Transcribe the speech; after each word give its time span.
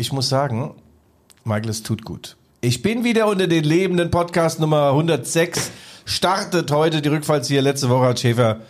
ich 0.00 0.12
muss 0.12 0.30
sagen, 0.30 0.74
Michael, 1.44 1.68
es 1.68 1.82
tut 1.82 2.04
gut. 2.04 2.36
Ich 2.62 2.80
bin 2.80 3.04
wieder 3.04 3.26
unter 3.26 3.46
den 3.46 3.64
Lebenden. 3.64 4.10
Podcast 4.10 4.58
Nummer 4.58 4.88
106 4.88 5.70
startet 6.06 6.70
heute 6.70 7.02
die 7.02 7.10
Rückfallzieher. 7.10 7.60
Letzte 7.60 7.90
Woche 7.90 8.06
hat 8.06 8.20
Schäfer 8.20 8.60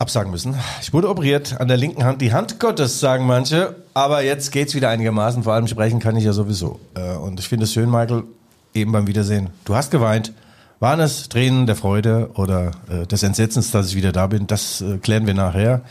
absagen 0.00 0.32
müssen. 0.32 0.56
Ich 0.82 0.92
wurde 0.92 1.08
operiert 1.08 1.60
an 1.60 1.68
der 1.68 1.76
linken 1.76 2.04
Hand. 2.04 2.20
Die 2.20 2.32
Hand 2.32 2.58
Gottes, 2.58 2.98
sagen 2.98 3.24
manche. 3.24 3.76
Aber 3.94 4.22
jetzt 4.22 4.50
geht's 4.50 4.74
wieder 4.74 4.88
einigermaßen. 4.88 5.44
Vor 5.44 5.52
allem 5.52 5.68
sprechen 5.68 6.00
kann 6.00 6.16
ich 6.16 6.24
ja 6.24 6.32
sowieso. 6.32 6.80
Äh, 6.94 7.14
und 7.14 7.38
ich 7.38 7.46
finde 7.46 7.64
es 7.64 7.72
schön, 7.72 7.88
Michael, 7.88 8.24
eben 8.74 8.90
beim 8.90 9.06
Wiedersehen. 9.06 9.50
Du 9.64 9.76
hast 9.76 9.92
geweint. 9.92 10.32
Waren 10.80 11.00
es 11.00 11.28
Tränen 11.28 11.66
der 11.66 11.76
Freude 11.76 12.30
oder 12.34 12.72
äh, 12.90 13.06
des 13.06 13.22
Entsetzens, 13.22 13.70
dass 13.70 13.88
ich 13.88 13.96
wieder 13.96 14.12
da 14.12 14.26
bin? 14.26 14.46
Das 14.46 14.80
äh, 14.80 14.98
klären 14.98 15.26
wir 15.26 15.34
nachher. 15.34 15.82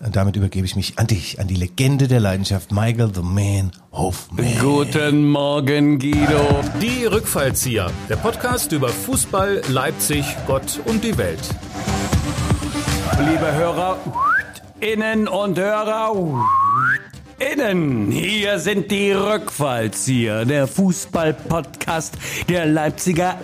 Und 0.00 0.16
damit 0.16 0.36
übergebe 0.36 0.64
ich 0.64 0.74
mich 0.74 0.98
an 0.98 1.06
dich, 1.06 1.38
an 1.40 1.48
die 1.48 1.54
Legende 1.54 2.08
der 2.08 2.20
Leidenschaft, 2.20 2.72
Michael 2.72 3.10
the 3.14 3.22
Man 3.22 3.72
Hofmann. 3.92 4.46
Guten 4.60 5.28
Morgen, 5.28 5.98
Guido. 5.98 6.60
Die 6.80 7.04
Rückfallzieher, 7.04 7.90
der 8.08 8.16
Podcast 8.16 8.72
über 8.72 8.88
Fußball, 8.88 9.62
Leipzig, 9.68 10.24
Gott 10.46 10.80
und 10.86 11.04
die 11.04 11.16
Welt. 11.18 11.40
Liebe 13.18 13.52
Hörer, 13.52 13.98
Innen 14.80 15.28
und 15.28 15.58
Hörer, 15.58 16.12
Innen, 17.50 18.12
hier 18.12 18.60
sind 18.60 18.90
die 18.92 19.10
Rückfallzieher, 19.10 20.44
der 20.44 20.68
Fußball-Podcast 20.68 22.16
der 22.48 22.66
Leipziger 22.66 23.36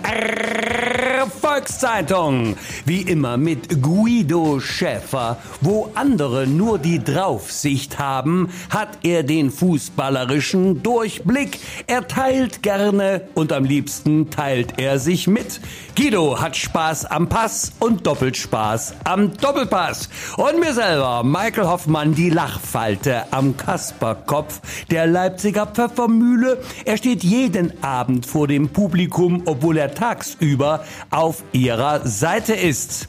Volkszeitung. 1.40 2.56
Wie 2.84 3.02
immer 3.02 3.36
mit 3.36 3.82
Guido 3.82 4.60
Schäfer. 4.60 5.38
Wo 5.60 5.90
andere 5.94 6.46
nur 6.46 6.78
die 6.78 7.02
Draufsicht 7.02 7.98
haben, 7.98 8.50
hat 8.70 8.98
er 9.02 9.22
den 9.22 9.50
fußballerischen 9.50 10.82
Durchblick. 10.82 11.58
Er 11.86 12.06
teilt 12.06 12.62
gerne 12.62 13.22
und 13.34 13.52
am 13.52 13.64
liebsten 13.64 14.30
teilt 14.30 14.78
er 14.78 14.98
sich 14.98 15.26
mit. 15.26 15.60
Guido 15.96 16.40
hat 16.40 16.56
Spaß 16.56 17.06
am 17.06 17.28
Pass 17.28 17.72
und 17.80 18.06
doppelt 18.06 18.36
Spaß 18.36 18.94
am 19.04 19.36
Doppelpass. 19.36 20.08
Und 20.36 20.60
mir 20.60 20.72
selber, 20.74 21.22
Michael 21.24 21.66
Hoffmann, 21.66 22.14
die 22.14 22.30
Lachfalte 22.30 23.24
am 23.32 23.56
Kasperkopf 23.88 24.60
der 24.90 25.06
Leipziger 25.06 25.66
Pfeffermühle. 25.66 26.60
Er 26.84 26.96
steht 26.98 27.24
jeden 27.24 27.82
Abend 27.82 28.26
vor 28.26 28.46
dem 28.46 28.68
Publikum, 28.68 29.42
obwohl 29.46 29.78
er 29.78 29.94
tagsüber 29.94 30.84
auf 31.10 31.42
ihrer 31.52 32.06
Seite 32.06 32.52
ist. 32.52 33.08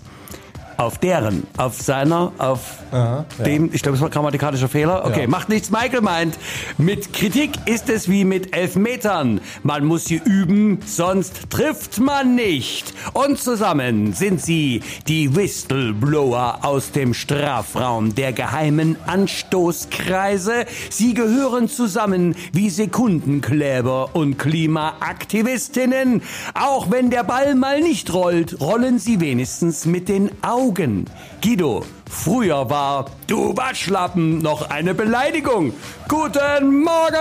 Auf 0.80 0.98
deren, 0.98 1.46
auf 1.58 1.82
seiner, 1.82 2.32
auf 2.38 2.62
Aha, 2.92 3.26
ja. 3.38 3.44
dem, 3.44 3.70
ich 3.74 3.82
glaube, 3.82 3.98
es 3.98 4.02
war 4.02 4.10
grammatikalischer 4.10 4.70
Fehler. 4.70 5.04
Okay, 5.06 5.24
Ja. 5.24 5.28
macht 5.28 5.50
nichts. 5.50 5.72
Michael 5.72 6.00
meint, 6.00 6.38
mit 6.78 7.12
Kritik 7.12 7.52
ist 7.66 7.90
es 7.90 8.08
wie 8.08 8.24
mit 8.24 8.56
Elfmetern. 8.56 9.42
Man 9.62 9.84
muss 9.84 10.06
sie 10.06 10.22
üben, 10.24 10.80
sonst 10.86 11.50
trifft 11.50 12.00
man 12.00 12.34
nicht. 12.36 12.94
Und 13.12 13.40
zusammen 13.40 14.14
sind 14.14 14.42
sie 14.42 14.82
die 15.10 15.36
Whistleblower 15.36 16.60
aus 16.62 16.92
dem 16.94 17.14
Strafraum 17.14 18.16
der 18.16 18.32
geheimen 18.32 18.96
Anstoßkreise. 19.06 20.64
Sie 20.90 21.14
gehören 21.14 21.68
zusammen 21.68 22.36
wie 22.54 22.70
Sekundenkleber 22.70 24.12
und 24.16 24.38
Klimaaktivistinnen. 24.40 26.22
Auch 26.54 26.90
wenn 26.90 27.10
der 27.10 27.26
Ball 27.26 27.56
mal 27.56 27.82
nicht 27.82 28.14
rollt, 28.14 28.62
rollen 28.62 28.98
sie 28.98 29.20
wenigstens 29.20 29.86
mit 29.86 30.08
den 30.08 30.32
Augen. 30.42 30.69
Guido, 30.74 31.84
früher 32.08 32.70
war 32.70 33.06
du 33.26 33.58
Waschlappen 33.58 34.38
noch 34.40 34.70
eine 34.70 34.94
Beleidigung. 34.94 35.74
Guten 36.08 36.84
Morgen! 36.84 37.16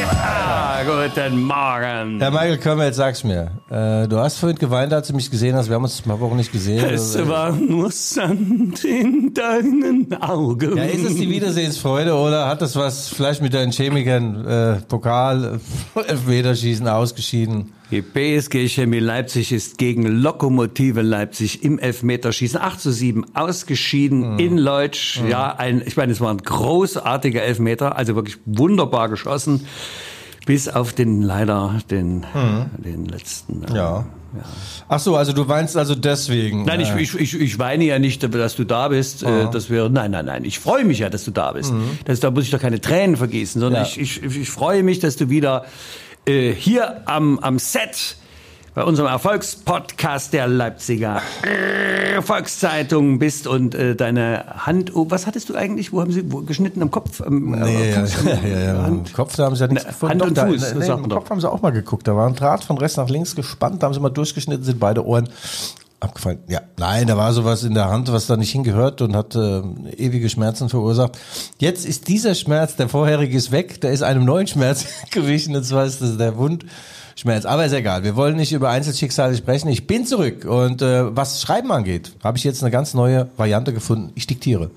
Ja, 0.00 0.80
guten 0.84 1.42
Morgen. 1.42 2.18
Herr 2.20 2.30
Michael 2.30 2.56
Körmer, 2.58 2.84
jetzt 2.86 2.96
sag's 2.96 3.22
mir. 3.22 3.50
Äh, 3.70 4.08
du 4.08 4.16
hast 4.18 4.38
vorhin 4.38 4.58
geweint, 4.58 4.92
als 4.94 5.08
du 5.08 5.14
mich 5.14 5.30
gesehen 5.30 5.54
hast. 5.56 5.68
Wir 5.68 5.74
haben 5.76 5.84
uns 5.84 6.00
ein 6.00 6.08
paar 6.08 6.20
Wochen 6.20 6.36
nicht 6.36 6.52
gesehen. 6.52 6.82
Es 6.86 7.14
Also, 7.16 7.28
war 7.28 7.52
nur 7.52 7.90
Sand 7.92 8.82
in 8.84 9.34
deinen 9.34 10.16
Augen. 10.22 10.76
ja, 10.76 10.84
ist 10.84 11.04
es 11.04 11.16
die 11.16 11.28
Wiedersehensfreude 11.28 12.14
oder 12.14 12.48
hat 12.48 12.62
das 12.62 12.76
was 12.76 13.08
vielleicht 13.08 13.42
mit 13.42 13.52
deinen 13.52 13.72
Chemikern, 13.72 14.46
äh, 14.46 14.74
Pokal, 14.88 15.60
Elfmeterschießen 16.06 16.88
ausgeschieden? 16.88 17.72
Die 17.92 18.00
PSG 18.00 18.68
Chemie 18.70 19.00
Leipzig 19.00 19.52
ist 19.52 19.76
gegen 19.76 20.06
Lokomotive 20.06 21.02
Leipzig 21.02 21.62
im 21.62 21.78
Elfmeterschießen 21.78 22.58
8 22.58 22.80
zu 22.80 22.90
7 22.90 23.24
ausgeschieden 23.34 24.38
in 24.38 24.56
Leutsch. 24.56 25.20
Ja, 25.28 25.54
ein, 25.56 25.82
ich 25.84 25.98
meine, 25.98 26.10
es 26.12 26.20
war 26.22 26.30
ein 26.30 26.38
großartiger 26.38 27.42
Elfmeter, 27.42 27.96
also 27.98 28.14
wirklich 28.14 28.38
wunderbar 28.46 29.10
geschossen. 29.10 29.66
Bis 30.46 30.68
auf 30.68 30.94
den 30.94 31.20
leider 31.20 31.80
den, 31.90 32.24
den 32.78 33.04
letzten. 33.04 33.62
äh, 33.64 33.76
Ja. 33.76 34.06
Ach 34.88 34.98
so, 34.98 35.14
also 35.16 35.34
du 35.34 35.46
weinst 35.46 35.76
also 35.76 35.94
deswegen. 35.94 36.64
Nein, 36.64 36.80
ich, 36.80 36.88
äh, 36.88 37.00
ich, 37.02 37.14
ich, 37.14 37.38
ich 37.38 37.58
weine 37.58 37.84
ja 37.84 37.98
nicht, 37.98 38.22
dass 38.34 38.56
du 38.56 38.64
da 38.64 38.88
bist. 38.88 39.22
Äh, 39.22 39.50
dass 39.50 39.68
wir, 39.68 39.90
nein, 39.90 40.10
nein, 40.12 40.24
nein. 40.24 40.44
Ich 40.46 40.58
freue 40.58 40.84
mich 40.86 41.00
ja, 41.00 41.10
dass 41.10 41.24
du 41.24 41.30
da 41.30 41.52
bist. 41.52 41.72
Das, 42.06 42.20
da 42.20 42.30
muss 42.30 42.44
ich 42.44 42.50
doch 42.50 42.58
keine 42.58 42.80
Tränen 42.80 43.16
vergießen, 43.18 43.60
sondern 43.60 43.82
Ja. 43.84 43.88
ich, 43.88 44.00
ich, 44.00 44.22
ich 44.38 44.50
freue 44.50 44.82
mich, 44.82 44.98
dass 45.00 45.16
du 45.16 45.28
wieder 45.28 45.66
äh, 46.26 46.52
hier 46.52 47.02
am, 47.06 47.38
am 47.40 47.58
Set 47.58 48.16
bei 48.74 48.84
unserem 48.84 49.08
Erfolgspodcast 49.10 50.32
der 50.32 50.46
Leipziger 50.46 51.20
Volkszeitung 52.22 53.18
bist 53.18 53.46
und 53.46 53.74
äh, 53.74 53.94
deine 53.94 54.44
Hand. 54.66 54.94
Oh, 54.96 55.06
was 55.10 55.26
hattest 55.26 55.48
du 55.50 55.54
eigentlich? 55.54 55.92
Wo 55.92 56.00
haben 56.00 56.10
sie 56.12 56.30
wo, 56.32 56.38
geschnitten 56.40 56.80
am 56.82 56.90
Kopf? 56.90 57.20
Am, 57.20 57.50
Nee, 57.50 57.90
äh, 57.90 57.94
am- 57.96 58.06
ja, 58.06 58.48
ja, 58.48 58.58
ja. 58.74 58.82
Hand. 58.82 59.12
Kopf, 59.12 59.36
da 59.36 59.44
haben 59.44 59.56
sie 59.56 59.62
ja 59.64 59.68
nichts 59.68 59.84
Ne, 59.84 59.90
gefunden. 59.92 60.10
Hand 60.12 60.22
und 60.22 60.38
Doch, 60.38 60.44
da- 60.44 60.48
Fuß, 60.50 60.74
nee, 60.74 60.88
man 60.88 61.08
doch. 61.10 61.16
Kopf 61.18 61.30
haben 61.30 61.40
sie 61.40 61.50
auch 61.50 61.60
mal 61.62 61.70
geguckt. 61.70 62.06
Da 62.08 62.16
war 62.16 62.26
ein 62.26 62.34
Draht 62.34 62.64
von 62.64 62.78
rechts 62.78 62.96
nach 62.96 63.08
links 63.08 63.34
gespannt, 63.36 63.82
da 63.82 63.86
haben 63.86 63.94
sie 63.94 64.00
mal 64.00 64.08
durchgeschnitten, 64.10 64.64
sind 64.64 64.80
beide 64.80 65.04
Ohren 65.06 65.28
abgefallen. 66.02 66.38
Ja, 66.48 66.60
nein, 66.78 67.06
da 67.06 67.16
war 67.16 67.32
sowas 67.32 67.62
in 67.64 67.74
der 67.74 67.88
Hand, 67.88 68.12
was 68.12 68.26
da 68.26 68.36
nicht 68.36 68.50
hingehört 68.50 69.00
und 69.02 69.16
hat 69.16 69.34
äh, 69.34 69.60
ewige 69.96 70.28
Schmerzen 70.28 70.68
verursacht. 70.68 71.18
Jetzt 71.58 71.86
ist 71.86 72.08
dieser 72.08 72.34
Schmerz, 72.34 72.76
der 72.76 72.88
vorherige 72.88 73.36
ist 73.36 73.52
weg, 73.52 73.80
der 73.80 73.92
ist 73.92 74.02
einem 74.02 74.24
neuen 74.24 74.46
Schmerz 74.46 74.86
gewichen, 75.10 75.54
und 75.56 75.64
zwar 75.64 75.84
ist 75.84 76.02
das 76.02 76.16
der 76.16 76.36
Wundschmerz. 76.36 77.44
Aber 77.44 77.64
ist 77.64 77.72
egal, 77.72 78.04
wir 78.04 78.16
wollen 78.16 78.36
nicht 78.36 78.52
über 78.52 78.70
Einzelschicksale 78.70 79.36
sprechen. 79.36 79.68
Ich 79.68 79.86
bin 79.86 80.06
zurück 80.06 80.44
und 80.44 80.82
äh, 80.82 81.14
was 81.14 81.40
Schreiben 81.40 81.70
angeht, 81.72 82.12
habe 82.22 82.38
ich 82.38 82.44
jetzt 82.44 82.62
eine 82.62 82.70
ganz 82.70 82.94
neue 82.94 83.28
Variante 83.36 83.72
gefunden. 83.72 84.12
Ich 84.14 84.26
diktiere. 84.26 84.70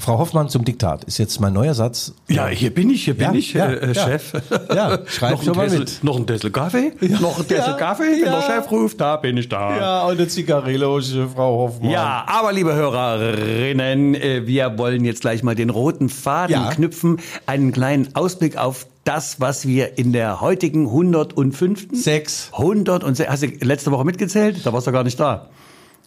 Frau 0.00 0.16
Hoffmann 0.18 0.48
zum 0.48 0.64
Diktat 0.64 1.02
ist 1.04 1.18
jetzt 1.18 1.40
mein 1.40 1.52
neuer 1.52 1.74
Satz. 1.74 2.14
Ja, 2.28 2.46
hier 2.46 2.72
bin 2.72 2.88
ich, 2.88 3.04
hier 3.04 3.14
bin 3.14 3.26
Ja, 3.26 3.32
ich, 3.34 3.52
ja, 3.52 3.66
äh, 3.66 3.90
äh, 3.90 3.92
ja. 3.92 4.04
Chef. 4.06 4.32
Ja, 4.72 4.98
schreib 5.06 5.32
noch, 5.32 5.42
schon 5.42 5.58
ein 5.58 5.68
mal 5.70 5.78
mit. 5.78 6.04
noch 6.04 6.16
ein 6.16 6.26
Tessel 6.26 6.50
Kaffee? 6.52 6.92
Noch 7.20 7.38
ein 7.40 7.48
Tessel 7.48 7.72
Ja, 7.72 7.76
Kaffee? 7.76 8.02
Wenn 8.04 8.24
ja. 8.24 8.40
der 8.40 8.42
Chef 8.42 8.70
ruft, 8.70 9.00
da 9.00 9.16
bin 9.16 9.36
ich 9.36 9.48
da. 9.48 9.76
Ja, 9.76 10.02
und 10.06 10.12
eine 10.18 10.28
Zigarillo, 10.28 11.00
Frau 11.34 11.58
Hoffmann. 11.58 11.90
Ja, 11.90 12.24
aber 12.28 12.52
liebe 12.52 12.74
Hörerinnen, 12.74 14.14
äh, 14.14 14.46
wir 14.46 14.78
wollen 14.78 15.04
jetzt 15.04 15.20
gleich 15.22 15.42
mal 15.42 15.56
den 15.56 15.68
roten 15.70 16.08
Faden 16.08 16.52
Ja. 16.54 16.70
knüpfen, 16.70 17.18
einen 17.46 17.72
kleinen 17.72 18.14
Ausblick 18.14 18.56
auf 18.56 18.86
das, 19.02 19.40
was 19.40 19.66
wir 19.66 19.98
in 19.98 20.12
der 20.12 20.40
heutigen 20.40 20.86
105. 20.86 21.88
Sechs. 21.92 22.50
106. 22.52 23.28
Hast 23.28 23.42
du 23.42 23.46
letzte 23.62 23.90
Woche 23.90 24.04
mitgezählt? 24.04 24.64
Da 24.64 24.72
warst 24.72 24.86
du 24.86 24.92
gar 24.92 25.02
nicht 25.02 25.18
da. 25.18 25.48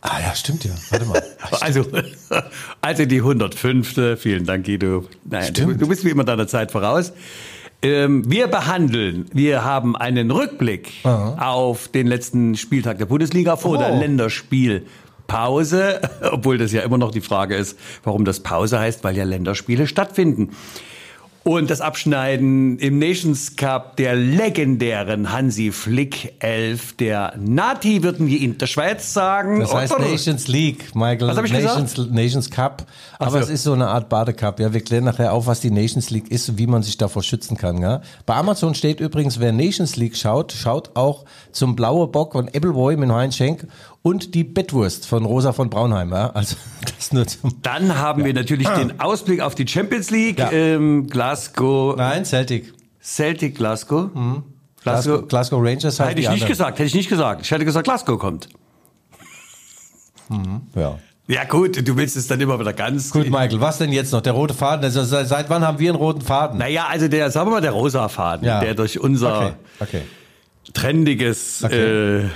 Ah 0.01 0.19
ja, 0.19 0.33
stimmt 0.35 0.63
ja. 0.65 0.71
Warte 0.89 1.05
mal. 1.05 1.23
Also, 1.61 1.85
also 2.81 3.05
die 3.05 3.17
105. 3.17 4.17
Vielen 4.19 4.45
Dank, 4.45 4.65
Guido. 4.65 5.05
Nein, 5.25 5.47
du, 5.53 5.61
Stimmt. 5.61 5.81
du 5.81 5.87
bist 5.87 6.03
wie 6.05 6.09
immer 6.09 6.23
deiner 6.23 6.47
Zeit 6.47 6.71
voraus. 6.71 7.11
Ähm, 7.83 8.23
wir 8.29 8.47
behandeln, 8.47 9.25
wir 9.33 9.63
haben 9.63 9.95
einen 9.95 10.29
Rückblick 10.31 10.91
auf 11.03 11.87
den 11.89 12.07
letzten 12.07 12.55
Spieltag 12.55 12.99
der 12.99 13.05
Bundesliga 13.07 13.57
vor 13.57 13.75
Oh. 13.75 13.77
der 13.77 13.91
Länderspielpause, 15.27 16.01
obwohl 16.31 16.57
das 16.57 16.71
ja 16.71 16.81
immer 16.83 16.97
noch 16.97 17.11
die 17.11 17.21
Frage 17.21 17.55
ist, 17.55 17.77
warum 18.03 18.23
das 18.25 18.39
Pause 18.41 18.79
heißt, 18.79 19.03
weil 19.03 19.17
ja 19.17 19.23
Länderspiele 19.23 19.87
stattfinden. 19.87 20.51
Und 21.43 21.71
das 21.71 21.81
Abschneiden 21.81 22.77
im 22.77 22.99
Nations 22.99 23.55
Cup 23.55 23.95
der 23.95 24.15
legendären 24.15 25.31
Hansi 25.31 25.71
Flick 25.71 26.35
11, 26.37 26.97
der 26.97 27.33
Nati 27.35 28.03
würden 28.03 28.27
wir 28.27 28.39
in 28.39 28.59
der 28.59 28.67
Schweiz 28.67 29.11
sagen. 29.11 29.59
Das 29.59 29.73
heißt 29.73 29.95
Oder- 29.95 30.07
Nations 30.07 30.47
League, 30.47 30.93
Michael. 30.93 31.29
Was 31.29 31.37
hab 31.37 31.45
ich 31.45 31.51
Nations, 31.51 31.97
Nations 32.11 32.51
Cup. 32.51 32.85
Aber 33.17 33.31
so. 33.31 33.37
es 33.39 33.49
ist 33.49 33.63
so 33.63 33.73
eine 33.73 33.87
Art 33.87 34.07
Badecup. 34.07 34.59
Ja, 34.59 34.71
wir 34.71 34.81
klären 34.81 35.05
nachher 35.05 35.33
auf, 35.33 35.47
was 35.47 35.61
die 35.61 35.71
Nations 35.71 36.11
League 36.11 36.29
ist 36.29 36.47
und 36.47 36.59
wie 36.59 36.67
man 36.67 36.83
sich 36.83 36.97
davor 36.97 37.23
schützen 37.23 37.57
kann. 37.57 37.81
Ja? 37.81 38.01
Bei 38.27 38.35
Amazon 38.35 38.75
steht 38.75 38.99
übrigens, 38.99 39.39
wer 39.39 39.51
Nations 39.51 39.95
League 39.95 40.15
schaut, 40.15 40.51
schaut 40.51 40.91
auch 40.93 41.25
zum 41.51 41.75
Blaue 41.75 42.07
Bock 42.07 42.33
von 42.33 42.49
Appleboy 42.49 42.97
mit 42.97 43.09
Heinz 43.09 43.35
Schenk 43.35 43.65
und 44.03 44.33
die 44.35 44.43
Bettwurst 44.43 45.07
von 45.07 45.25
Rosa 45.25 45.53
von 45.53 45.69
Braunheim. 45.69 46.11
Ja? 46.11 46.31
Also 46.31 46.55
das 46.97 47.11
nur 47.13 47.27
zum... 47.27 47.61
Dann 47.61 47.97
haben 47.97 48.25
wir 48.25 48.33
natürlich 48.33 48.67
den 48.69 48.99
Ausblick 48.99 49.41
auf 49.41 49.55
die 49.55 49.67
Champions 49.67 50.09
League. 50.09 50.39
Ja. 50.39 50.51
Ähm, 50.51 51.07
Glasgow, 51.07 51.95
Nein, 51.97 52.25
Celtic. 52.25 52.73
Celtic 53.01 53.55
Glasgow. 53.55 54.09
Glasgow, 54.13 54.43
Glasgow. 54.83 55.27
Glasgow 55.27 55.59
Rangers 55.63 55.99
halt 55.99 56.11
Hätte 56.11 56.21
ich 56.21 56.29
nicht 56.29 56.47
gesagt, 56.47 56.79
hätte 56.79 56.87
ich 56.87 56.95
nicht 56.95 57.09
gesagt. 57.09 57.41
Ich 57.43 57.51
hätte 57.51 57.65
gesagt, 57.65 57.85
Glasgow 57.85 58.17
kommt. 58.19 58.49
Ja. 60.75 60.97
Ja 61.27 61.43
gut, 61.45 61.87
du 61.87 61.95
willst 61.95 62.17
es 62.17 62.27
dann 62.27 62.41
immer 62.41 62.59
wieder 62.59 62.73
ganz... 62.73 63.11
Gut, 63.11 63.29
Michael, 63.29 63.61
was 63.61 63.77
denn 63.77 63.91
jetzt 63.93 64.11
noch? 64.11 64.21
Der 64.21 64.33
rote 64.33 64.53
Faden? 64.53 64.83
Also, 64.83 65.03
seit, 65.03 65.27
seit 65.27 65.49
wann 65.49 65.65
haben 65.65 65.79
wir 65.79 65.89
einen 65.91 65.97
roten 65.99 66.21
Faden? 66.21 66.57
Naja, 66.57 66.87
also 66.89 67.07
der, 67.07 67.31
sagen 67.31 67.47
wir 67.47 67.51
mal, 67.53 67.61
der 67.61 67.71
rosa 67.71 68.09
Faden, 68.09 68.45
Ja. 68.45 68.59
der 68.59 68.73
durch 68.73 68.99
unser 68.99 69.37
Okay, 69.37 69.53
okay. 69.79 70.01
trendiges 70.73 71.63
Okay. 71.63 72.23
äh, 72.23 72.29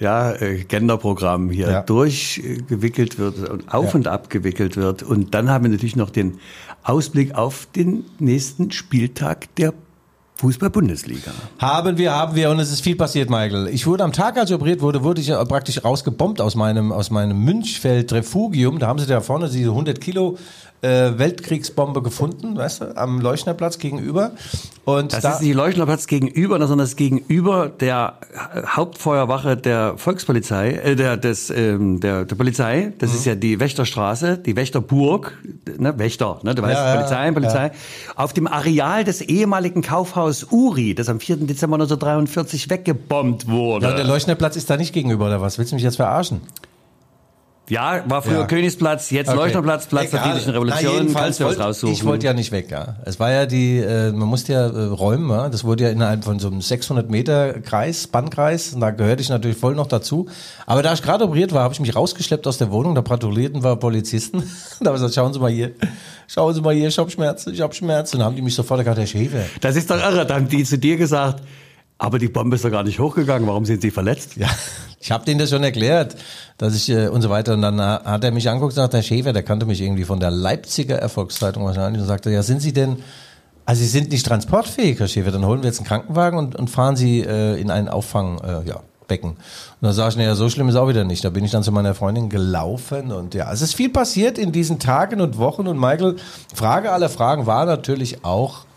ja, 0.00 0.32
äh, 0.32 0.64
Genderprogramm 0.64 1.50
hier 1.50 1.70
Ja. 1.70 1.82
durchgewickelt 1.82 3.18
wird 3.18 3.48
und 3.48 3.72
auf 3.72 3.86
Ja. 3.86 3.94
und 3.94 4.08
ab 4.08 4.30
gewickelt 4.30 4.76
wird. 4.76 5.02
Und 5.02 5.34
dann 5.34 5.50
haben 5.50 5.64
wir 5.64 5.70
natürlich 5.70 5.96
noch 5.96 6.10
den 6.10 6.38
Ausblick 6.82 7.34
auf 7.34 7.66
den 7.74 8.04
nächsten 8.18 8.70
Spieltag 8.70 9.54
der 9.56 9.74
Fußball-Bundesliga. 10.36 11.32
Haben 11.58 11.98
wir, 11.98 12.12
haben 12.14 12.36
wir 12.36 12.50
und 12.50 12.60
es 12.60 12.70
ist 12.70 12.82
viel 12.82 12.94
passiert, 12.94 13.28
Michael. 13.28 13.66
Ich 13.72 13.88
wurde 13.88 14.04
am 14.04 14.12
Tag, 14.12 14.36
als 14.38 14.50
ich 14.50 14.54
operiert 14.56 14.80
wurde, 14.80 15.02
wurde 15.02 15.20
ich 15.20 15.28
praktisch 15.48 15.82
rausgebombt 15.82 16.40
aus 16.40 16.54
meinem, 16.54 16.92
aus 16.92 17.10
meinem 17.10 17.42
Münchfeld 17.44 18.12
Refugium. 18.12 18.78
Da 18.78 18.86
haben 18.86 19.00
sie 19.00 19.06
da 19.06 19.20
vorne 19.20 19.48
diese 19.50 19.70
100 19.70 20.00
Kilo 20.00 20.38
äh, 20.80 21.18
Weltkriegsbombe 21.18 22.02
gefunden, 22.02 22.56
weißt 22.56 22.80
du, 22.82 22.96
am 22.96 23.20
Leuchnerplatz 23.20 23.78
gegenüber. 23.78 24.30
Und 24.84 25.12
Das 25.12 25.22
da, 25.22 25.32
ist 25.32 25.42
nicht 25.42 25.54
Leuchnerplatz 25.54 26.06
gegenüber, 26.06 26.58
sondern 26.60 26.78
das 26.78 26.96
gegenüber 26.96 27.68
der 27.68 28.14
Hauptfeuerwache 28.66 29.56
der 29.56 29.94
Volkspolizei, 29.96 30.70
äh, 30.72 30.96
der, 30.96 31.16
des, 31.16 31.50
ähm, 31.50 32.00
der, 32.00 32.24
der 32.24 32.36
Polizei. 32.36 32.92
Das 32.98 33.10
Mhm. 33.10 33.16
ist 33.16 33.24
ja 33.26 33.34
die 33.34 33.60
Wächterstraße, 33.60 34.38
die 34.38 34.56
Wächterburg, 34.56 35.36
ne, 35.78 35.98
Wächter, 35.98 36.38
ne, 36.42 36.54
du 36.54 36.62
weißt, 36.62 36.74
Ja, 36.74 36.86
ja, 36.88 36.96
Polizei, 36.96 37.30
Polizei. 37.32 37.70
Auf 38.16 38.32
dem 38.32 38.46
Areal 38.46 39.04
des 39.04 39.20
ehemaligen 39.20 39.82
Kaufhaus 39.82 40.46
Uri, 40.50 40.94
das 40.94 41.08
am 41.08 41.20
4. 41.20 41.36
Dezember 41.38 41.74
1943 41.76 42.70
weggebombt 42.70 43.48
wurde. 43.48 43.86
ja, 43.86 43.94
der 43.94 44.04
Leuchnerplatz 44.04 44.56
ist 44.56 44.70
da 44.70 44.76
nicht 44.76 44.92
gegenüber, 44.92 45.26
oder 45.26 45.40
was? 45.40 45.58
Willst 45.58 45.72
du 45.72 45.76
mich 45.76 45.84
jetzt 45.84 45.96
verarschen? 45.96 46.40
Ja, 47.68 48.02
war 48.06 48.22
früher 48.22 48.40
Ja. 48.40 48.46
Königsplatz, 48.46 49.10
jetzt 49.10 49.28
Okay. 49.28 49.36
Leuchnerplatz, 49.36 49.86
Platz 49.86 50.10
der 50.10 50.20
Egal. 50.20 50.24
friedlichen 50.32 50.50
Na, 50.52 50.54
Revolution. 50.58 50.92
jedenfalls 50.94 51.24
Kannst 51.24 51.40
du 51.40 51.44
was 51.44 51.50
wollt- 51.56 51.66
raussuchen. 51.66 51.92
Ich 51.94 52.04
wollte 52.04 52.26
ja 52.26 52.32
nicht 52.32 52.50
weg, 52.52 52.70
ja. 52.70 52.96
Es 53.04 53.20
war 53.20 53.30
ja 53.30 53.46
die, 53.46 53.78
äh, 53.78 54.10
man 54.12 54.28
musste 54.28 54.52
ja 54.54 54.66
äh, 54.66 54.84
räumen, 54.86 55.28
ja. 55.30 55.48
das 55.48 55.64
wurde 55.64 55.84
ja 55.84 55.90
innerhalb 55.90 56.24
von 56.24 56.38
so 56.38 56.48
einem 56.48 56.60
600 56.60 57.10
Meter 57.10 57.54
Kreis, 57.60 58.06
Bannkreis, 58.06 58.74
und 58.74 58.80
da 58.80 58.90
gehörte 58.90 59.22
ich 59.22 59.28
natürlich 59.28 59.56
voll 59.58 59.74
noch 59.74 59.86
dazu. 59.86 60.26
Aber 60.66 60.82
da 60.82 60.92
ich 60.92 61.02
gerade 61.02 61.24
operiert 61.24 61.52
war, 61.52 61.62
habe 61.62 61.74
ich 61.74 61.80
mich 61.80 61.94
rausgeschleppt 61.94 62.46
aus 62.46 62.58
der 62.58 62.70
Wohnung, 62.70 62.94
da 62.94 63.02
patrouillierten 63.02 63.62
wir 63.62 63.76
Polizisten. 63.76 64.42
da 64.80 64.86
habe 64.90 64.96
ich 64.96 65.02
gesagt, 65.02 65.14
schauen 65.14 65.32
Sie 65.32 65.38
mal 65.40 65.50
hier, 65.50 65.72
schauen 66.26 66.54
Sie 66.54 66.60
mal 66.60 66.74
hier, 66.74 66.88
ich 66.88 66.98
habe 66.98 67.10
Schmerzen, 67.10 67.52
ich 67.52 67.60
habe 67.60 67.74
Schmerzen. 67.74 68.16
Und 68.16 68.20
dann 68.20 68.26
haben 68.28 68.36
die 68.36 68.42
mich 68.42 68.54
sofort 68.54 68.80
gesagt, 68.80 68.98
Herr 68.98 69.06
Schäfer. 69.06 69.40
Das 69.60 69.76
ist 69.76 69.90
doch 69.90 69.98
irre. 69.98 70.24
Da 70.26 70.34
haben 70.36 70.48
die 70.48 70.64
zu 70.64 70.78
dir 70.78 70.96
gesagt, 70.96 71.42
aber 71.98 72.18
die 72.20 72.28
Bombe 72.28 72.56
ist 72.56 72.64
doch 72.64 72.70
gar 72.70 72.84
nicht 72.84 73.00
hochgegangen. 73.00 73.46
Warum 73.48 73.64
sind 73.64 73.82
sie 73.82 73.90
verletzt? 73.90 74.36
Ja, 74.36 74.48
ich 75.00 75.10
habe 75.10 75.24
denen 75.24 75.40
das 75.40 75.50
schon 75.50 75.64
erklärt, 75.64 76.16
dass 76.56 76.74
ich 76.74 76.88
äh, 76.90 77.08
und 77.08 77.22
so 77.22 77.30
weiter. 77.30 77.54
Und 77.54 77.62
dann 77.62 77.78
äh, 77.78 77.82
hat 77.82 78.22
er 78.24 78.30
mich 78.30 78.48
angeguckt 78.48 78.72
und 78.72 78.76
sagt, 78.76 78.94
Herr 78.94 79.02
Schäfer, 79.02 79.32
der 79.32 79.42
kannte 79.42 79.66
mich 79.66 79.80
irgendwie 79.80 80.04
von 80.04 80.20
der 80.20 80.30
Leipziger 80.30 80.96
Erfolgszeitung 80.96 81.64
wahrscheinlich 81.64 82.00
und 82.00 82.08
sagte, 82.08 82.30
ja, 82.30 82.42
sind 82.42 82.62
Sie 82.62 82.72
denn, 82.72 82.98
also 83.64 83.82
Sie 83.82 83.88
sind 83.88 84.10
nicht 84.10 84.24
transportfähig, 84.24 85.00
Herr 85.00 85.08
Schäfer, 85.08 85.32
dann 85.32 85.44
holen 85.44 85.62
wir 85.62 85.68
jetzt 85.68 85.80
einen 85.80 85.88
Krankenwagen 85.88 86.38
und, 86.38 86.56
und 86.56 86.70
fahren 86.70 86.94
Sie 86.94 87.20
äh, 87.20 87.60
in 87.60 87.70
ein 87.70 87.88
Auffang, 87.88 88.38
äh, 88.38 88.68
ja, 88.68 88.80
Becken. 89.08 89.30
Und 89.30 89.38
dann 89.80 89.92
sag 89.92 90.10
ich, 90.10 90.16
naja, 90.16 90.34
so 90.34 90.48
schlimm 90.48 90.68
ist 90.68 90.76
auch 90.76 90.88
wieder 90.88 91.04
nicht. 91.04 91.24
Da 91.24 91.30
bin 91.30 91.42
ich 91.42 91.50
dann 91.50 91.62
zu 91.62 91.72
meiner 91.72 91.94
Freundin 91.94 92.28
gelaufen 92.28 93.10
und 93.10 93.34
ja, 93.34 93.50
es 93.50 93.62
ist 93.62 93.74
viel 93.74 93.88
passiert 93.88 94.38
in 94.38 94.52
diesen 94.52 94.78
Tagen 94.78 95.20
und 95.20 95.38
Wochen 95.38 95.66
und 95.66 95.80
Michael, 95.80 96.16
Frage 96.54 96.92
aller 96.92 97.08
Fragen 97.08 97.46
war 97.46 97.64
natürlich 97.64 98.24
auch, 98.24 98.67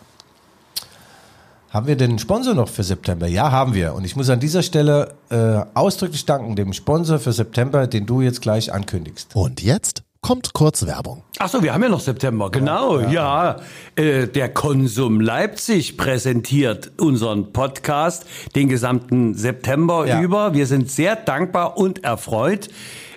haben 1.72 1.88
wir 1.88 1.96
denn 1.96 2.12
einen 2.12 2.20
Sponsor 2.20 2.54
noch 2.54 2.68
für 2.70 2.84
September? 2.84 3.28
Ja, 3.28 3.50
haben 3.52 3.74
wir. 3.74 3.94
Und 3.96 4.04
ich 4.06 4.16
muss 4.16 4.30
an 4.30 4.40
dieser 4.40 4.62
Stelle 4.62 5.14
äh, 5.30 5.62
ausdrücklich 5.74 6.26
danken 6.26 6.56
dem 6.56 6.74
Sponsor 6.74 7.18
für 7.18 7.32
September, 7.32 7.88
den 7.88 8.06
du 8.06 8.22
jetzt 8.22 8.42
gleich 8.42 8.74
ankündigst. 8.74 9.30
Und 9.36 9.62
jetzt 9.64 10.04
kommt 10.20 10.54
kurz 10.54 10.86
Werbung. 10.86 11.24
Ach 11.40 11.50
so, 11.50 11.64
wir 11.64 11.74
haben 11.74 11.82
ja 11.82 11.90
noch 11.90 12.02
September, 12.02 12.52
genau, 12.52 13.00
ja. 13.00 13.56
Äh, 13.96 14.28
der 14.28 14.50
Konsum 14.54 15.20
Leipzig 15.22 15.98
präsentiert 15.98 16.92
unseren 17.00 17.54
Podcast 17.54 18.26
den 18.56 18.68
gesamten 18.70 19.34
September 19.34 20.06
Ja. 20.06 20.22
über. 20.22 20.54
Wir 20.54 20.68
sind 20.68 20.92
sehr 20.92 21.16
dankbar 21.16 21.78
und 21.78 22.04
erfreut. 22.04 22.70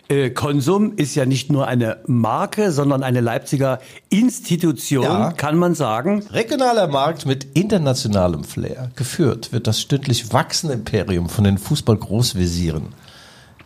Äh, 0.08 0.30
Konsum 0.30 0.92
ist 0.96 1.14
ja 1.14 1.24
nicht 1.24 1.50
nur 1.50 1.66
eine 1.66 1.98
Marke, 2.06 2.72
sondern 2.72 3.02
eine 3.02 3.20
Leipziger 3.22 3.80
Institution, 4.10 5.04
Ja. 5.04 5.32
kann 5.32 5.56
man 5.56 5.74
sagen. 5.74 6.22
Regionaler 6.30 6.88
Markt 6.88 7.24
mit 7.24 7.44
internationalem 7.54 8.44
Flair. 8.44 8.90
Geführt 8.96 9.52
wird 9.52 9.66
das 9.66 9.80
stündlich 9.80 10.32
wachsende 10.32 10.74
Imperium 10.74 11.28
von 11.30 11.44
den 11.44 11.56
Fußball-Großvisieren. 11.58 12.88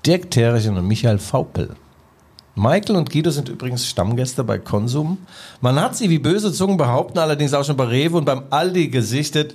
Dirk 0.06 0.31
Terrichen 0.31 0.76
und 0.76 0.87
Michael 0.87 1.19
Vaupel. 1.19 1.70
Michael 2.55 2.96
und 2.96 3.11
Guido 3.11 3.31
sind 3.31 3.49
übrigens 3.49 3.87
Stammgäste 3.88 4.43
bei 4.44 4.58
Konsum. 4.58 5.19
Man 5.61 5.81
hat 5.81 5.96
sie, 5.96 6.08
wie 6.11 6.19
böse 6.19 6.52
Zungen 6.52 6.76
behaupten, 6.76 7.19
allerdings 7.19 7.55
auch 7.55 7.64
schon 7.64 7.76
bei 7.76 7.85
Rewe 7.85 8.17
und 8.17 8.25
beim 8.25 8.44
Aldi 8.50 8.88
gesichtet 8.88 9.55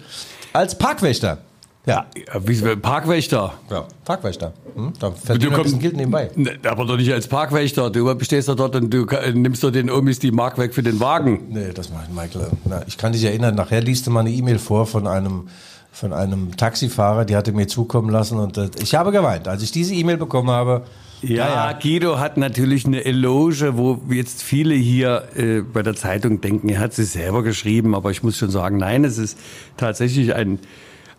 als 0.53 0.77
Parkwächter. 0.77 1.39
Ja, 1.85 2.05
Ja, 2.15 2.39
Wie 2.47 2.75
Parkwächter. 2.77 3.53
ja 3.69 3.85
Parkwächter. 4.05 4.53
Hm? 4.75 4.93
Da 4.99 5.09
Du 5.09 5.15
verdient 5.15 5.51
man 5.51 5.59
ein 5.59 5.63
bisschen 5.63 5.79
Geld 5.79 5.97
nebenbei. 5.97 6.31
Ne, 6.35 6.51
Aber 6.69 6.85
doch 6.85 6.95
nicht 6.97 7.11
als 7.11 7.27
Parkwächter. 7.27 7.89
Du 7.89 8.13
stehst 8.21 8.47
da 8.47 8.55
dort 8.55 8.75
und 8.75 8.89
du 8.93 9.05
nimmst 9.33 9.63
doch 9.63 9.71
den 9.71 9.89
Omis 9.91 10.19
die 10.19 10.31
Mark 10.31 10.57
weg 10.57 10.73
für 10.73 10.81
den 10.83 10.99
Wagen. 10.99 11.41
Nee, 11.49 11.71
das 11.73 11.89
macht 11.89 12.09
Michael. 12.13 12.51
Na, 12.65 12.83
ich 12.87 12.97
kann 12.97 13.11
dich 13.11 13.23
erinnern, 13.25 13.55
nachher 13.55 13.81
liest 13.81 14.07
du 14.07 14.11
mal 14.11 14.21
eine 14.21 14.31
E-Mail 14.31 14.59
vor 14.59 14.85
von 14.87 15.07
einem, 15.07 15.49
von 15.91 16.13
einem 16.13 16.55
Taxifahrer, 16.55 17.25
die 17.25 17.35
hatte 17.35 17.51
mir 17.51 17.67
zukommen 17.67 18.09
lassen 18.09 18.39
und 18.39 18.57
äh, 18.57 18.69
ich 18.81 18.95
habe 18.95 19.11
geweint. 19.11 19.47
Als 19.49 19.61
ich 19.61 19.71
diese 19.71 19.93
E-Mail 19.93 20.17
bekommen 20.17 20.49
habe, 20.49 20.83
Ja, 21.21 21.71
Guido 21.73 22.17
hat 22.19 22.37
natürlich 22.37 22.85
eine 22.85 23.03
Eloge, 23.05 23.77
wo 23.77 24.01
jetzt 24.09 24.41
viele 24.41 24.73
hier 24.73 25.23
äh, 25.35 25.61
bei 25.61 25.83
der 25.83 25.95
Zeitung 25.95 26.39
denken, 26.41 26.69
er 26.69 26.79
hat 26.79 26.93
sie 26.93 27.03
selber 27.05 27.43
geschrieben, 27.43 27.93
aber 27.93 28.09
ich 28.11 28.23
muss 28.23 28.37
schon 28.37 28.49
sagen, 28.49 28.77
nein, 28.77 29.03
es 29.05 29.17
ist 29.17 29.37
tatsächlich 29.77 30.33
ein, 30.33 30.59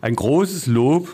ein 0.04 0.14
großes 0.16 0.66
Lob. 0.66 1.08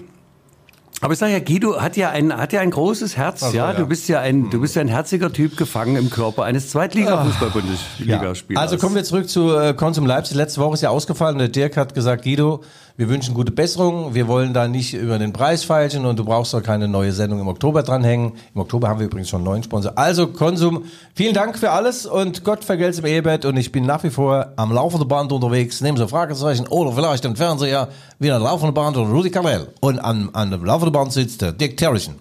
Aber 1.01 1.13
ich 1.15 1.19
sage 1.19 1.33
ja, 1.33 1.39
Guido 1.39 1.81
hat 1.81 1.97
ja 1.97 2.11
ein, 2.11 2.37
hat 2.37 2.53
ja 2.53 2.61
ein 2.61 2.73
großes 2.73 3.17
Herz, 3.17 3.41
so, 3.41 3.47
ja? 3.57 3.71
ja. 3.71 3.79
Du 3.79 3.87
bist 3.87 4.09
ja 4.09 4.21
ein, 4.21 4.51
du 4.51 4.61
bist 4.61 4.75
ja 4.75 4.83
ein 4.83 4.89
herziger 4.89 5.33
Typ 5.33 5.57
gefangen 5.57 5.97
im 5.97 6.11
Körper 6.11 6.43
eines 6.43 6.71
Zweitliga-Fußball-Bundesligaspielers. 6.71 8.61
Also 8.61 8.77
kommen 8.77 8.97
wir 8.97 9.05
zurück 9.05 9.31
zu 9.31 9.57
äh, 9.57 9.75
Konsum 9.75 10.05
Leipzig. 10.07 10.37
Letzte 10.37 10.61
Woche 10.61 10.75
ist 10.75 10.83
ja 10.83 10.91
ausgefallen. 10.91 11.39
Der 11.39 11.49
Dirk 11.49 11.77
hat 11.77 11.95
gesagt, 11.95 12.25
Guido, 12.25 12.65
wir 13.01 13.09
wünschen 13.09 13.33
gute 13.33 13.51
Besserung. 13.51 14.13
Wir 14.13 14.29
wollen 14.29 14.53
da 14.53 14.69
nicht 14.69 14.93
über 14.93 15.19
den 15.19 15.33
Preis 15.33 15.65
feilschen 15.65 16.05
und 16.05 16.19
du 16.19 16.25
brauchst 16.27 16.53
doch 16.53 16.63
keine 16.63 16.87
neue 16.87 17.13
Sendung 17.13 17.41
im 17.41 17.49
Oktober 17.49 17.83
dranhängen. 17.83 18.33
Im 18.55 18.61
Oktober 18.61 18.89
haben 18.89 19.01
wir 19.01 19.07
übrigens 19.07 19.31
schon 19.31 19.39
einen 19.39 19.47
neuen 19.47 19.63
Sponsor. 19.63 19.97
Also 19.97 20.27
Konsum, 20.27 20.85
vielen 21.15 21.33
Dank 21.33 21.59
für 21.59 21.71
alles 21.71 22.05
und 22.05 22.45
Gott 22.45 22.63
vergelt's 22.63 22.99
im 22.99 23.07
Ehebett 23.07 23.47
und 23.47 23.57
ich 23.57 23.73
bin 23.73 23.87
nach 23.87 24.05
wie 24.05 24.11
vor 24.11 24.53
am 24.57 24.71
laufenden 24.71 25.09
Band 25.09 25.33
unterwegs. 25.33 25.81
Nehmen 25.81 25.97
Sie 25.97 26.07
Fragezeichen 26.07 26.67
oder 26.67 26.93
vielleicht 26.93 27.25
den 27.25 27.37
Fernseher 27.37 27.89
wie 28.19 28.31
an 28.31 28.43
der 28.43 28.51
laufenden 28.51 28.75
Band 28.75 28.99
oder 28.99 29.09
Rudi 29.09 29.31
Carell. 29.31 29.69
Und 29.81 29.99
an, 29.99 30.29
an 30.35 30.51
dem 30.51 30.63
laufenden 30.63 30.93
Band 30.93 31.15
sitzt 31.15 31.41
der 31.41 31.53
Dick 31.53 31.79
Terrichen, 31.79 32.17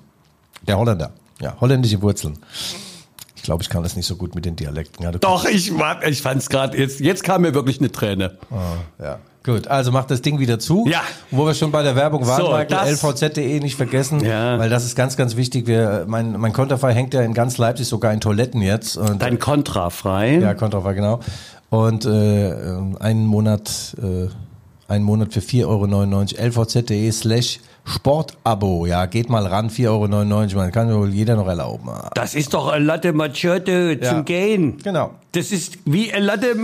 der 0.66 0.78
Holländer. 0.78 1.12
Ja, 1.42 1.58
holländische 1.60 2.02
Wurzeln. 2.02 2.38
Ich 3.36 3.44
glaube, 3.44 3.64
ich 3.64 3.70
kann 3.70 3.84
das 3.84 3.98
nicht 3.98 4.06
so 4.06 4.16
gut 4.16 4.34
mit 4.34 4.46
den 4.46 4.56
Dialekten. 4.56 5.04
Ja, 5.04 5.12
Doch, 5.12 5.44
ich, 5.44 5.74
ich 6.08 6.22
fand's 6.22 6.48
gerade, 6.48 6.78
jetzt, 6.78 7.02
jetzt 7.02 7.26
kam 7.26 7.42
mir 7.42 7.54
wirklich 7.54 7.80
eine 7.80 7.92
Träne. 7.92 8.38
Ja. 8.98 9.20
Gut, 9.46 9.68
also 9.68 9.92
macht 9.92 10.12
das 10.12 10.22
Ding 10.22 10.38
wieder 10.40 10.60
zu. 10.60 10.86
Ja. 10.88 11.02
Wo 11.32 11.46
wir 11.46 11.54
schon 11.54 11.72
bei 11.72 11.82
der 11.82 11.96
Werbung 11.96 12.28
waren, 12.28 12.42
So, 12.42 12.52
Michael, 12.52 12.94
lvz.de 12.94 13.60
nicht 13.62 13.76
vergessen, 13.78 14.20
Ja. 14.24 14.60
weil 14.60 14.70
das 14.70 14.84
ist 14.86 14.96
ganz, 14.96 15.16
ganz 15.16 15.36
wichtig. 15.38 15.66
Wir, 15.66 16.06
mein, 16.08 16.34
mein 16.40 16.52
Konterfei 16.52 16.94
hängt 16.94 17.14
ja 17.14 17.22
in 17.22 17.34
ganz 17.34 17.58
Leipzig 17.58 17.88
sogar 17.88 18.12
in 18.14 18.20
Toiletten 18.20 18.62
jetzt. 18.62 18.98
Und, 18.98 19.22
Dein 19.22 19.40
kontrafrei. 19.40 20.40
ja, 20.40 20.54
Konterfei, 20.56 20.94
genau. 20.94 21.22
Und 21.70 22.06
äh, 22.06 22.54
einen 23.00 23.26
Monat, 23.26 23.96
äh, 24.02 24.28
einen 24.92 25.06
Monat 25.06 25.32
für 25.34 25.40
4,99 25.40 25.66
Euro, 26.40 26.48
lvz.de 26.48 27.12
slash 27.12 27.60
Sportabo. 27.86 28.86
Ja, 28.88 29.06
geht 29.06 29.30
mal 29.30 29.46
ran, 29.48 29.70
4,99 29.70 29.88
Euro. 29.88 30.58
Man 30.58 30.72
kann 30.72 30.90
ja 30.90 30.96
wohl 30.96 31.10
jeder 31.14 31.36
noch 31.36 31.48
erlauben. 31.48 31.90
Das 32.14 32.36
ist 32.36 32.54
doch 32.54 32.68
ein 32.68 32.84
Latte 32.86 33.14
Macchiato 33.14 33.72
Ja. 33.72 34.10
zum 34.10 34.26
Gehen. 34.26 34.78
Genau. 34.84 35.12
Das 35.32 35.52
ist 35.52 35.78
wie 35.86 36.12
ein 36.12 36.24
Latte 36.24 36.56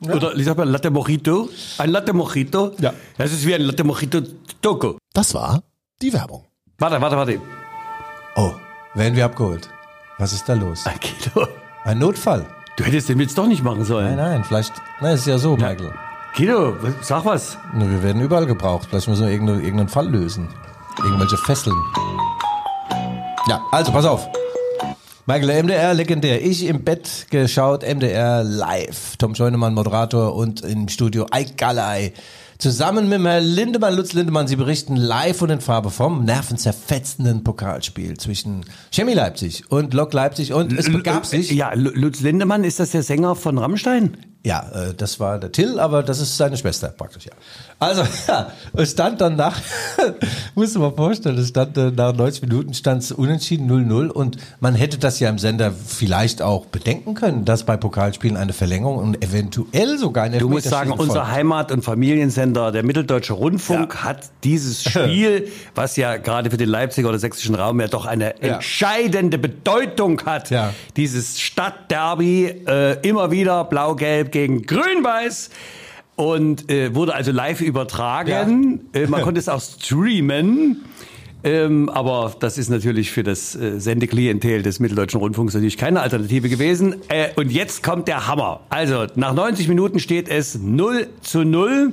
Macchiato. 0.00 0.26
Oder 0.26 0.36
ich 0.36 0.44
sag 0.44 0.56
mal 0.56 0.68
Latte 0.68 0.90
Mojito. 0.90 1.48
Ein 1.78 1.90
Latte 1.90 2.12
Mojito. 2.12 2.72
Ja. 2.78 2.92
Das 3.16 3.32
ist 3.32 3.46
wie 3.46 3.54
ein 3.54 3.62
Latte 3.62 3.84
Mojito 3.84 4.20
Toco. 4.62 4.98
Das 5.12 5.34
war 5.34 5.62
die 6.00 6.12
Werbung. 6.12 6.44
Warte, 6.78 7.00
warte, 7.00 7.16
warte. 7.16 7.40
Oh, 8.36 8.52
werden 8.94 9.16
wir 9.16 9.24
abgeholt. 9.24 9.68
Was 10.18 10.32
ist 10.32 10.48
da 10.48 10.54
los? 10.54 10.86
Ein 10.86 10.98
Kilo. 11.00 11.48
Ein 11.84 11.98
Notfall. 11.98 12.46
Du 12.76 12.84
hättest 12.84 13.08
den 13.08 13.18
Witz 13.18 13.34
doch 13.34 13.46
nicht 13.46 13.64
machen 13.64 13.84
sollen. 13.84 14.14
Nein, 14.14 14.16
nein, 14.16 14.44
vielleicht, 14.44 14.72
nein, 15.00 15.14
ist 15.14 15.26
ja 15.26 15.38
so, 15.38 15.56
Michael. 15.56 15.92
Kilo, 16.34 16.76
sag 17.00 17.24
was. 17.24 17.58
Ne, 17.74 17.90
wir 17.90 18.02
werden 18.02 18.22
überall 18.22 18.46
gebraucht. 18.46 18.86
Vielleicht 18.88 19.08
müssen 19.08 19.26
wir 19.26 19.32
irgendeine, 19.32 19.60
irgendeinen 19.60 19.88
Fall 19.88 20.08
lösen. 20.08 20.48
Irgendwelche 21.02 21.36
Fesseln. 21.38 21.76
Ja, 23.48 23.60
also 23.72 23.90
pass 23.90 24.04
auf. 24.04 24.28
Michael, 25.30 25.62
MDR, 25.64 25.92
legendär. 25.92 26.42
Ich 26.42 26.64
im 26.64 26.84
Bett 26.84 27.26
geschaut, 27.28 27.82
MDR 27.82 28.42
live. 28.42 29.16
Tom 29.18 29.34
Scheunemann, 29.34 29.74
Moderator 29.74 30.34
und 30.34 30.62
im 30.62 30.88
Studio 30.88 31.26
Ike 31.36 31.52
Galley. 31.58 32.14
Zusammen 32.56 33.10
mit 33.10 33.20
Herrn 33.22 33.44
Lindemann, 33.44 33.94
Lutz 33.94 34.14
Lindemann, 34.14 34.48
sie 34.48 34.56
berichten 34.56 34.96
live 34.96 35.36
von 35.36 35.50
den 35.50 35.60
Farbe 35.60 35.90
vom 35.90 36.24
nervenzerfetzenden 36.24 37.44
Pokalspiel 37.44 38.16
zwischen 38.16 38.64
Chemie 38.90 39.12
Leipzig 39.12 39.70
und 39.70 39.92
Lok 39.92 40.14
Leipzig 40.14 40.54
und 40.54 40.72
es 40.72 40.90
begab 40.90 41.26
sich. 41.26 41.50
Ja, 41.50 41.74
Lu- 41.74 41.92
Lutz 41.92 42.20
Lindemann, 42.20 42.64
ist 42.64 42.80
das 42.80 42.92
der 42.92 43.02
Sänger 43.02 43.36
von 43.36 43.58
Rammstein? 43.58 44.16
Ja, 44.44 44.64
äh, 44.72 44.94
das 44.94 45.18
war 45.18 45.38
der 45.38 45.50
Till, 45.50 45.80
aber 45.80 46.02
das 46.04 46.20
ist 46.20 46.36
seine 46.36 46.56
Schwester 46.56 46.88
praktisch, 46.88 47.26
ja. 47.26 47.32
Also, 47.80 48.02
ja, 48.28 48.52
es 48.74 48.92
stand 48.92 49.20
dann 49.20 49.34
nach, 49.36 49.56
musst 50.54 50.76
du 50.76 50.78
mal 50.80 50.92
vorstellen, 50.92 51.36
es 51.38 51.48
stand 51.48 51.76
äh, 51.76 51.90
nach 51.90 52.14
90 52.14 52.42
Minuten 52.42 52.72
stand 52.72 53.02
es 53.02 53.10
unentschieden 53.12 53.68
0-0 53.70 54.08
und 54.08 54.36
man 54.60 54.74
hätte 54.76 54.98
das 54.98 55.18
ja 55.20 55.28
im 55.28 55.38
Sender 55.38 55.72
vielleicht 55.72 56.40
auch 56.40 56.66
bedenken 56.66 57.14
können, 57.14 57.44
dass 57.44 57.64
bei 57.64 57.76
Pokalspielen 57.76 58.36
eine 58.36 58.52
Verlängerung 58.52 58.98
und 58.98 59.22
eventuell 59.24 59.98
sogar 59.98 60.24
eine 60.24 60.38
Du 60.38 60.48
musst 60.48 60.68
sagen, 60.68 60.92
unser 60.92 61.30
Heimat- 61.30 61.72
und 61.72 61.82
Familiensender, 61.84 62.70
der 62.70 62.84
Mitteldeutsche 62.84 63.32
Rundfunk, 63.32 64.04
hat 64.04 64.30
dieses 64.44 64.82
Spiel, 64.88 65.48
was 65.74 65.96
ja 65.96 66.16
gerade 66.16 66.50
für 66.50 66.56
den 66.56 66.68
Leipziger 66.68 67.08
oder 67.08 67.18
sächsischen 67.18 67.56
Raum 67.56 67.80
ja 67.80 67.88
doch 67.88 68.06
eine 68.06 68.34
Ja. 68.40 68.54
entscheidende 68.54 69.36
Bedeutung 69.38 70.22
hat, 70.24 70.50
Ja. 70.50 70.72
dieses 70.96 71.40
Stadtderby, 71.40 72.46
äh, 72.66 73.00
immer 73.06 73.30
wieder 73.32 73.64
blau-gelb 73.64 74.27
gegen 74.32 74.62
grün-weiß. 74.62 75.50
Und 76.16 76.68
äh, 76.68 76.94
wurde 76.94 77.14
also 77.14 77.30
live 77.30 77.60
übertragen. 77.60 78.88
Äh, 78.92 79.06
man 79.06 79.22
konnte 79.22 79.38
es 79.38 79.48
auch 79.48 79.60
streamen. 79.60 80.84
Ähm, 81.44 81.88
aber 81.88 82.34
das 82.40 82.58
ist 82.58 82.68
natürlich 82.68 83.12
für 83.12 83.22
das 83.22 83.54
äh, 83.54 83.78
Sendeklientel 83.78 84.62
des 84.62 84.80
Mitteldeutschen 84.80 85.20
Rundfunks 85.20 85.54
natürlich 85.54 85.76
keine 85.76 86.00
Alternative 86.00 86.48
gewesen. 86.48 86.96
Äh, 87.08 87.28
und 87.36 87.52
jetzt 87.52 87.84
kommt 87.84 88.08
der 88.08 88.26
Hammer. 88.26 88.60
Also 88.68 89.06
nach 89.14 89.32
90 89.32 89.68
Minuten 89.68 90.00
steht 90.00 90.28
es 90.28 90.58
0 90.58 91.06
zu 91.20 91.44
0 91.44 91.92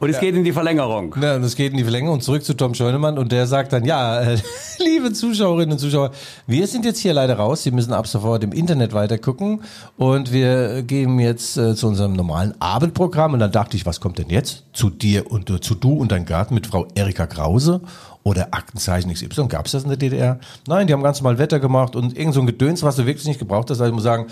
und 0.00 0.08
es 0.08 0.18
geht 0.18 0.34
in 0.34 0.44
die 0.44 0.52
Verlängerung. 0.52 1.14
Ja, 1.20 1.36
und 1.36 1.44
es 1.44 1.54
geht 1.54 1.72
in 1.72 1.76
die 1.76 1.84
Verlängerung 1.84 2.14
und 2.14 2.22
zurück 2.22 2.42
zu 2.42 2.54
Tom 2.54 2.74
Scheunemann. 2.74 3.18
Und 3.18 3.32
der 3.32 3.46
sagt 3.46 3.74
dann, 3.74 3.84
ja, 3.84 4.22
äh, 4.22 4.38
liebe 4.78 5.12
Zuschauerinnen 5.12 5.72
und 5.72 5.78
Zuschauer, 5.78 6.10
wir 6.46 6.66
sind 6.66 6.86
jetzt 6.86 7.00
hier 7.00 7.12
leider 7.12 7.34
raus, 7.36 7.62
Sie 7.62 7.70
müssen 7.70 7.92
ab 7.92 8.06
sofort 8.06 8.42
im 8.42 8.52
Internet 8.52 8.94
weiter 8.94 9.18
gucken 9.18 9.60
und 9.98 10.32
wir 10.32 10.82
gehen 10.82 11.18
jetzt 11.18 11.58
äh, 11.58 11.74
zu 11.74 11.86
unserem 11.86 12.14
normalen 12.14 12.54
Abendprogramm. 12.60 13.34
Und 13.34 13.40
dann 13.40 13.52
dachte 13.52 13.76
ich, 13.76 13.84
was 13.84 14.00
kommt 14.00 14.18
denn 14.18 14.30
jetzt? 14.30 14.64
Zu 14.72 14.88
dir 14.88 15.30
und 15.30 15.50
äh, 15.50 15.60
zu 15.60 15.74
du 15.74 15.92
und 15.92 16.10
dein 16.12 16.24
Garten 16.24 16.54
mit 16.54 16.66
Frau 16.66 16.86
Erika 16.94 17.26
Krause 17.26 17.82
oder 18.22 18.48
Aktenzeichen 18.52 19.12
XY, 19.12 19.48
gab 19.48 19.66
es 19.66 19.72
das 19.72 19.82
in 19.82 19.90
der 19.90 19.98
DDR? 19.98 20.38
Nein, 20.66 20.86
die 20.86 20.92
haben 20.92 21.02
ganz 21.02 21.20
normal 21.20 21.38
Wetter 21.38 21.60
gemacht 21.60 21.94
und 21.94 22.16
irgend 22.16 22.34
so 22.34 22.40
ein 22.40 22.46
Gedöns, 22.46 22.82
was 22.82 22.96
du 22.96 23.06
wirklich 23.06 23.26
nicht 23.26 23.38
gebraucht 23.38 23.70
hast, 23.70 23.80
also 23.80 23.86
ich 23.86 23.94
muss 23.94 24.02
sagen, 24.02 24.26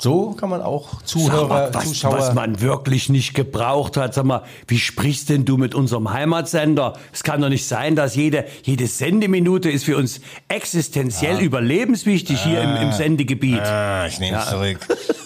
so 0.00 0.30
kann 0.32 0.48
man 0.48 0.62
auch 0.62 1.02
Zuhörer, 1.02 1.48
mal, 1.48 1.74
was, 1.74 1.88
Zuschauer... 1.88 2.18
was 2.18 2.34
man 2.34 2.60
wirklich 2.60 3.08
nicht 3.08 3.34
gebraucht 3.34 3.96
hat. 3.96 4.14
Sag 4.14 4.24
mal, 4.24 4.44
wie 4.68 4.78
sprichst 4.78 5.28
denn 5.28 5.44
du 5.44 5.56
mit 5.56 5.74
unserem 5.74 6.12
Heimatsender? 6.12 6.94
Es 7.12 7.24
kann 7.24 7.40
doch 7.40 7.48
nicht 7.48 7.66
sein, 7.66 7.96
dass 7.96 8.14
jede, 8.14 8.44
jede 8.62 8.86
Sendeminute 8.86 9.70
ist 9.70 9.84
für 9.84 9.96
uns 9.96 10.20
existenziell 10.46 11.40
überlebenswichtig 11.40 12.40
hier 12.40 12.62
im, 12.62 12.76
im 12.76 12.92
Sendegebiet. 12.92 13.60
Ah, 13.60 14.06
ich 14.06 14.20
nehme 14.20 14.38
es 14.38 14.48
zurück. 14.48 14.78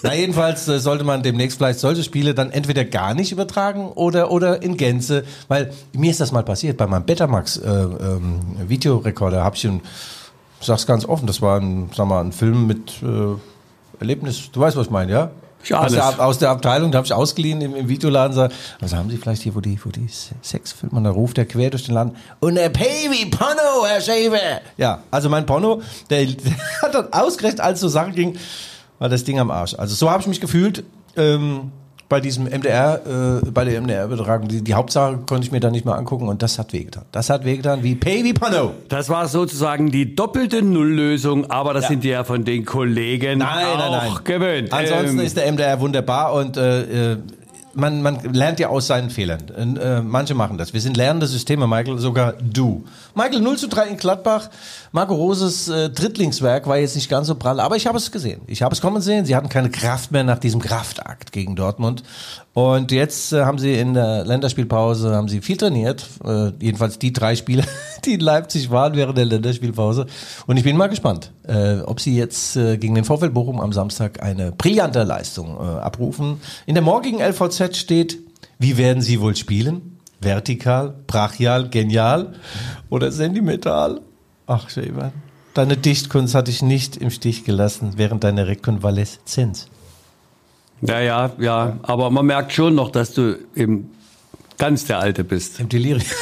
Na, 0.03 0.15
jedenfalls 0.15 0.67
äh, 0.69 0.81
sollte 0.81 1.05
man 1.05 1.23
demnächst 1.23 1.59
vielleicht 1.59 1.79
solche 1.79 2.03
Spiele 2.03 2.35
dann 2.35 2.51
entweder 2.51 2.85
gar 2.85 3.15
nicht 3.15 3.31
übertragen 3.31 3.89
oder, 3.89 4.31
oder 4.31 4.63
in 4.63 4.79
Gänze, 4.79 5.25
weil 5.49 5.73
mir 5.93 6.11
ist 6.11 6.21
das 6.21 6.33
mal 6.33 6.43
passiert, 6.43 6.79
bei 6.79 6.87
meinem 6.87 7.05
Betamax 7.05 7.59
äh, 7.59 7.69
ähm, 7.69 8.41
Videorekorder 8.67 9.45
habe 9.45 9.57
ich 9.57 9.67
einen, 9.67 9.83
ich 10.61 10.67
sag's 10.67 10.87
ganz 10.87 11.05
offen, 11.05 11.27
das 11.27 11.43
war 11.43 11.61
ein, 11.61 11.91
sag 11.95 12.07
mal, 12.09 12.21
ein 12.21 12.33
Film 12.33 12.67
mit 12.67 13.03
äh, 13.03 13.37
Erlebnis, 14.03 14.51
du 14.53 14.61
weißt, 14.61 14.77
was 14.77 14.87
ich 14.87 14.91
meine, 14.93 15.13
ja? 15.13 15.31
Ja, 15.65 15.79
aus, 15.81 15.93
der, 15.93 16.21
aus 16.27 16.39
der 16.39 16.51
Abteilung, 16.51 16.91
da 16.91 16.99
habe 16.99 17.07
ich 17.07 17.13
ausgeliehen 17.13 17.61
im, 17.61 17.77
im 17.77 17.89
Videoladen. 17.89 18.35
sag, 18.35 18.51
Was 18.81 18.93
haben 18.95 19.09
Sie 19.11 19.17
vielleicht 19.17 19.43
hier, 19.43 19.55
wo 19.55 19.61
die, 19.61 19.79
wo 19.85 19.91
die 19.91 20.09
Se- 20.09 20.35
Sexfilme, 20.43 20.97
und 20.97 21.05
da 21.05 21.11
ruft 21.11 21.37
der 21.37 21.47
quer 21.47 21.71
durch 21.71 21.85
den 21.85 21.95
Laden. 21.95 22.17
Und 22.41 22.57
der 22.57 22.69
Pavy 22.69 23.27
Porno, 23.31 23.87
Herr 23.87 24.01
Schäfer. 24.01 24.61
Ja, 24.77 25.05
also 25.13 25.29
mein 25.29 25.47
Porno, 25.47 25.81
der, 26.11 26.27
der 26.27 26.53
hat 26.83 26.95
dann 26.97 27.13
ausgerechnet, 27.13 27.61
als 27.61 27.79
so 27.79 27.87
Sachen 27.87 28.13
ging, 28.13 28.37
war 28.99 29.09
das 29.09 29.23
Ding 29.23 29.39
am 29.39 29.53
Arsch. 29.53 29.75
Also 29.77 29.95
so 29.95 30.11
habe 30.11 30.21
ich 30.23 30.27
mich 30.27 30.41
gefühlt 30.41 30.83
ähm, 31.17 31.71
bei 32.13 32.21
diesem 32.21 32.45
MDR, 32.45 33.41
äh, 33.43 33.51
bei 33.53 33.65
der 33.65 33.81
MDR-Übertragung. 33.81 34.47
Die, 34.47 34.61
die 34.63 34.75
Hauptsache 34.75 35.21
konnte 35.27 35.47
ich 35.47 35.51
mir 35.51 35.61
dann 35.61 35.73
nicht 35.73 35.87
mehr 35.87 35.95
angucken 35.95 36.29
und 36.29 36.43
das 36.43 36.59
hat 36.59 36.75
wehgetan. 36.75 37.05
Das 37.11 37.31
hat 37.31 37.47
wehgetan 37.47 37.83
wie 37.83 37.95
Pavy 37.95 38.35
Porno. 38.35 38.73
Das 38.91 39.09
war 39.09 39.27
sozusagen 39.29 39.91
die 39.91 40.15
doppelte 40.15 40.61
Nulllösung, 40.61 41.51
aber 41.51 41.73
das 41.73 41.89
sind 41.89 42.05
die 42.05 42.11
ja 42.11 42.23
von 42.25 42.45
den 42.45 42.67
Kollegen 42.67 43.39
Nein, 43.39 43.67
auch 43.67 43.79
nein, 43.79 44.11
nein. 44.13 44.25
gewöhnt. 44.25 44.73
Ansonsten 44.75 45.21
Ähm, 45.21 45.25
ist 45.25 45.39
der 45.39 45.51
MDR 45.51 45.81
wunderbar 45.81 46.35
und 46.35 46.59
äh, 46.59 47.13
äh, 47.13 47.17
man, 47.75 48.03
man 48.03 48.33
lernt 48.33 48.61
ja 48.61 48.69
aus 48.69 48.87
seinen 48.87 49.11
Fehlern. 49.11 49.77
Äh, 49.79 50.01
manche 50.01 50.35
machen 50.35 50.59
das. 50.59 50.73
Wir 50.73 50.81
sind 50.81 50.97
lernende 50.97 51.27
Systeme, 51.27 51.67
Michael, 51.67 51.99
sogar 51.99 52.33
du. 52.35 52.85
Michael 53.15 53.41
0 53.41 53.59
zu 53.59 53.69
3 53.69 53.89
in 53.89 53.97
Gladbach. 53.97 54.51
Marco 54.93 55.15
Roses 55.15 55.69
äh, 55.69 55.91
Drittlingswerk 55.91 56.67
war 56.67 56.79
jetzt 56.79 56.95
nicht 56.95 57.09
ganz 57.09 57.27
so 57.27 57.35
prall, 57.35 57.61
aber 57.61 57.77
ich 57.77 57.87
habe 57.87 57.99
es 57.99 58.11
gesehen. 58.13 58.43
Ich 58.47 58.63
habe 58.63 58.75
es 58.75 58.81
kommen 58.81 59.01
sehen. 59.01 59.25
Sie 59.25 59.35
hatten 59.35 59.49
keine 59.49 59.71
Kraft 59.71 60.13
mehr 60.13 60.25
nach 60.25 60.39
diesem 60.39 60.61
Kraftakt 60.61 61.33
gegen 61.33 61.57
Dortmund. 61.57 62.03
Und 62.55 62.93
jetzt 62.93 63.33
äh, 63.33 63.45
haben 63.45 63.59
sie 63.59 63.75
in 63.79 63.95
der 63.95 64.25
Länderspielpause 64.25 65.15
haben 65.15 65.29
sie 65.29 65.41
viel 65.41 65.57
trainiert. 65.57 66.07
Äh, 66.23 66.53
jedenfalls 66.61 66.99
die 66.99 67.13
drei 67.13 67.35
Spiele, 67.35 67.65
die 68.05 68.15
in 68.15 68.21
Leipzig 68.21 68.71
waren 68.71 68.95
während 68.95 69.17
der 69.17 69.25
Länderspielpause. 69.25 70.07
Und 70.47 70.59
ich 70.59 70.65
bin 70.65 70.77
mal 70.77 70.89
gespannt, 70.89 71.33
äh, 71.45 71.79
ob 71.81 72.01
sie 72.01 72.15
jetzt 72.15 72.57
äh, 72.57 72.77
gegen 72.77 72.95
den 72.95 73.05
VfL 73.05 73.31
Bochum 73.31 73.59
am 73.61 73.73
Samstag 73.73 74.23
eine 74.23 74.53
brillante 74.53 75.03
Leistung 75.03 75.57
äh, 75.57 75.63
abrufen. 75.63 76.41
In 76.67 76.75
der 76.75 76.83
morgigen 76.83 77.21
LVZ 77.21 77.77
steht, 77.77 78.19
wie 78.59 78.77
werden 78.77 79.03
sie 79.03 79.21
wohl 79.21 79.35
spielen? 79.35 79.99
Vertikal, 80.21 80.95
brachial, 81.07 81.71
genial 81.71 82.35
oder 82.91 83.11
sentimental? 83.11 84.03
Ach, 84.47 84.69
Schäfer, 84.69 85.13
deine 85.55 85.77
Dichtkunst 85.79 86.35
hat 86.35 86.49
dich 86.49 86.63
nicht 86.63 86.99
im 86.99 87.11
Stich 87.11 87.45
gelassen 87.45 87.95
während 87.97 88.25
deiner 88.25 88.47
Rekonvaleszenz. 88.47 89.69
Ja, 90.83 91.01
ja, 91.01 91.31
ja, 91.39 91.79
aber 91.83 92.11
man 92.11 92.27
merkt 92.27 92.53
schon 92.53 92.75
noch, 92.75 92.91
dass 92.91 93.15
du 93.15 93.39
eben 93.55 93.91
ganz 94.59 94.85
der 94.85 94.99
Alte 94.99 95.25
bist. 95.25 95.61
Im 95.61 95.69
Delirium. 95.69 96.03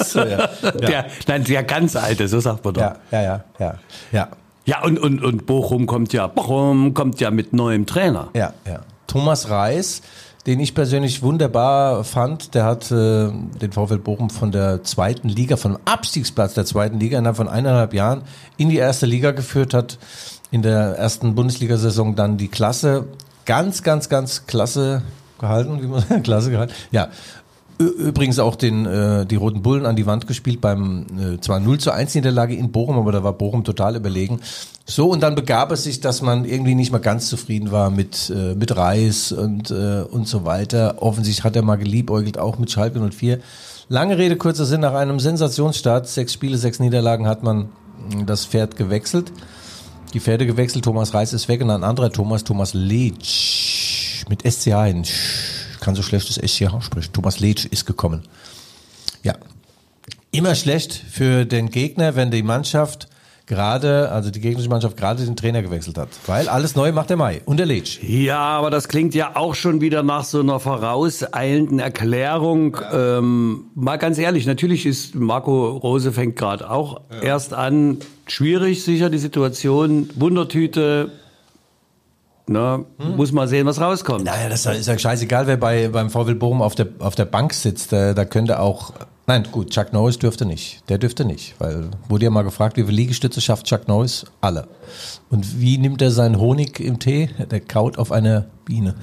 So, 0.00 0.20
ja. 0.20 0.48
Der, 0.80 1.06
nein, 1.26 1.44
der 1.44 1.64
ganz 1.64 1.94
Alte, 1.94 2.28
so 2.28 2.40
sagt 2.40 2.64
man 2.64 2.72
doch. 2.72 2.80
Ja, 2.80 2.96
ja, 3.10 3.22
ja, 3.22 3.44
ja, 3.58 3.74
ja, 4.10 4.28
Ja, 4.64 4.82
und, 4.82 4.98
und, 4.98 5.22
und 5.22 5.44
Bochum 5.44 5.86
kommt 5.86 6.14
ja, 6.14 6.28
Bochum 6.28 6.94
kommt 6.94 7.20
ja 7.20 7.30
mit 7.30 7.52
neuem 7.52 7.84
Trainer. 7.84 8.30
ja, 8.32 8.54
ja. 8.66 8.80
Thomas 9.06 9.50
Reis, 9.50 10.02
den 10.46 10.60
ich 10.60 10.74
persönlich 10.74 11.22
wunderbar 11.22 12.04
fand, 12.04 12.54
der 12.54 12.64
hat 12.64 12.90
äh, 12.90 13.28
den 13.60 13.72
VfL 13.72 13.98
Bochum 13.98 14.30
von 14.30 14.52
der 14.52 14.82
zweiten 14.84 15.28
Liga, 15.28 15.56
vom 15.56 15.76
Abstiegsplatz 15.84 16.54
der 16.54 16.64
zweiten 16.64 17.00
Liga 17.00 17.18
innerhalb 17.18 17.36
von 17.36 17.48
eineinhalb 17.48 17.92
Jahren 17.92 18.22
in 18.56 18.68
die 18.68 18.76
erste 18.76 19.04
Liga 19.04 19.32
geführt, 19.32 19.74
hat 19.74 19.98
in 20.50 20.62
der 20.62 20.96
ersten 20.96 21.34
Bundesliga-Saison 21.34 22.14
dann 22.14 22.38
die 22.38 22.48
Klasse 22.48 23.04
ganz, 23.48 23.82
ganz, 23.82 24.10
ganz 24.10 24.46
klasse 24.46 25.02
gehalten, 25.40 25.80
wie 25.82 25.86
man 25.86 26.22
klasse 26.22 26.50
gehalten. 26.50 26.74
Ja. 26.92 27.08
Übrigens 27.78 28.40
auch 28.40 28.56
den, 28.56 28.86
äh, 28.86 29.24
die 29.24 29.36
Roten 29.36 29.62
Bullen 29.62 29.86
an 29.86 29.94
die 29.94 30.04
Wand 30.04 30.26
gespielt 30.26 30.60
beim 30.60 31.06
äh, 31.16 31.40
zwar 31.40 31.60
0 31.60 31.78
zu 31.78 31.92
1 31.92 32.16
Niederlage 32.16 32.56
in 32.56 32.72
Bochum, 32.72 32.98
aber 32.98 33.12
da 33.12 33.22
war 33.22 33.32
Bochum 33.32 33.62
total 33.62 33.94
überlegen. 33.94 34.40
So, 34.84 35.08
und 35.08 35.22
dann 35.22 35.36
begab 35.36 35.70
es 35.70 35.84
sich, 35.84 36.00
dass 36.00 36.20
man 36.20 36.44
irgendwie 36.44 36.74
nicht 36.74 36.90
mehr 36.90 37.00
ganz 37.00 37.28
zufrieden 37.28 37.70
war 37.70 37.90
mit, 37.90 38.30
äh, 38.30 38.56
mit 38.56 38.76
Reis 38.76 39.30
und, 39.30 39.70
äh, 39.70 40.02
und 40.02 40.26
so 40.26 40.44
weiter. 40.44 40.96
Offensichtlich 41.00 41.44
hat 41.44 41.54
er 41.54 41.62
mal 41.62 41.76
geliebäugelt, 41.76 42.36
auch 42.36 42.58
mit 42.58 42.70
Schalke 42.70 43.00
04. 43.00 43.38
Lange 43.88 44.18
Rede, 44.18 44.36
kurzer 44.36 44.66
Sinn, 44.66 44.80
nach 44.80 44.94
einem 44.94 45.20
Sensationsstart, 45.20 46.08
sechs 46.08 46.32
Spiele, 46.32 46.58
sechs 46.58 46.80
Niederlagen, 46.80 47.28
hat 47.28 47.44
man 47.44 47.68
mh, 48.12 48.24
das 48.24 48.44
Pferd 48.44 48.76
gewechselt. 48.76 49.32
Die 50.14 50.20
Pferde 50.20 50.46
gewechselt, 50.46 50.84
Thomas 50.84 51.12
Reis 51.12 51.32
ist 51.32 51.48
weg 51.48 51.60
und 51.60 51.70
ein 51.70 51.84
anderer 51.84 52.10
Thomas, 52.10 52.42
Thomas 52.42 52.72
Leitsch, 52.72 54.24
mit 54.28 54.42
SCH 54.42 54.84
hin. 54.84 55.02
Ich 55.02 55.80
kann 55.80 55.94
so 55.94 56.02
schlecht 56.02 56.28
das 56.28 56.36
SCH 56.36 56.82
sprechen. 56.82 57.12
Thomas 57.12 57.40
Leitsch 57.40 57.66
ist 57.66 57.84
gekommen. 57.84 58.22
Ja. 59.22 59.34
Immer 60.30 60.54
schlecht 60.54 60.92
für 60.92 61.44
den 61.44 61.70
Gegner, 61.70 62.16
wenn 62.16 62.30
die 62.30 62.42
Mannschaft 62.42 63.08
gerade, 63.48 64.10
also 64.10 64.30
die 64.30 64.40
gegnerische 64.40 64.68
Mannschaft 64.68 64.96
gerade 64.96 65.24
den 65.24 65.34
Trainer 65.34 65.62
gewechselt 65.62 65.98
hat. 65.98 66.08
Weil 66.26 66.48
alles 66.48 66.76
neu 66.76 66.92
macht 66.92 67.10
der 67.10 67.16
Mai 67.16 67.40
und 67.46 67.56
der 67.56 67.66
Leitsch. 67.66 67.98
Ja, 68.02 68.38
aber 68.38 68.70
das 68.70 68.88
klingt 68.88 69.14
ja 69.14 69.32
auch 69.34 69.54
schon 69.54 69.80
wieder 69.80 70.02
nach 70.02 70.24
so 70.24 70.40
einer 70.40 70.60
vorauseilenden 70.60 71.78
Erklärung. 71.80 72.76
Ähm, 72.92 73.64
mal 73.74 73.96
ganz 73.96 74.18
ehrlich, 74.18 74.46
natürlich 74.46 74.86
ist 74.86 75.14
Marco 75.14 75.70
Rose 75.78 76.12
fängt 76.12 76.36
gerade 76.36 76.70
auch 76.70 77.00
erst 77.22 77.54
an. 77.54 77.98
Schwierig, 78.28 78.84
sicher 78.84 79.10
die 79.10 79.18
Situation. 79.18 80.10
Wundertüte. 80.14 81.10
Na, 82.46 82.84
Muss 82.98 83.32
mal 83.32 83.46
sehen, 83.46 83.66
was 83.66 83.80
rauskommt. 83.80 84.24
Naja, 84.24 84.48
das 84.48 84.64
ist 84.64 84.86
ja 84.86 84.98
scheißegal, 84.98 85.46
wer 85.46 85.58
bei, 85.58 85.88
beim 85.88 86.08
VfL 86.08 86.34
Bochum 86.34 86.62
auf 86.62 86.74
der, 86.74 86.88
auf 86.98 87.14
der 87.14 87.26
Bank 87.26 87.52
sitzt. 87.52 87.92
Da, 87.92 88.14
da 88.14 88.24
könnte 88.24 88.60
auch 88.60 88.94
Nein, 89.28 89.46
gut, 89.52 89.68
Chuck 89.68 89.92
Norris 89.92 90.18
dürfte 90.18 90.46
nicht. 90.46 90.88
Der 90.88 90.96
dürfte 90.96 91.26
nicht, 91.26 91.54
weil 91.58 91.90
wurde 92.08 92.24
ja 92.24 92.30
mal 92.30 92.44
gefragt, 92.44 92.78
wie 92.78 92.84
viele 92.84 92.96
Liegestütze 92.96 93.42
schafft 93.42 93.66
Chuck 93.66 93.86
Norris? 93.86 94.24
Alle. 94.40 94.68
Und 95.28 95.60
wie 95.60 95.76
nimmt 95.76 96.00
er 96.00 96.10
seinen 96.10 96.40
Honig 96.40 96.80
im 96.80 96.98
Tee? 96.98 97.28
Der 97.50 97.60
kaut 97.60 97.98
auf 97.98 98.10
einer 98.10 98.46
Biene. 98.64 98.94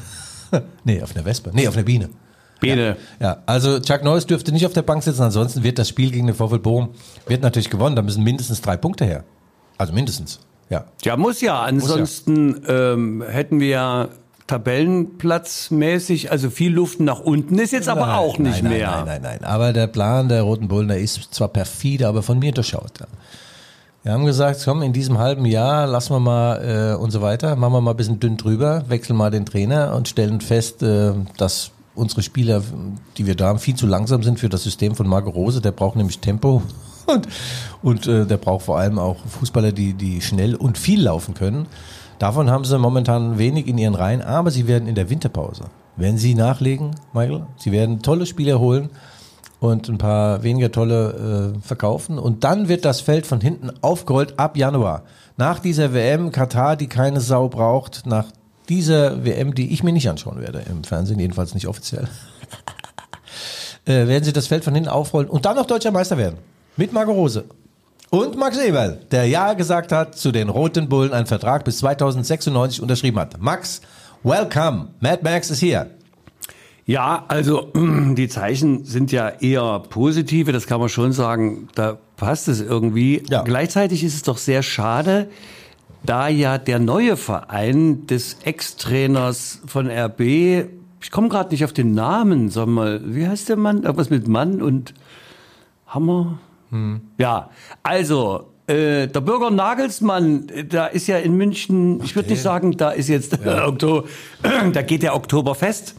nee, 0.83 1.03
auf 1.03 1.15
einer 1.15 1.25
Wespe. 1.25 1.51
Nee, 1.53 1.67
auf 1.67 1.75
einer 1.75 1.83
Biene. 1.83 2.09
Biene. 2.65 2.97
Ja, 3.19 3.37
also 3.45 3.79
Chuck 3.79 4.03
Norris 4.03 4.25
dürfte 4.25 4.51
nicht 4.51 4.65
auf 4.65 4.73
der 4.73 4.81
Bank 4.81 5.03
sitzen, 5.03 5.23
ansonsten 5.23 5.63
wird 5.63 5.79
das 5.79 5.89
Spiel 5.89 6.11
gegen 6.11 6.27
den 6.27 6.35
VfL 6.35 6.59
Bochum 6.59 6.89
wird 7.27 7.41
natürlich 7.41 7.69
gewonnen. 7.69 7.95
Da 7.95 8.01
müssen 8.01 8.23
mindestens 8.23 8.61
drei 8.61 8.77
Punkte 8.77 9.05
her. 9.05 9.23
Also 9.77 9.93
mindestens. 9.93 10.39
Ja. 10.69 10.85
Ja, 11.03 11.17
muss 11.17 11.41
ja. 11.41 11.61
Ansonsten 11.61 12.61
Ähm, 12.67 13.23
hätten 13.27 13.59
wir 13.59 13.67
ja 13.67 14.09
Tabellenplatzmäßig, 14.47 16.31
also 16.31 16.49
viel 16.51 16.71
Luft 16.71 16.99
nach 16.99 17.19
unten 17.19 17.57
ist 17.57 17.71
jetzt 17.71 17.89
aber 17.89 18.05
Nein, 18.05 18.15
auch 18.15 18.37
nicht 18.37 18.61
nein, 18.61 18.73
mehr. 18.73 18.91
Nein, 18.91 19.05
nein, 19.05 19.21
nein, 19.21 19.37
nein. 19.41 19.49
Aber 19.49 19.73
der 19.73 19.87
Plan 19.87 20.29
der 20.29 20.43
Roten 20.43 20.67
Bullen, 20.67 20.87
der 20.87 20.99
ist 20.99 21.33
zwar 21.33 21.47
perfide, 21.47 22.07
aber 22.07 22.21
von 22.21 22.37
mir 22.37 22.51
durchschaut. 22.51 22.99
Ja. 22.99 23.07
Wir 24.03 24.13
haben 24.13 24.25
gesagt, 24.25 24.61
komm, 24.63 24.83
in 24.83 24.93
diesem 24.93 25.17
halben 25.17 25.45
Jahr 25.45 25.87
lassen 25.87 26.13
wir 26.13 26.19
mal 26.19 26.93
äh, 26.93 26.95
und 26.95 27.09
so 27.09 27.23
weiter, 27.23 27.55
machen 27.55 27.73
wir 27.73 27.81
mal 27.81 27.91
ein 27.91 27.97
bisschen 27.97 28.19
dünn 28.19 28.37
drüber, 28.37 28.83
wechseln 28.87 29.17
mal 29.17 29.31
den 29.31 29.47
Trainer 29.47 29.95
und 29.95 30.07
stellen 30.07 30.41
fest, 30.41 30.83
äh, 30.83 31.13
dass 31.37 31.71
unsere 31.95 32.21
Spieler, 32.21 32.61
die 33.17 33.25
wir 33.25 33.35
da 33.35 33.47
haben, 33.47 33.59
viel 33.59 33.75
zu 33.75 33.87
langsam 33.87 34.23
sind 34.23 34.39
für 34.39 34.49
das 34.49 34.63
System 34.63 34.95
von 34.95 35.07
Marco 35.07 35.29
Rose. 35.29 35.61
Der 35.61 35.71
braucht 35.71 35.95
nämlich 35.95 36.19
Tempo 36.19 36.61
und, 37.07 37.27
und 37.81 38.07
äh, 38.07 38.25
der 38.25 38.37
braucht 38.37 38.65
vor 38.65 38.77
allem 38.77 38.99
auch 38.99 39.17
Fußballer, 39.25 39.71
die, 39.71 39.93
die 39.93 40.21
schnell 40.21 40.55
und 40.55 40.77
viel 40.77 41.01
laufen 41.01 41.33
können. 41.33 41.67
Davon 42.19 42.49
haben 42.49 42.63
sie 42.63 42.79
momentan 42.79 43.37
wenig 43.37 43.67
in 43.67 43.77
ihren 43.77 43.95
Reihen, 43.95 44.21
aber 44.21 44.49
sie 44.51 44.67
werden 44.67 44.87
in 44.87 44.95
der 44.95 45.09
Winterpause, 45.09 45.65
werden 45.97 46.17
sie 46.17 46.33
nachlegen, 46.33 46.91
Michael, 47.13 47.45
sie 47.57 47.73
werden 47.73 48.01
tolle 48.01 48.25
Spieler 48.25 48.59
holen 48.59 48.89
und 49.59 49.89
ein 49.89 49.97
paar 49.97 50.41
weniger 50.43 50.71
tolle 50.71 51.53
äh, 51.55 51.59
verkaufen 51.59 52.17
und 52.17 52.45
dann 52.45 52.69
wird 52.69 52.85
das 52.85 53.01
Feld 53.01 53.25
von 53.27 53.41
hinten 53.41 53.69
aufgerollt 53.81 54.39
ab 54.39 54.55
Januar. 54.55 55.03
Nach 55.37 55.59
dieser 55.59 55.93
WM 55.93 56.31
Katar, 56.31 56.77
die 56.77 56.87
keine 56.87 57.19
Sau 57.19 57.49
braucht, 57.49 58.05
nach 58.05 58.27
dieser 58.69 59.25
WM, 59.25 59.53
die 59.53 59.73
ich 59.73 59.83
mir 59.83 59.93
nicht 59.93 60.09
anschauen 60.09 60.41
werde 60.41 60.63
im 60.69 60.83
Fernsehen, 60.83 61.19
jedenfalls 61.19 61.53
nicht 61.53 61.67
offiziell, 61.67 62.07
äh, 63.85 64.07
werden 64.07 64.23
sie 64.23 64.33
das 64.33 64.47
Feld 64.47 64.63
von 64.63 64.73
hinten 64.73 64.89
aufrollen 64.89 65.29
und 65.29 65.45
dann 65.45 65.55
noch 65.55 65.65
deutscher 65.65 65.91
Meister 65.91 66.17
werden. 66.17 66.37
Mit 66.77 66.91
Marco 66.91 67.11
Rose. 67.11 67.45
Und 68.09 68.37
Max 68.37 68.57
Eberl, 68.57 68.99
der 69.11 69.25
Ja 69.25 69.53
gesagt 69.53 69.91
hat 69.91 70.15
zu 70.15 70.31
den 70.31 70.49
Roten 70.49 70.87
Bullen, 70.87 71.11
einen 71.11 71.25
Vertrag 71.25 71.65
bis 71.65 71.79
2096 71.79 72.81
unterschrieben 72.81 73.19
hat. 73.19 73.41
Max, 73.41 73.81
welcome. 74.23 74.89
Mad 74.99 75.19
Max 75.23 75.49
ist 75.49 75.59
hier. 75.59 75.89
Ja, 76.85 77.25
also 77.27 77.71
die 77.75 78.27
Zeichen 78.27 78.85
sind 78.85 79.11
ja 79.11 79.29
eher 79.29 79.81
positive, 79.89 80.51
das 80.51 80.67
kann 80.67 80.79
man 80.79 80.89
schon 80.89 81.11
sagen. 81.13 81.67
Da 81.75 81.97
passt 82.15 82.47
es 82.47 82.61
irgendwie. 82.61 83.23
Ja. 83.29 83.41
Gleichzeitig 83.41 84.03
ist 84.03 84.15
es 84.15 84.21
doch 84.21 84.37
sehr 84.37 84.63
schade, 84.63 85.29
da 86.05 86.27
ja 86.27 86.57
der 86.57 86.79
neue 86.79 87.17
Verein 87.17 88.07
des 88.07 88.37
Ex-Trainers 88.43 89.61
von 89.65 89.89
RB, 89.89 90.21
ich 91.01 91.11
komme 91.11 91.29
gerade 91.29 91.51
nicht 91.51 91.63
auf 91.63 91.73
den 91.73 91.93
Namen, 91.93 92.49
sag 92.49 92.67
mal, 92.67 93.01
wie 93.05 93.27
heißt 93.27 93.49
der 93.49 93.57
Mann? 93.57 93.83
Irgendwas 93.83 94.09
mit 94.09 94.27
Mann 94.27 94.61
und 94.61 94.93
Hammer? 95.87 96.39
Ja, 97.17 97.49
also 97.83 98.51
äh, 98.67 99.07
der 99.07 99.21
Bürger 99.21 99.51
Nagelsmann, 99.51 100.47
da 100.69 100.87
ist 100.87 101.07
ja 101.07 101.17
in 101.17 101.37
München, 101.37 102.01
ich 102.03 102.15
würde 102.15 102.29
nicht 102.29 102.41
sagen, 102.41 102.75
da 102.75 102.89
ist 102.89 103.07
jetzt 103.07 103.45
Oktober, 103.45 104.07
da 104.73 104.81
geht 104.81 105.03
der 105.03 105.15
Oktober 105.15 105.53
fest, 105.53 105.95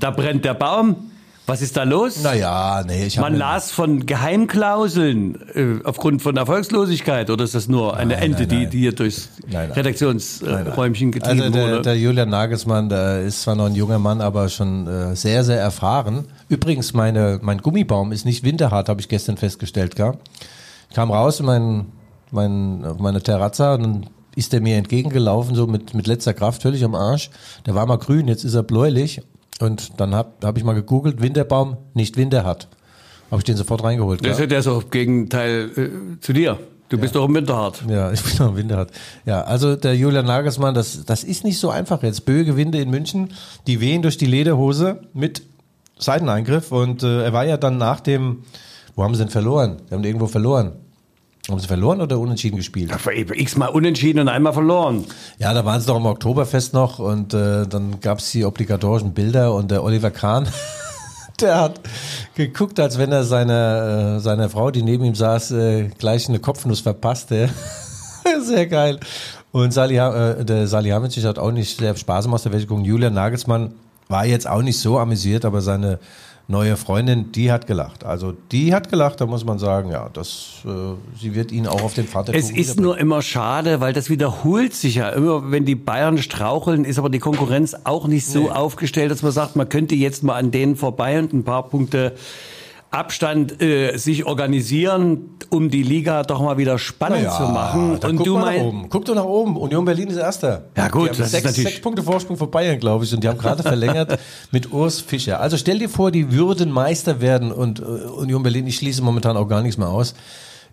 da 0.00 0.10
brennt 0.10 0.44
der 0.44 0.54
Baum. 0.54 1.09
Was 1.50 1.62
ist 1.62 1.76
da 1.76 1.82
los? 1.82 2.22
Naja, 2.22 2.84
nee, 2.86 3.06
ich 3.06 3.18
habe 3.18 3.28
Man 3.28 3.36
las 3.36 3.72
von 3.72 4.06
Geheimklauseln 4.06 5.34
äh, 5.52 5.84
aufgrund 5.84 6.22
von 6.22 6.36
Erfolgslosigkeit 6.36 7.28
oder 7.28 7.42
ist 7.42 7.56
das 7.56 7.66
nur 7.66 7.96
eine 7.96 8.14
Nein, 8.14 8.22
Ente, 8.22 8.42
nein, 8.42 8.48
die, 8.48 8.56
nein. 8.56 8.70
die 8.70 8.78
hier 8.78 8.94
durchs. 8.94 9.30
Redaktionsräumchen 9.52 11.10
getrieben 11.10 11.40
Also 11.40 11.52
der, 11.52 11.62
wurde? 11.62 11.82
der 11.82 11.98
Julian 11.98 12.28
Nagelsmann, 12.28 12.88
der 12.88 13.22
ist 13.22 13.42
zwar 13.42 13.56
noch 13.56 13.66
ein 13.66 13.74
junger 13.74 13.98
Mann, 13.98 14.20
aber 14.20 14.48
schon 14.48 14.86
äh, 14.86 15.16
sehr, 15.16 15.42
sehr 15.42 15.58
erfahren. 15.58 16.26
Übrigens, 16.48 16.94
meine, 16.94 17.40
mein 17.42 17.58
Gummibaum 17.58 18.12
ist 18.12 18.24
nicht 18.24 18.44
winterhart, 18.44 18.88
habe 18.88 19.00
ich 19.00 19.08
gestern 19.08 19.36
festgestellt. 19.36 19.96
Gell? 19.96 20.12
Ich 20.88 20.94
kam 20.94 21.10
raus 21.10 21.40
in 21.40 21.46
mein, 21.46 21.86
mein, 22.30 22.84
auf 22.84 23.00
meine 23.00 23.22
Terrazza 23.22 23.74
und 23.74 23.82
dann 23.82 24.06
ist 24.36 24.52
der 24.52 24.60
mir 24.60 24.76
entgegengelaufen, 24.76 25.56
so 25.56 25.66
mit, 25.66 25.94
mit 25.94 26.06
letzter 26.06 26.32
Kraft, 26.32 26.62
völlig 26.62 26.84
am 26.84 26.94
Arsch. 26.94 27.28
Der 27.66 27.74
war 27.74 27.86
mal 27.86 27.98
grün, 27.98 28.28
jetzt 28.28 28.44
ist 28.44 28.54
er 28.54 28.62
bläulich. 28.62 29.20
Und 29.60 30.00
dann 30.00 30.14
habe 30.14 30.32
hab 30.42 30.56
ich 30.56 30.64
mal 30.64 30.72
gegoogelt, 30.72 31.20
Winterbaum, 31.20 31.76
nicht 31.94 32.16
winterhart. 32.16 32.68
Habe 33.30 33.40
ich 33.40 33.44
den 33.44 33.56
sofort 33.56 33.84
reingeholt. 33.84 34.24
das 34.24 34.32
ist 34.32 34.40
ja 34.40 34.46
der 34.46 34.62
so 34.62 34.82
Gegenteil 34.90 35.70
äh, 35.76 36.20
zu 36.20 36.32
dir. 36.32 36.58
Du 36.88 36.98
bist 36.98 37.14
doch 37.14 37.28
im 37.28 37.34
Winterhart. 37.36 37.84
Ja, 37.88 38.10
ich 38.10 38.20
bin 38.20 38.32
noch 38.38 38.48
im 38.48 38.56
Winterhart. 38.56 38.90
Ja, 39.24 39.42
also 39.42 39.76
der 39.76 39.94
Julian 39.94 40.26
Nagelsmann, 40.26 40.74
das, 40.74 41.04
das 41.04 41.22
ist 41.22 41.44
nicht 41.44 41.60
so 41.60 41.70
einfach 41.70 42.02
jetzt. 42.02 42.24
Böge 42.24 42.56
Winde 42.56 42.80
in 42.80 42.90
München, 42.90 43.32
die 43.68 43.80
wehen 43.80 44.02
durch 44.02 44.18
die 44.18 44.26
Lederhose 44.26 45.00
mit 45.12 45.42
Seiteneingriff 45.98 46.72
und 46.72 47.04
äh, 47.04 47.22
er 47.22 47.32
war 47.32 47.44
ja 47.44 47.56
dann 47.58 47.78
nach 47.78 48.00
dem, 48.00 48.42
wo 48.96 49.04
haben 49.04 49.14
sie 49.14 49.22
denn 49.22 49.30
verloren? 49.30 49.82
Wir 49.88 49.98
haben 49.98 50.04
irgendwo 50.04 50.26
verloren. 50.26 50.72
Haben 51.48 51.58
sie 51.58 51.66
verloren 51.66 52.00
oder 52.00 52.18
unentschieden 52.18 52.56
gespielt? 52.56 52.92
X-mal 53.34 53.68
unentschieden 53.68 54.20
und 54.20 54.28
einmal 54.28 54.52
verloren. 54.52 55.04
Ja, 55.38 55.54
da 55.54 55.64
waren 55.64 55.80
sie 55.80 55.86
doch 55.86 55.96
im 55.96 56.06
Oktoberfest 56.06 56.74
noch 56.74 56.98
und 56.98 57.34
äh, 57.34 57.66
dann 57.66 58.00
gab's 58.00 58.30
die 58.32 58.44
obligatorischen 58.44 59.14
Bilder 59.14 59.54
und 59.54 59.70
der 59.70 59.82
Oliver 59.82 60.10
Kahn, 60.10 60.46
der 61.40 61.60
hat 61.60 61.80
geguckt, 62.34 62.78
als 62.78 62.98
wenn 62.98 63.10
er 63.10 63.24
seiner 63.24 64.16
äh, 64.16 64.20
seiner 64.20 64.50
Frau, 64.50 64.70
die 64.70 64.82
neben 64.82 65.04
ihm 65.04 65.14
saß, 65.14 65.52
äh, 65.52 65.88
gleich 65.98 66.28
eine 66.28 66.38
Kopfnuss 66.38 66.80
verpasste. 66.80 67.48
sehr 68.42 68.66
geil. 68.66 69.00
Und 69.52 69.72
Sali, 69.72 69.96
äh, 69.96 70.44
der 70.44 70.66
Salihamidzic 70.66 71.24
hat 71.24 71.38
auch 71.38 71.50
nicht 71.50 71.78
sehr 71.78 71.96
Spaß 71.96 72.26
gemacht, 72.26 72.44
der 72.44 72.52
welche 72.52 72.66
gucken. 72.66 72.84
Julian 72.84 73.14
Nagelsmann 73.14 73.72
war 74.08 74.26
jetzt 74.26 74.48
auch 74.48 74.62
nicht 74.62 74.78
so 74.78 74.98
amüsiert, 74.98 75.44
aber 75.44 75.60
seine 75.60 75.98
neue 76.50 76.76
Freundin, 76.76 77.32
die 77.32 77.50
hat 77.50 77.66
gelacht. 77.66 78.04
Also 78.04 78.34
die 78.52 78.74
hat 78.74 78.90
gelacht, 78.90 79.20
da 79.20 79.26
muss 79.26 79.44
man 79.44 79.58
sagen, 79.58 79.90
ja, 79.90 80.10
das, 80.12 80.62
äh, 80.66 80.68
sie 81.18 81.34
wird 81.34 81.52
ihn 81.52 81.66
auch 81.66 81.82
auf 81.82 81.94
den 81.94 82.06
Vater 82.06 82.34
Es 82.34 82.50
ist 82.50 82.80
nur 82.80 82.98
immer 82.98 83.22
schade, 83.22 83.80
weil 83.80 83.92
das 83.92 84.10
wiederholt 84.10 84.74
sich 84.74 84.96
ja. 84.96 85.08
Immer, 85.10 85.50
wenn 85.50 85.64
die 85.64 85.76
Bayern 85.76 86.18
straucheln, 86.18 86.84
ist 86.84 86.98
aber 86.98 87.08
die 87.08 87.20
Konkurrenz 87.20 87.76
auch 87.84 88.06
nicht 88.06 88.26
so 88.26 88.50
aufgestellt, 88.50 89.10
dass 89.10 89.22
man 89.22 89.32
sagt, 89.32 89.56
man 89.56 89.68
könnte 89.68 89.94
jetzt 89.94 90.22
mal 90.22 90.34
an 90.34 90.50
denen 90.50 90.76
vorbei 90.76 91.18
und 91.18 91.32
ein 91.32 91.44
paar 91.44 91.68
Punkte 91.68 92.14
Abstand 92.92 93.62
äh, 93.62 93.96
sich 93.98 94.26
organisieren, 94.26 95.30
um 95.48 95.70
die 95.70 95.84
Liga 95.84 96.24
doch 96.24 96.40
mal 96.42 96.58
wieder 96.58 96.76
spannend 96.76 97.30
zu 97.32 97.42
machen. 97.44 97.92
Und 97.92 98.16
guck 98.16 98.24
du 98.24 98.36
meinst, 98.38 98.64
oben. 98.64 98.86
Guck 98.88 99.04
doch 99.04 99.14
nach 99.14 99.24
oben. 99.24 99.56
Union 99.56 99.84
Berlin 99.84 100.08
ist 100.08 100.16
Erster. 100.16 100.64
Ja, 100.76 100.88
gut, 100.88 101.10
das 101.10 101.20
ist 101.20 101.30
sechs, 101.30 101.44
natürlich- 101.44 101.68
sechs 101.68 101.80
Punkte 101.80 102.02
Vorsprung 102.02 102.36
vor 102.36 102.50
Bayern, 102.50 102.80
glaube 102.80 103.04
ich. 103.04 103.14
Und 103.14 103.22
die 103.22 103.28
haben 103.28 103.38
gerade 103.38 103.62
verlängert 103.62 104.18
mit 104.50 104.72
Urs 104.72 105.00
Fischer. 105.00 105.40
Also 105.40 105.56
stell 105.56 105.78
dir 105.78 105.88
vor, 105.88 106.10
die 106.10 106.32
würden 106.32 106.72
Meister 106.72 107.20
werden 107.20 107.52
und 107.52 107.78
äh, 107.78 107.82
Union 107.84 108.42
Berlin, 108.42 108.66
ich 108.66 108.76
schließe 108.76 109.02
momentan 109.02 109.36
auch 109.36 109.46
gar 109.46 109.62
nichts 109.62 109.78
mehr 109.78 109.88
aus. 109.88 110.14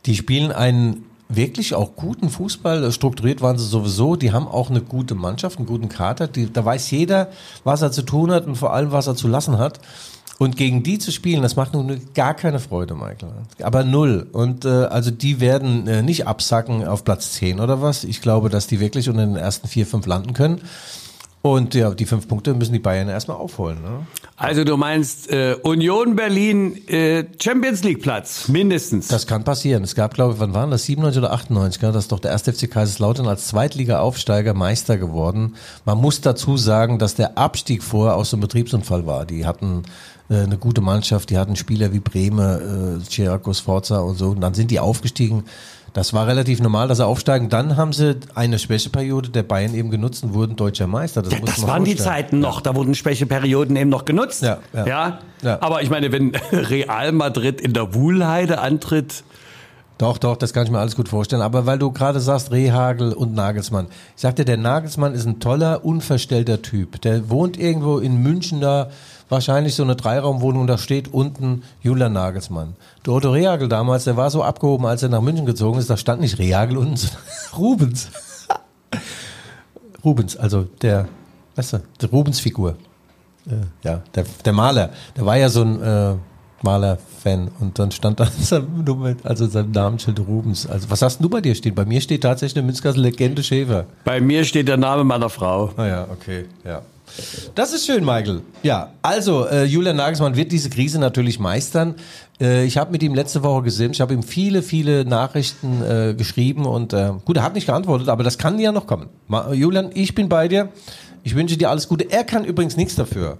Die 0.08 0.15
spielen 0.15 0.51
einen 0.51 1.06
wirklich 1.30 1.75
auch 1.75 1.95
guten 1.95 2.30
Fußball. 2.30 2.91
Strukturiert 2.91 3.41
waren 3.41 3.60
sie 3.60 3.65
sowieso. 3.67 4.15
Die 4.15 4.32
haben 4.32 4.47
auch 4.47 4.71
eine 4.71 4.82
gute 4.82 5.13
Mannschaft, 5.13 5.58
einen 5.58 5.67
guten 5.67 5.89
Kater. 5.89 6.27
Die, 6.27 6.51
da 6.51 6.65
weiß 6.65 6.89
jeder, 6.89 7.30
was 7.63 7.82
er 7.84 7.91
zu 7.91 8.01
tun 8.01 8.32
hat 8.32 8.47
und 8.47 8.56
vor 8.56 8.73
allem, 8.73 8.91
was 8.91 9.06
er 9.06 9.15
zu 9.15 9.27
lassen 9.27 9.60
hat. 9.60 9.80
Und 10.39 10.56
gegen 10.56 10.84
die 10.84 11.00
zu 11.00 11.12
spielen, 11.12 11.41
das 11.41 11.56
macht 11.56 11.73
nun 11.73 12.00
gar 12.13 12.36
keine 12.36 12.60
Freude, 12.60 12.93
Michael. 12.93 13.32
Aber 13.63 13.84
null. 13.84 14.28
Und 14.32 14.65
äh, 14.65 14.69
also 14.69 15.10
die 15.10 15.39
werden 15.39 15.88
äh, 15.88 16.04
nicht 16.04 16.28
absacken 16.28 16.86
auf 16.86 17.04
Platz 17.04 17.34
10 17.34 17.60
oder 17.60 17.82
was. 17.82 18.04
Ich 18.04 18.21
glaube, 18.21 18.50
dass 18.50 18.67
die 18.67 18.80
wirklich 18.80 19.10
unter 19.10 19.26
den 19.26 19.36
ersten 19.36 19.67
vier, 19.67 19.88
fünf 19.88 20.06
landen 20.06 20.34
können. 20.34 20.62
Und 21.41 21.76
ja, 21.76 21.91
die 21.91 22.06
fünf 22.06 22.28
Punkte 22.28 22.54
müssen 22.54 22.73
die 22.73 22.80
Bayern 22.80 23.08
erstmal 23.08 23.38
aufholen. 23.38 23.82
Ne? 23.82 24.06
also 24.36 24.63
du 24.63 24.76
meinst 24.76 25.32
äh, 25.32 25.56
Union 25.63 26.15
Berlin 26.15 26.88
äh, 26.88 27.26
Champions 27.39 27.84
League 27.84 28.02
Platz 28.02 28.47
mindestens. 28.47 29.08
Das 29.08 29.28
kann 29.28 29.43
passieren. 29.43 29.84
Es 29.84 29.95
gab, 29.95 30.13
glaube 30.13 30.34
ich, 30.34 30.39
wann 30.39 30.54
waren 30.54 30.71
das? 30.71 30.84
97 30.84 31.19
oder 31.19 31.32
98? 31.32 31.80
Gell? 31.80 31.91
Das 31.91 32.06
ist 32.06 32.12
doch 32.12 32.19
der 32.19 32.32
erste 32.32 32.54
FC 32.54 32.69
Kaiserslautern 32.69 33.28
als 33.28 33.47
Zweitliga-Aufsteiger 33.47 34.54
Meister 34.54 34.97
geworden. 34.97 35.56
Man 35.86 36.00
muss 36.00 36.21
dazu 36.21 36.58
sagen, 36.58 37.00
dass 37.00 37.15
der 37.15 37.38
Abstieg 37.38 37.82
vorher 37.82 38.15
aus 38.15 38.32
so 38.32 38.36
einem 38.36 38.41
Betriebsunfall 38.41 39.06
war. 39.06 39.26
Die 39.26 39.45
hatten 39.45 39.84
äh, 40.30 40.42
eine 40.42 40.58
gute 40.58 40.82
Mannschaft, 40.82 41.30
die 41.30 41.38
hatten 41.38 41.56
Spieler 41.56 41.94
wie 41.94 42.00
Breme, 42.00 43.00
äh, 43.02 43.10
Chiraco 43.10 43.54
Sforza 43.54 44.00
und 44.00 44.18
so. 44.18 44.30
Und 44.30 44.42
dann 44.42 44.54
sind 44.54 44.72
die 44.72 44.80
aufgestiegen. 44.80 45.44
Das 45.94 46.13
war 46.13 46.28
relativ 46.28 46.60
normal, 46.62 46.88
dass 46.88 46.98
sie 47.00 47.06
aufsteigen. 47.06 47.50
Dann 47.50 47.76
haben 47.76 47.92
sie 47.92 48.18
eine 48.36 48.60
Schwächeperiode 48.60 49.30
der 49.30 49.42
Bayern 49.44 49.74
eben 49.74 49.90
genutzt 49.90 50.24
und 50.24 50.34
wurden 50.36 50.56
deutscher 50.56 50.86
Meister. 50.86 51.24
Das, 51.24 51.40
muss 51.40 51.56
Das 51.56 51.66
waren 51.66 51.86
die 51.86 51.92
vorstellen. 51.96 52.16
Zeiten 52.16 52.40
noch, 52.40 52.62
da 52.62 52.76
wurden 52.76 52.94
Schwächeperioden 52.94 53.76
eben 53.76 53.90
noch 53.90 54.06
genutzt. 54.06 54.44
Ja, 54.44 54.60
ja. 54.74 55.20
Ja. 55.42 55.62
Aber 55.62 55.82
ich 55.82 55.90
meine, 55.90 56.12
wenn 56.12 56.36
Real 56.52 57.13
Madrid 57.13 57.60
in 57.62 57.74
der 57.74 57.96
Wuhlheide 57.96 58.60
antritt, 58.60 59.24
Doch, 59.98 60.20
doch, 60.20 60.38
das 60.38 60.54
kann 60.54 60.66
ich 60.66 60.72
mir 60.72 60.78
alles 60.78 60.96
gut 60.96 61.10
vorstellen. 61.10 61.42
Aber 61.42 61.66
weil 61.66 61.80
du 61.80 61.92
gerade 61.92 62.20
sagst, 62.20 62.52
Rehagel 62.52 63.13
und 63.13 63.34
Nagelsmann. 63.34 63.88
Ich 64.16 64.22
sagte, 64.22 64.46
der 64.46 64.58
Nagelsmann 64.58 65.16
ist 65.16 65.26
ein 65.26 65.40
toller, 65.40 65.84
unverstellter 65.84 66.62
Typ. 66.62 67.02
Der 67.02 67.30
wohnt 67.32 67.58
irgendwo 67.58 67.98
in 67.98 68.22
München 68.22 68.62
da, 68.62 68.90
wahrscheinlich 69.30 69.76
so 69.76 69.84
eine 69.84 69.96
Dreiraumwohnung, 69.96 70.68
da 70.68 70.78
steht 70.78 71.13
unten 71.13 71.63
Julian 71.82 72.13
Nagelsmann. 72.13 72.76
Der 73.06 73.13
Otto 73.13 73.32
Rehagel 73.32 73.68
damals, 73.68 74.06
der 74.06 74.18
war 74.18 74.30
so 74.30 74.44
abgehoben, 74.44 74.86
als 74.86 75.04
er 75.04 75.10
nach 75.10 75.22
München 75.22 75.46
gezogen 75.46 75.80
ist, 75.80 75.90
da 75.90 75.98
stand 75.98 76.22
nicht 76.22 76.40
Rehagel 76.40 76.78
unten, 76.78 76.96
sondern 76.98 77.22
Rubens. 77.58 78.10
Rubens, 80.04 80.38
also 80.38 80.63
der, 80.82 81.08
weißt 81.56 81.74
du, 81.74 81.82
die 82.02 82.06
Rubens-Figur. 82.06 82.76
Äh, 83.48 83.56
ja, 83.84 84.02
der, 84.16 84.26
der 84.46 84.54
Maler. 84.54 84.92
Der 85.16 85.26
war 85.26 85.38
ja 85.38 85.50
so 85.50 85.62
ein 85.62 85.82
äh, 85.82 86.16
Maler-Fan 86.62 87.50
und 87.60 87.78
dann 87.80 87.92
stand 87.92 88.20
da 88.20 88.28
also 89.24 89.48
sein 89.48 89.72
Namensschild 89.72 90.20
Rubens. 90.20 90.68
Also 90.68 90.90
was 90.90 91.02
hast 91.02 91.24
du 91.24 91.30
bei 91.30 91.42
dir 91.42 91.56
stehen? 91.56 91.76
Bei 91.76 91.86
mir 91.86 92.02
steht 92.02 92.24
tatsächlich 92.24 92.58
eine 92.58 92.66
Münzgasse 92.66 93.00
Legende 93.00 93.44
Schäfer. 93.44 93.86
Bei 94.04 94.20
mir 94.22 94.44
steht 94.44 94.68
der 94.68 94.78
Name 94.78 95.04
meiner 95.04 95.30
Frau. 95.30 95.72
Ah 95.78 95.86
ja, 95.86 96.08
okay, 96.12 96.46
ja. 96.63 96.82
Das 97.56 97.74
ist 97.74 97.86
schön, 97.86 98.04
Michael. 98.06 98.41
Ja, 98.63 98.91
also 99.02 99.48
äh, 99.48 99.63
Julian 99.63 99.96
Nagelsmann 99.96 100.36
wird 100.36 100.52
diese 100.52 100.70
Krise 100.70 101.00
natürlich 101.00 101.39
meistern. 101.39 101.96
Äh, 102.39 102.65
ich 102.65 102.78
habe 102.78 102.91
mit 102.91 103.02
ihm 103.04 103.15
letzte 103.15 103.43
Woche 103.43 103.63
gesehen. 103.63 103.91
Ich 103.91 104.02
habe 104.02 104.13
ihm 104.13 104.24
viele, 104.24 104.62
viele 104.62 105.06
Nachrichten 105.06 105.82
äh, 105.82 106.13
geschrieben 106.15 106.65
und 106.65 106.93
äh, 106.93 107.13
gut, 107.26 107.38
er 107.38 107.43
hat 107.43 107.56
nicht 107.56 107.67
geantwortet, 107.67 108.10
aber 108.10 108.24
das 108.24 108.38
kann 108.38 108.60
ja 108.60 108.72
noch 108.72 108.88
kommen. 108.88 109.10
Ma 109.28 109.54
Julian, 109.54 109.89
ich 109.93 110.15
bin 110.15 110.30
bei 110.30 110.48
dir. 110.48 110.70
Ich 111.24 111.36
wünsche 111.36 111.58
dir 111.58 111.70
alles 111.70 111.88
Gute. 111.88 112.10
Er 112.10 112.24
kann 112.24 112.46
übrigens 112.46 112.78
nichts 112.78 112.96
dafür, 112.96 113.38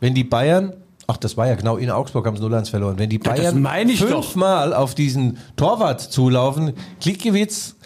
wenn 0.00 0.14
die 0.14 0.24
Bayern 0.24 0.74
Ach, 1.06 1.18
das 1.18 1.36
war 1.36 1.46
ja 1.46 1.54
genau 1.54 1.76
in 1.76 1.90
Augsburg 1.90 2.26
haben 2.26 2.36
sie 2.36 2.42
0-1 2.42 2.70
verloren. 2.70 2.98
Wenn 2.98 3.10
die 3.10 3.18
Bayern 3.18 3.62
doch. 4.00 4.08
fünfmal 4.08 4.72
auf 4.72 4.94
diesen 4.94 5.38
Torwart 5.56 6.00
zulaufen, 6.00 6.72
Klickgewitz 7.00 7.76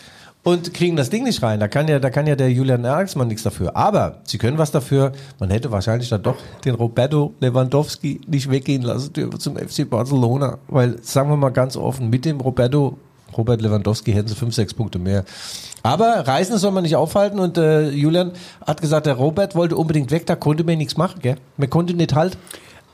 und 0.44 0.72
kriegen 0.72 0.96
das 0.96 1.10
Ding 1.10 1.24
nicht 1.24 1.42
rein. 1.42 1.60
Da 1.60 1.68
kann 1.68 1.88
ja, 1.88 1.98
da 1.98 2.10
kann 2.10 2.26
ja 2.26 2.34
der 2.36 2.50
Julian 2.50 2.80
Nagelsmann 2.80 3.28
nichts 3.28 3.42
dafür. 3.42 3.76
Aber 3.76 4.18
sie 4.24 4.38
können 4.38 4.56
was 4.56 4.70
dafür. 4.70 5.12
Man 5.40 5.50
hätte 5.50 5.70
wahrscheinlich 5.70 6.08
dann 6.08 6.22
doch 6.22 6.36
den 6.64 6.74
Roberto 6.74 7.34
Lewandowski 7.40 8.20
nicht 8.26 8.50
weggehen 8.50 8.82
lassen 8.82 9.12
dürfen 9.12 9.38
zum 9.40 9.56
FC 9.56 9.88
Barcelona. 9.88 10.58
Weil, 10.68 11.02
sagen 11.02 11.28
wir 11.28 11.36
mal 11.36 11.50
ganz 11.50 11.76
offen, 11.76 12.08
mit 12.08 12.24
dem 12.24 12.40
Roberto, 12.40 12.96
Robert 13.36 13.60
Lewandowski 13.60 14.12
hätten 14.12 14.28
sie 14.28 14.34
fünf, 14.34 14.54
sechs 14.54 14.72
Punkte 14.72 14.98
mehr. 14.98 15.24
Aber 15.82 16.26
Reisen 16.26 16.56
soll 16.56 16.70
man 16.72 16.82
nicht 16.82 16.96
aufhalten 16.96 17.38
und 17.38 17.58
äh, 17.58 17.90
Julian 17.90 18.32
hat 18.66 18.80
gesagt, 18.80 19.06
der 19.06 19.14
Robert 19.14 19.54
wollte 19.54 19.76
unbedingt 19.76 20.10
weg, 20.10 20.24
da 20.26 20.34
konnte 20.34 20.64
man 20.64 20.78
nichts 20.78 20.96
machen, 20.96 21.20
gell? 21.20 21.36
Man 21.56 21.68
konnte 21.68 21.92
nicht 21.94 22.14
halt. 22.14 22.38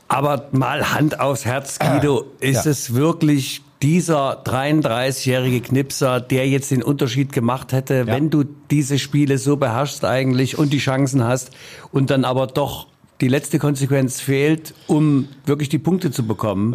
Aber 0.07 0.49
mal 0.51 0.93
Hand 0.93 1.19
aufs 1.19 1.45
Herz, 1.45 1.79
Guido, 1.79 2.25
ist 2.39 2.65
Ja. 2.65 2.71
es 2.71 2.93
wirklich 2.93 3.61
dieser 3.81 4.43
33-jährige 4.43 5.61
Knipser, 5.61 6.19
der 6.19 6.47
jetzt 6.47 6.71
den 6.71 6.81
Unterschied 6.81 7.31
gemacht 7.33 7.73
hätte, 7.73 8.07
wenn 8.07 8.29
du 8.29 8.43
diese 8.71 8.97
Spiele 8.99 9.37
so 9.37 9.57
beherrschst 9.57 10.05
eigentlich 10.05 10.57
und 10.57 10.71
die 10.73 10.77
Chancen 10.79 11.23
hast 11.23 11.51
und 11.91 12.09
dann 12.09 12.25
aber 12.25 12.47
doch 12.47 12.87
die 13.21 13.27
letzte 13.27 13.59
Konsequenz 13.59 14.19
fehlt, 14.19 14.73
um 14.87 15.27
wirklich 15.45 15.69
die 15.69 15.79
Punkte 15.79 16.11
zu 16.11 16.25
bekommen? 16.25 16.73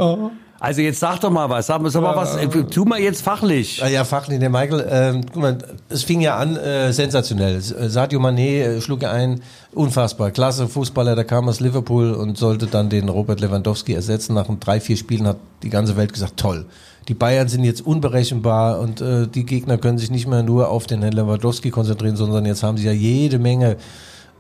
Also 0.60 0.82
jetzt 0.82 1.00
sag 1.00 1.18
doch 1.20 1.30
mal 1.30 1.48
was, 1.48 1.66
sag, 1.66 1.80
sag 1.86 2.02
mal 2.02 2.14
was, 2.14 2.36
äh, 2.36 2.46
tu 2.46 2.84
mal 2.84 3.00
jetzt 3.00 3.22
fachlich. 3.22 3.82
Ah 3.82 3.88
ja, 3.88 4.04
fachlich, 4.04 4.40
der 4.40 4.50
Michael, 4.50 4.86
ähm, 4.90 5.24
guck 5.32 5.42
mal, 5.42 5.58
es 5.88 6.02
fing 6.02 6.20
ja 6.20 6.36
an, 6.36 6.54
äh, 6.56 6.92
sensationell. 6.92 7.56
Äh, 7.56 7.88
Sadio 7.88 8.20
Mané 8.20 8.60
äh, 8.60 8.80
schlug 8.82 9.02
ein, 9.04 9.40
unfassbar, 9.72 10.30
klasse 10.30 10.68
Fußballer, 10.68 11.16
der 11.16 11.24
kam 11.24 11.48
aus 11.48 11.60
Liverpool 11.60 12.12
und 12.12 12.36
sollte 12.36 12.66
dann 12.66 12.90
den 12.90 13.08
Robert 13.08 13.40
Lewandowski 13.40 13.94
ersetzen. 13.94 14.34
Nach 14.34 14.46
drei, 14.60 14.80
vier 14.80 14.98
Spielen 14.98 15.26
hat 15.26 15.38
die 15.62 15.70
ganze 15.70 15.96
Welt 15.96 16.12
gesagt, 16.12 16.36
toll. 16.36 16.66
Die 17.08 17.14
Bayern 17.14 17.48
sind 17.48 17.64
jetzt 17.64 17.80
unberechenbar 17.80 18.80
und 18.80 19.00
äh, 19.00 19.26
die 19.28 19.46
Gegner 19.46 19.78
können 19.78 19.96
sich 19.96 20.10
nicht 20.10 20.26
mehr 20.26 20.42
nur 20.42 20.68
auf 20.68 20.86
den 20.86 21.00
Herrn 21.00 21.14
Lewandowski 21.14 21.70
konzentrieren, 21.70 22.16
sondern 22.16 22.44
jetzt 22.44 22.62
haben 22.62 22.76
sie 22.76 22.84
ja 22.84 22.92
jede 22.92 23.38
Menge, 23.38 23.78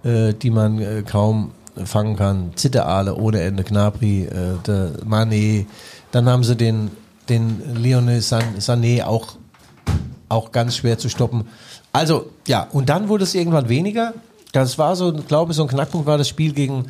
äh, 0.04 0.34
die 0.34 0.50
man 0.50 0.78
äh, 0.80 1.02
kaum 1.02 1.52
fangen 1.86 2.16
kann. 2.16 2.52
Zitterale 2.56 3.14
ohne 3.14 3.40
Ende, 3.40 3.64
Gnabry, 3.64 4.24
äh, 4.24 5.04
Mané. 5.04 5.66
Dann 6.12 6.28
haben 6.28 6.44
sie 6.44 6.56
den, 6.56 6.90
den 7.28 7.76
Lionel 7.76 8.20
San, 8.20 8.56
Sané 8.58 9.04
auch, 9.04 9.34
auch 10.28 10.52
ganz 10.52 10.76
schwer 10.76 10.98
zu 10.98 11.08
stoppen. 11.08 11.48
Also, 11.92 12.30
ja, 12.46 12.66
und 12.72 12.88
dann 12.88 13.08
wurde 13.08 13.24
es 13.24 13.34
irgendwann 13.34 13.68
weniger. 13.68 14.14
Das 14.52 14.78
war 14.78 14.96
so, 14.96 15.12
glaube 15.12 15.52
ich, 15.52 15.56
so 15.56 15.62
ein 15.62 15.68
Knackpunkt 15.68 16.06
war 16.06 16.18
das 16.18 16.28
Spiel 16.28 16.52
gegen, 16.52 16.86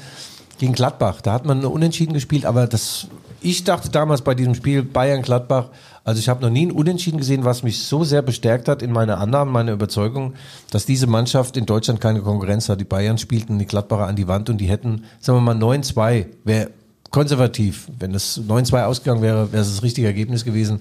gegen 0.59 0.72
Gladbach. 0.72 1.20
Da 1.20 1.33
hat 1.33 1.44
man 1.44 1.64
unentschieden 1.64 2.14
gespielt, 2.14 2.44
aber 2.46 2.66
das, 2.66 3.07
ich 3.40 3.64
dachte 3.64 3.90
damals 3.90 4.22
bei 4.22 4.35
diesem 4.35 4.55
Spiel 4.55 4.83
Bayern-Gladbach, 4.83 5.68
also 6.05 6.18
ich 6.18 6.29
habe 6.29 6.42
noch 6.42 6.50
nie 6.50 6.66
ein 6.66 6.72
Unentschieden 6.72 7.18
gesehen, 7.18 7.44
was 7.44 7.62
mich 7.62 7.83
so 7.83 8.05
sehr 8.05 8.22
bestärkt 8.22 8.68
hat 8.68 8.83
in 8.83 8.92
meiner 8.92 9.18
Annahme, 9.18 9.50
meiner 9.50 9.72
Überzeugung, 9.72 10.35
dass 10.70 10.87
diese 10.87 11.07
Mannschaft 11.07 11.57
in 11.57 11.66
Deutschland 11.66 12.00
keine 12.00 12.20
Konkurrenz 12.20 12.68
hat. 12.68 12.81
Die 12.81 12.85
Bayern 12.85 13.18
spielten 13.18 13.59
die 13.59 13.66
Gladbacher 13.66 14.07
an 14.07 14.16
die 14.16 14.29
Wand 14.29 14.50
und 14.50 14.59
die 14.59 14.68
hätten, 14.68 15.05
sagen 15.20 15.38
wir 15.38 15.55
mal, 15.55 15.57
9-2, 15.57 16.26
wäre 16.44 16.70
konservativ. 17.11 17.88
Wenn 17.98 18.14
es 18.14 18.40
9-2 18.40 18.85
ausgegangen 18.85 19.22
wäre, 19.22 19.53
wäre 19.53 19.62
es 19.62 19.70
das 19.70 19.83
richtige 19.83 20.07
Ergebnis 20.07 20.44
gewesen. 20.44 20.81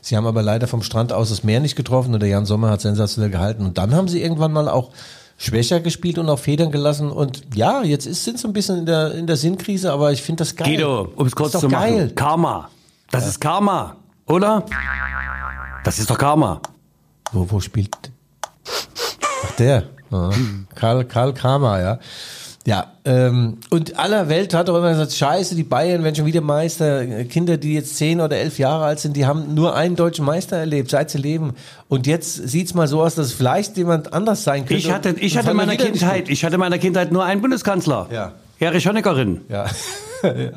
Sie 0.00 0.16
haben 0.16 0.26
aber 0.26 0.42
leider 0.42 0.68
vom 0.68 0.82
Strand 0.82 1.12
aus 1.12 1.30
das 1.30 1.42
Meer 1.42 1.60
nicht 1.60 1.74
getroffen 1.74 2.14
und 2.14 2.20
der 2.20 2.28
Jan 2.28 2.46
Sommer 2.46 2.70
hat 2.70 2.80
sensationell 2.80 3.30
gehalten. 3.30 3.64
Und 3.64 3.78
dann 3.78 3.94
haben 3.94 4.08
sie 4.08 4.22
irgendwann 4.22 4.52
mal 4.52 4.68
auch 4.68 4.90
schwächer 5.36 5.80
gespielt 5.80 6.18
und 6.18 6.28
auf 6.28 6.42
Federn 6.42 6.70
gelassen. 6.70 7.10
Und 7.10 7.42
ja, 7.54 7.82
jetzt 7.82 8.06
ist, 8.06 8.24
sind 8.24 8.38
sie 8.38 8.46
ein 8.46 8.52
bisschen 8.52 8.78
in 8.78 8.86
der, 8.86 9.12
in 9.12 9.26
der 9.26 9.36
Sinnkrise, 9.36 9.92
aber 9.92 10.12
ich 10.12 10.22
finde 10.22 10.42
das 10.42 10.56
geil. 10.56 10.76
Guido, 10.76 11.12
um 11.16 11.26
es 11.26 11.34
kurz 11.34 11.52
zu 11.52 11.68
machen. 11.68 11.96
geil. 11.96 12.12
Karma. 12.14 12.70
Das 13.10 13.26
ist 13.26 13.40
Karma, 13.40 13.96
oder? 14.26 14.64
Das 15.84 15.98
ist 15.98 16.10
doch 16.10 16.18
Karma. 16.18 16.60
Wo, 17.32 17.46
wo 17.50 17.60
spielt? 17.60 17.94
Ach, 19.44 19.50
der. 19.58 19.84
Ja. 20.10 20.30
Karl, 20.74 21.04
Karl 21.04 21.34
Kramer, 21.34 21.80
ja. 21.80 21.98
Ja, 22.66 22.88
ähm, 23.04 23.58
und 23.70 23.96
aller 23.96 24.28
Welt 24.28 24.52
hat 24.52 24.68
doch 24.68 24.76
immer 24.76 24.90
gesagt, 24.90 25.12
scheiße, 25.12 25.54
die 25.54 25.62
Bayern 25.62 26.02
werden 26.02 26.16
schon 26.16 26.26
wieder 26.26 26.40
Meister. 26.40 27.24
Kinder, 27.24 27.58
die 27.58 27.74
jetzt 27.74 27.96
zehn 27.96 28.20
oder 28.20 28.36
elf 28.36 28.58
Jahre 28.58 28.84
alt 28.84 28.98
sind, 28.98 29.16
die 29.16 29.24
haben 29.24 29.54
nur 29.54 29.76
einen 29.76 29.94
deutschen 29.94 30.24
Meister 30.24 30.56
erlebt, 30.56 30.90
seit 30.90 31.10
sie 31.10 31.18
leben. 31.18 31.54
Und 31.88 32.08
jetzt 32.08 32.34
sieht's 32.48 32.74
mal 32.74 32.88
so 32.88 33.02
aus, 33.02 33.14
dass 33.14 33.32
vielleicht 33.32 33.76
jemand 33.76 34.12
anders 34.12 34.42
sein 34.42 34.62
könnte. 34.66 34.74
Ich 34.74 34.90
hatte, 34.90 35.10
ich 35.20 35.38
hatte 35.38 35.52
in 35.52 35.56
meiner 35.56 35.76
Kindheit, 35.76 36.28
ich 36.28 36.44
hatte 36.44 36.54
in 36.54 36.60
meiner 36.60 36.78
Kindheit 36.78 37.12
nur 37.12 37.24
einen 37.24 37.40
Bundeskanzler. 37.40 38.08
Ja. 38.10 38.32
Erich 38.58 38.86
Honeckerin. 38.86 39.42
gut. 39.46 39.46
Ja. 40.22 40.50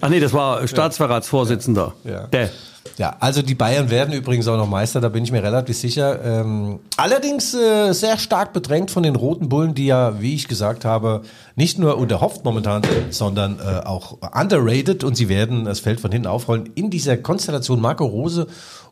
Ach 0.00 0.08
nee, 0.08 0.18
das 0.20 0.32
war 0.32 0.66
Staatsverratsvorsitzender. 0.66 1.94
Ja. 2.04 2.26
Der. 2.26 2.50
Ja, 2.96 3.16
also 3.18 3.42
die 3.42 3.56
Bayern 3.56 3.90
werden 3.90 4.14
übrigens 4.14 4.46
auch 4.46 4.56
noch 4.56 4.68
Meister, 4.68 5.00
da 5.00 5.08
bin 5.08 5.24
ich 5.24 5.32
mir 5.32 5.42
relativ 5.42 5.76
sicher. 5.76 6.24
Ähm, 6.24 6.78
allerdings 6.96 7.52
äh, 7.52 7.92
sehr 7.92 8.18
stark 8.18 8.52
bedrängt 8.52 8.90
von 8.90 9.02
den 9.02 9.16
Roten 9.16 9.48
Bullen, 9.48 9.74
die 9.74 9.86
ja, 9.86 10.20
wie 10.20 10.34
ich 10.34 10.46
gesagt 10.46 10.84
habe, 10.84 11.22
nicht 11.56 11.78
nur 11.78 11.98
unterhofft 11.98 12.44
momentan 12.44 12.82
sondern 13.10 13.58
äh, 13.58 13.84
auch 13.84 14.18
underrated 14.32 15.02
und 15.02 15.16
sie 15.16 15.28
werden 15.28 15.64
das 15.64 15.80
Feld 15.80 16.00
von 16.00 16.12
hinten 16.12 16.28
aufrollen 16.28 16.70
in 16.74 16.90
dieser 16.90 17.16
Konstellation 17.16 17.80
Marco 17.80 18.04
Rose 18.04 18.46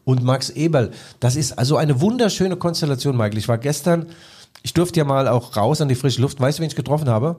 und 0.05 0.25
Max 0.25 0.51
Eberl. 0.51 0.91
Das 1.21 1.37
ist 1.37 1.59
also 1.59 1.77
eine 1.77 2.01
wunderschöne 2.01 2.57
Konstellation, 2.57 3.17
Michael. 3.17 3.39
Ich 3.39 3.49
war 3.49 3.59
gestern, 3.59 4.07
ich 4.63 4.75
durfte 4.75 4.99
ja 4.99 5.05
mal 5.05 5.29
auch 5.29 5.57
raus 5.57 5.81
an 5.81 5.89
die 5.89 5.95
frische 5.95 6.21
Luft. 6.21 6.41
Weißt 6.41 6.59
du, 6.59 6.63
wen 6.63 6.69
ich 6.69 6.77
getroffen 6.77 7.09
habe? 7.09 7.37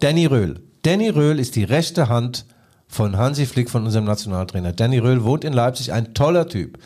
Danny 0.00 0.26
Röhl. 0.26 0.60
Danny 0.82 1.08
Röhl 1.08 1.38
ist 1.38 1.56
die 1.56 1.64
rechte 1.64 2.08
Hand 2.08 2.46
von 2.90 3.16
Hansi 3.16 3.46
Flick, 3.46 3.70
von 3.70 3.84
unserem 3.84 4.04
Nationaltrainer. 4.04 4.72
Danny 4.72 4.98
Röhl 4.98 5.24
wohnt 5.24 5.44
in 5.44 5.52
Leipzig, 5.52 5.92
ein 5.92 6.12
toller 6.12 6.48
Typ. 6.48 6.78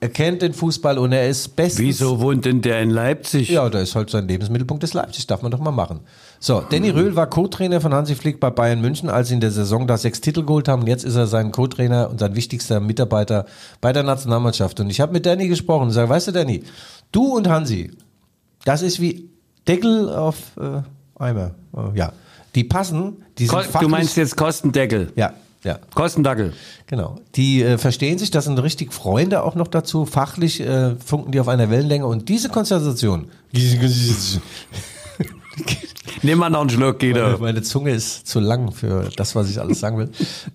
Er 0.00 0.10
kennt 0.10 0.42
den 0.42 0.52
Fußball 0.52 0.98
und 0.98 1.12
er 1.12 1.28
ist 1.28 1.56
bestens. 1.56 1.80
Wieso 1.80 2.20
wohnt 2.20 2.44
denn 2.44 2.60
der 2.60 2.82
in 2.82 2.90
Leipzig? 2.90 3.48
Ja, 3.48 3.70
da 3.70 3.80
ist 3.80 3.94
halt 3.94 4.10
sein 4.10 4.28
Lebensmittelpunkt 4.28 4.82
des 4.82 4.92
Leipzig, 4.92 5.26
darf 5.26 5.40
man 5.40 5.50
doch 5.50 5.60
mal 5.60 5.70
machen. 5.70 6.00
So, 6.40 6.62
Danny 6.68 6.90
Röhl 6.90 7.16
war 7.16 7.26
Co-Trainer 7.26 7.80
von 7.80 7.94
Hansi 7.94 8.14
Flick 8.14 8.38
bei 8.38 8.50
Bayern 8.50 8.82
München, 8.82 9.08
als 9.08 9.28
sie 9.28 9.34
in 9.34 9.40
der 9.40 9.50
Saison 9.50 9.86
da 9.86 9.96
sechs 9.96 10.20
Titel 10.20 10.44
geholt 10.44 10.68
haben. 10.68 10.86
Jetzt 10.86 11.04
ist 11.04 11.14
er 11.14 11.26
sein 11.26 11.52
Co-Trainer 11.52 12.10
und 12.10 12.20
sein 12.20 12.36
wichtigster 12.36 12.80
Mitarbeiter 12.80 13.46
bei 13.80 13.94
der 13.94 14.02
Nationalmannschaft. 14.02 14.78
Und 14.80 14.90
ich 14.90 15.00
habe 15.00 15.12
mit 15.12 15.24
Danny 15.24 15.48
gesprochen 15.48 15.84
und 15.84 15.92
sage, 15.92 16.10
weißt 16.10 16.26
du, 16.28 16.32
Danny, 16.32 16.64
du 17.10 17.36
und 17.36 17.48
Hansi, 17.48 17.92
das 18.66 18.82
ist 18.82 19.00
wie 19.00 19.30
Deckel 19.66 20.10
auf 20.10 20.36
äh, 20.60 20.82
Eimer. 21.18 21.52
Äh, 21.74 21.96
ja, 21.96 22.12
die 22.54 22.64
passen. 22.64 23.22
Die 23.38 23.46
sind 23.46 23.56
Ko 23.56 23.62
fachlich, 23.62 23.80
du 23.80 23.88
meinst 23.88 24.16
jetzt 24.18 24.36
Kostendeckel. 24.36 25.12
Ja, 25.16 25.32
ja. 25.64 25.78
Kostendackel. 25.94 26.52
Genau. 26.86 27.16
Die 27.34 27.62
äh, 27.62 27.78
verstehen 27.78 28.18
sich, 28.18 28.30
das 28.30 28.44
sind 28.44 28.58
richtig 28.58 28.92
Freunde 28.92 29.42
auch 29.42 29.54
noch 29.54 29.68
dazu. 29.68 30.04
Fachlich 30.04 30.60
äh, 30.60 30.94
funken 30.96 31.32
die 31.32 31.40
auf 31.40 31.48
einer 31.48 31.70
Wellenlänge 31.70 32.06
und 32.06 32.28
diese 32.28 32.48
Konstellation. 32.50 33.28
Nimm 36.22 36.38
mal 36.38 36.50
noch 36.50 36.60
einen 36.60 36.70
Schluck, 36.70 37.00
Guido. 37.00 37.38
Meine 37.38 37.62
Zunge 37.62 37.92
ist 37.92 38.26
zu 38.26 38.40
lang 38.40 38.72
für 38.72 39.08
das, 39.16 39.34
was 39.34 39.50
ich 39.50 39.60
alles 39.60 39.80
sagen 39.80 39.98
will. 39.98 40.10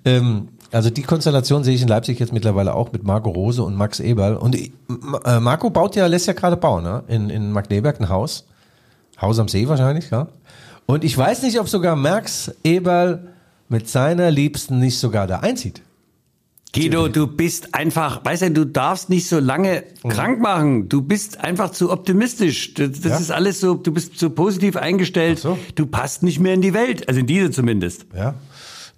ähm, 0.06 0.50
also 0.72 0.92
die 0.92 1.02
Konstellation 1.02 1.64
sehe 1.64 1.74
ich 1.74 1.82
in 1.82 1.88
Leipzig 1.88 2.20
jetzt 2.20 2.32
mittlerweile 2.32 2.76
auch 2.76 2.92
mit 2.92 3.04
Marco 3.04 3.32
Rose 3.32 3.64
und 3.64 3.76
Max 3.76 4.00
Eberl. 4.00 4.36
Und 4.36 4.56
äh, 4.56 4.72
äh, 5.26 5.40
Marco 5.40 5.70
baut 5.72 5.96
ja, 5.96 6.06
lässt 6.06 6.28
ja 6.28 6.34
gerade 6.34 6.58
bauen, 6.58 6.84
ne? 6.84 7.04
In, 7.08 7.30
in 7.30 7.52
Magdeburg 7.52 8.00
ein 8.00 8.10
Haus. 8.10 8.46
Haus 9.20 9.40
am 9.40 9.48
See 9.48 9.68
wahrscheinlich, 9.68 10.12
ja. 10.12 10.28
Und 10.86 11.04
ich 11.04 11.18
weiß 11.18 11.44
nicht, 11.44 11.60
ob 11.60 11.68
sogar 11.68 11.96
Max 11.96 12.52
Eberl 12.64 13.34
mit 13.70 13.88
seiner 13.88 14.32
Liebsten 14.32 14.80
nicht 14.80 14.98
sogar 14.98 15.28
da 15.28 15.40
einzieht. 15.40 15.82
Guido, 16.74 17.08
du 17.08 17.26
bist 17.26 17.74
einfach, 17.74 18.24
weißt 18.24 18.44
du, 18.44 18.52
du 18.52 18.66
darfst 18.66 19.10
nicht 19.10 19.28
so 19.28 19.40
lange 19.40 19.84
krank 20.08 20.40
machen. 20.40 20.88
Du 20.88 21.02
bist 21.02 21.40
einfach 21.44 21.72
zu 21.72 21.92
optimistisch. 21.92 22.76
Das, 22.76 22.92
das 23.02 23.12
Ja? 23.12 23.18
ist 23.18 23.32
alles 23.32 23.60
so, 23.60 23.74
du 23.74 23.92
bist 23.92 24.20
zu 24.20 24.30
positiv 24.30 24.76
eingestellt. 24.76 25.40
So. 25.40 25.58
Du 25.74 25.88
passt 25.88 26.22
nicht 26.22 26.40
mehr 26.40 26.54
in 26.54 26.62
die 26.62 26.76
Welt, 26.76 27.08
also 27.08 27.22
in 27.22 27.26
diese 27.26 27.50
zumindest. 27.50 28.06
Ja. 28.16 28.36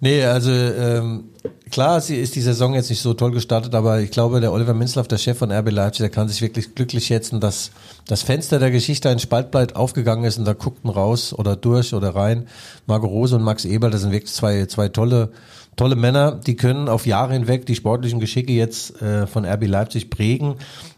Nee, 0.04 0.24
also 0.24 0.50
ähm, 0.50 1.28
klar, 1.70 2.00
sie 2.00 2.16
ist 2.16 2.34
die 2.34 2.40
Saison 2.40 2.74
jetzt 2.74 2.90
nicht 2.90 3.00
so 3.00 3.14
toll 3.14 3.30
gestartet, 3.30 3.72
aber 3.72 4.00
ich 4.00 4.10
glaube, 4.10 4.40
der 4.40 4.52
Oliver 4.52 4.74
Minzlaff, 4.74 5.06
der 5.06 5.16
Chef 5.16 5.38
von 5.38 5.52
RB 5.52 5.70
Leipzig, 5.70 6.00
der 6.00 6.10
kann 6.10 6.26
sich 6.26 6.42
wirklich 6.42 6.74
glücklich 6.74 7.06
schätzen, 7.06 7.38
dass 7.38 7.70
das 8.08 8.22
Fenster 8.22 8.58
der 8.58 8.72
Geschichte 8.72 9.10
ein 9.10 9.20
Spaltbreit 9.20 9.76
aufgegangen 9.76 10.24
ist 10.24 10.38
und 10.38 10.44
da 10.44 10.54
guckten 10.54 10.90
raus 10.90 11.32
oder 11.32 11.54
durch 11.54 11.94
oder 11.94 12.16
rein 12.16 12.48
Marco 12.88 13.06
Rose 13.06 13.36
und 13.36 13.42
Max 13.44 13.64
Eberl, 13.64 13.92
das 13.92 14.00
sind 14.00 14.10
wirklich 14.10 14.32
zwei, 14.32 14.66
zwei 14.66 14.88
tolle, 14.88 15.30
tolle 15.76 15.94
Männer, 15.94 16.32
die 16.32 16.56
können 16.56 16.88
auf 16.88 17.06
Jahre 17.06 17.34
hinweg 17.34 17.64
die 17.66 17.76
sportlichen 17.76 18.18
Geschicke 18.18 18.52
jetzt 18.52 19.00
äh, 19.00 19.28
von 19.28 19.44
RB 19.44 19.68
Leipzig 19.68 20.10
prägen. 20.10 20.56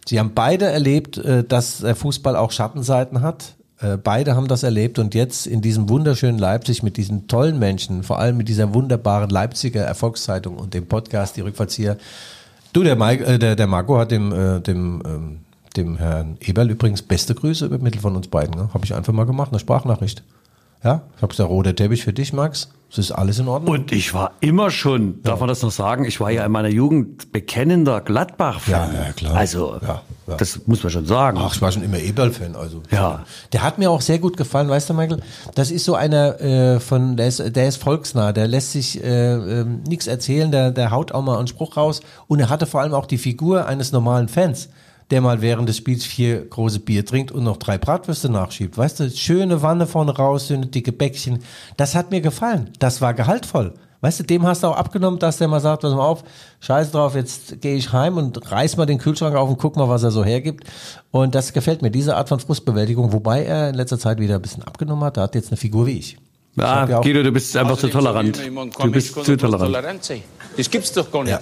Sie 0.09 0.19
haben 0.19 0.33
beide 0.35 0.64
erlebt, 0.64 1.19
äh, 1.19 1.45
dass 1.45 1.85
Fußball 1.95 2.37
auch 2.37 2.53
Schattenseiten 2.53 3.21
hat. 3.21 3.55
Äh, 3.80 3.96
Beide 3.96 4.37
haben 4.37 4.48
das 4.48 4.62
erlebt 4.62 4.98
und 4.98 5.14
jetzt 5.14 5.46
in 5.46 5.60
diesem 5.60 5.88
wunderschönen 5.88 6.38
Leipzig 6.38 6.82
mit 6.82 6.96
diesen 6.96 7.26
tollen 7.26 7.58
Menschen, 7.58 8.02
vor 8.02 8.18
allem 8.18 8.37
mit 8.37 8.48
dieser 8.48 8.74
wunderbaren 8.74 9.30
Leipziger 9.30 9.82
Erfolgszeitung 9.82 10.56
und 10.56 10.74
dem 10.74 10.87
Podcast, 10.87 11.37
die 11.37 11.40
Rückfallzieher. 11.40 11.96
Du, 12.72 12.82
der, 12.82 12.96
Mike, 12.96 13.24
äh, 13.24 13.38
der, 13.38 13.56
der 13.56 13.66
Marco 13.66 13.98
hat 13.98 14.10
dem, 14.10 14.32
äh, 14.32 14.60
dem, 14.60 15.02
ähm, 15.06 15.38
dem 15.76 15.96
Herrn 15.96 16.37
Eberl 16.40 16.70
übrigens 16.70 17.02
beste 17.02 17.34
Grüße 17.34 17.66
übermittelt 17.66 18.02
von 18.02 18.16
uns 18.16 18.28
beiden. 18.28 18.54
Ne? 18.54 18.70
Habe 18.72 18.84
ich 18.84 18.94
einfach 18.94 19.12
mal 19.12 19.26
gemacht, 19.26 19.50
eine 19.50 19.58
Sprachnachricht. 19.58 20.22
Ja, 20.85 21.03
ich 21.16 21.23
habe 21.23 21.31
gesagt, 21.31 21.51
roter 21.51 21.75
Teppich 21.75 22.05
für 22.05 22.12
dich, 22.12 22.33
Max. 22.33 22.68
Es 22.90 22.99
ist 22.99 23.11
alles 23.11 23.40
in 23.40 23.49
Ordnung. 23.49 23.75
Und 23.75 23.90
ich 23.90 24.14
war 24.14 24.35
immer 24.38 24.70
schon, 24.70 25.20
darf 25.25 25.40
man 25.40 25.49
das 25.49 25.62
noch 25.62 25.73
sagen, 25.73 26.05
ich 26.05 26.20
war 26.20 26.31
ja 26.31 26.47
in 26.47 26.53
meiner 26.53 26.68
Jugend 26.68 27.33
bekennender 27.33 28.01
Gladbach-Fan. 28.01 28.94
Ja, 28.94 29.07
ja, 29.07 29.12
klar. 29.12 29.35
Also, 29.35 29.79
Ja, 29.83 30.03
ja. 30.29 30.37
das 30.37 30.61
muss 30.66 30.81
man 30.85 30.92
schon 30.92 31.05
sagen. 31.05 31.38
Ach, 31.40 31.53
ich 31.53 31.61
war 31.61 31.73
schon 31.73 31.83
immer 31.83 31.99
Eberl-Fan. 31.99 32.55
Also. 32.55 32.83
Ja. 32.92 33.25
Der 33.53 33.64
hat 33.64 33.79
mir 33.79 33.90
auch 33.90 34.01
sehr 34.01 34.20
gut 34.20 34.37
gefallen, 34.37 34.68
weißt 34.68 34.90
du, 34.90 34.94
Michael? 34.94 35.23
Das 35.57 35.73
ist 35.73 35.85
so 35.87 35.97
einer 35.97 36.40
äh, 36.40 36.79
von, 36.79 37.16
der 37.16 37.27
ist, 37.27 37.57
der 37.57 37.66
ist 37.66 37.79
volksnah, 37.83 38.33
der 38.33 38.47
lässt 38.47 38.70
sich 38.70 39.03
äh, 39.03 39.33
ähm, 39.33 39.83
nichts 39.88 40.07
erzählen, 40.07 40.53
der, 40.53 40.70
der 40.70 40.92
haut 40.92 41.11
auch 41.11 41.23
mal 41.23 41.38
einen 41.38 41.49
Spruch 41.49 41.77
raus. 41.77 42.01
Und 42.29 42.38
er 42.38 42.49
hatte 42.49 42.66
vor 42.66 42.81
allem 42.81 42.94
auch 42.94 43.07
die 43.07 43.18
Figur 43.18 43.66
eines 43.66 43.90
normalen 43.90 44.29
Fans, 44.29 44.68
der 45.14 45.20
mal 45.20 45.40
während 45.40 45.68
des 45.68 45.77
Spiels 45.77 46.05
vier 46.05 46.44
große 46.44 46.81
Bier 46.81 47.07
trinkt 47.07 47.31
und 47.31 47.44
noch 47.44 47.57
drei 47.57 47.79
Bratwürste 47.79 48.29
nachschiebt. 48.29 48.77
Weißt 48.77 48.98
du, 48.98 49.09
schöne 49.12 49.62
Wanne 49.62 49.87
vorne 49.87 50.11
raus, 50.16 50.48
schöne 50.48 50.66
dicke 50.66 50.90
Bäckchen. 50.90 51.38
Das 51.77 51.94
hat 51.94 52.11
mir 52.11 52.20
gefallen. 52.20 52.70
Das 52.81 53.00
war 53.00 53.14
gehaltvoll. 53.14 53.74
Weißt 54.00 54.18
du, 54.18 54.24
dem 54.24 54.44
hast 54.44 54.64
du 54.64 54.66
auch 54.66 54.77
abgenommen, 54.77 55.20
dass 55.20 55.38
der 55.38 55.46
mal 55.46 55.61
sagt, 55.61 55.83
pass 55.83 55.92
mal 55.94 56.05
auf, 56.05 56.24
scheiß 56.59 56.90
drauf, 56.90 57.14
jetzt 57.14 57.61
gehe 57.61 57.77
ich 57.77 57.92
heim 57.92 58.16
und 58.16 58.50
reiß 58.50 58.77
mal 58.77 58.87
den 58.87 58.98
Kühlschrank 58.98 59.37
auf 59.37 59.48
und 59.48 59.57
guck 59.59 59.77
mal, 59.77 59.88
was 59.88 60.03
er 60.03 60.11
so 60.11 60.24
hergibt. 60.24 60.64
Und 61.12 61.37
das 61.37 61.53
gefällt 61.53 61.81
mir, 61.83 61.92
diese 61.92 62.16
Art 62.16 62.29
von 62.29 62.40
Frustbewältigung, 62.40 63.12
wobei 63.12 63.44
er 63.44 63.68
in 63.68 63.77
letzter 63.77 64.00
Zeit 64.00 64.18
wieder 64.18 64.35
ein 64.35 64.42
bisschen 64.42 64.64
abgenommen 64.64 65.05
hat. 65.05 65.16
Er 65.16 65.22
hat 65.22 65.37
jetzt 65.37 65.50
eine 65.50 65.57
Figur 65.59 65.87
wie 65.87 65.96
ich. 65.96 66.14
Ich 66.57 66.61
Ja, 66.61 66.81
hab 66.81 66.88
ja 66.90 67.00
Guido, 67.00 67.22
du 67.22 67.31
bist 67.31 67.57
einfach 67.57 67.79
zu 67.79 67.87
tolerant. 67.87 68.37
Du 68.81 68.90
bist 68.90 69.14
zu 69.24 69.37
tolerant. 69.37 70.03
sein. 70.03 70.22
Das 70.57 70.68
gibt's 70.68 70.92
doch 70.92 71.09
gar 71.12 71.22
nicht. 71.22 71.31
Ja. 71.31 71.40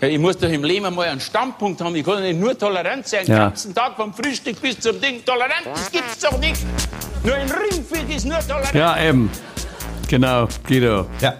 Ja. 0.00 0.08
Ich 0.08 0.18
muss 0.18 0.38
doch 0.38 0.48
im 0.48 0.64
Leben 0.64 0.86
einmal 0.86 1.08
einen 1.08 1.20
Standpunkt 1.20 1.80
haben. 1.80 1.94
Ich 1.94 2.04
kann 2.04 2.14
doch 2.14 2.20
nicht 2.22 2.38
nur 2.40 2.56
tolerant 2.58 3.06
sein. 3.06 3.26
Den 3.26 3.34
Ja. 3.36 3.44
ganzen 3.48 3.74
Tag 3.74 3.96
vom 3.96 4.12
Frühstück 4.14 4.60
bis 4.60 4.80
zum 4.80 5.00
Ding. 5.00 5.24
Tolerant, 5.24 5.66
das 5.66 5.90
gibt's 5.90 6.18
doch 6.20 6.38
nicht. 6.38 6.60
Nur 7.22 7.34
ein 7.34 7.50
Rindvieh 7.50 8.14
ist 8.14 8.24
nur 8.26 8.38
tolerant. 8.40 8.74
Ja, 8.74 8.98
eben. 9.00 9.30
Genau, 10.08 10.48
Guido. 10.66 11.06
Ja. 11.20 11.34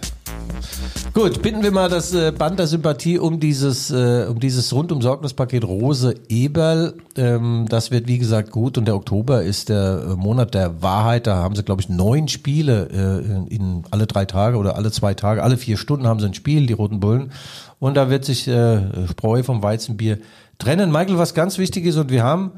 Gut, 1.12 1.42
binden 1.42 1.64
wir 1.64 1.72
mal 1.72 1.88
das 1.88 2.14
äh, 2.14 2.30
Band 2.30 2.60
der 2.60 2.68
Sympathie 2.68 3.18
um 3.18 3.40
dieses, 3.40 3.90
äh, 3.90 4.26
um 4.28 4.38
dieses 4.38 4.72
Rundum-Sorglos-Paket 4.72 5.64
Rose 5.64 6.14
Eberl. 6.28 6.94
Ähm, 7.16 7.66
das 7.68 7.90
wird, 7.90 8.06
wie 8.06 8.18
gesagt, 8.18 8.52
gut. 8.52 8.78
Und 8.78 8.84
der 8.84 8.94
Oktober 8.94 9.42
ist 9.42 9.70
der 9.70 10.04
äh, 10.04 10.14
Monat 10.14 10.54
der 10.54 10.82
Wahrheit. 10.82 11.26
Da 11.26 11.34
haben 11.34 11.56
sie, 11.56 11.64
glaube 11.64 11.82
ich, 11.82 11.88
neun 11.88 12.28
Spiele 12.28 12.86
in, 13.50 13.82
alle 13.90 14.06
drei 14.06 14.24
Tage 14.24 14.56
oder 14.56 14.76
alle 14.76 14.92
zwei 14.92 15.14
Tage. 15.14 15.42
Alle 15.42 15.56
vier 15.56 15.76
Stunden 15.78 16.06
haben 16.06 16.20
sie 16.20 16.26
ein 16.26 16.34
Spiel, 16.34 16.66
die 16.66 16.74
Roten 16.74 17.00
Bullen. 17.00 17.32
Und 17.80 17.96
da 17.96 18.08
wird 18.08 18.24
sich 18.24 18.42
Spreu 19.10 19.42
vom 19.42 19.62
Weizenbier 19.62 20.18
trennen. 20.58 20.92
Michael, 20.92 21.18
was 21.18 21.34
ganz 21.34 21.58
wichtig 21.58 21.86
ist, 21.86 21.96
und 21.96 22.10
wir 22.10 22.22
haben 22.22 22.52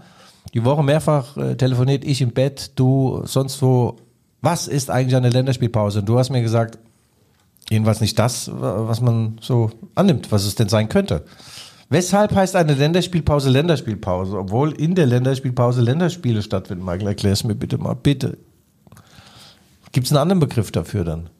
die 0.52 0.64
Woche 0.64 0.82
mehrfach 0.82 1.36
telefoniert, 1.56 2.04
ich 2.04 2.20
im 2.20 2.32
Bett, 2.32 2.72
du 2.76 3.22
sonst 3.24 3.62
wo. 3.62 3.96
Was 4.40 4.68
ist 4.68 4.90
eigentlich 4.90 5.16
eine 5.16 5.30
Länderspielpause? 5.30 6.00
Und 6.00 6.08
du 6.08 6.18
hast 6.18 6.30
mir 6.30 6.42
gesagt, 6.42 6.78
Jedenfalls 7.72 8.02
nicht 8.02 8.18
das, 8.18 8.50
was 8.52 9.00
man 9.00 9.38
so 9.40 9.70
annimmt, 9.94 10.30
was 10.30 10.44
es 10.44 10.56
denn 10.56 10.68
sein 10.68 10.90
könnte. 10.90 11.24
Weshalb 11.88 12.34
heißt 12.34 12.54
eine 12.54 12.74
Länderspielpause 12.74 13.48
Länderspielpause, 13.48 14.36
obwohl 14.36 14.72
in 14.72 14.94
der 14.94 15.06
Länderspielpause 15.06 15.80
Länderspiele 15.80 16.42
stattfinden? 16.42 16.84
Michael, 16.84 17.06
erklär 17.06 17.32
es 17.32 17.44
mir 17.44 17.54
bitte 17.54 17.78
mal, 17.78 17.94
bitte. 17.94 18.36
Gibt 19.92 20.04
es 20.04 20.12
einen 20.12 20.20
anderen 20.20 20.40
Begriff 20.40 20.70
dafür 20.70 21.04
dann? 21.04 21.30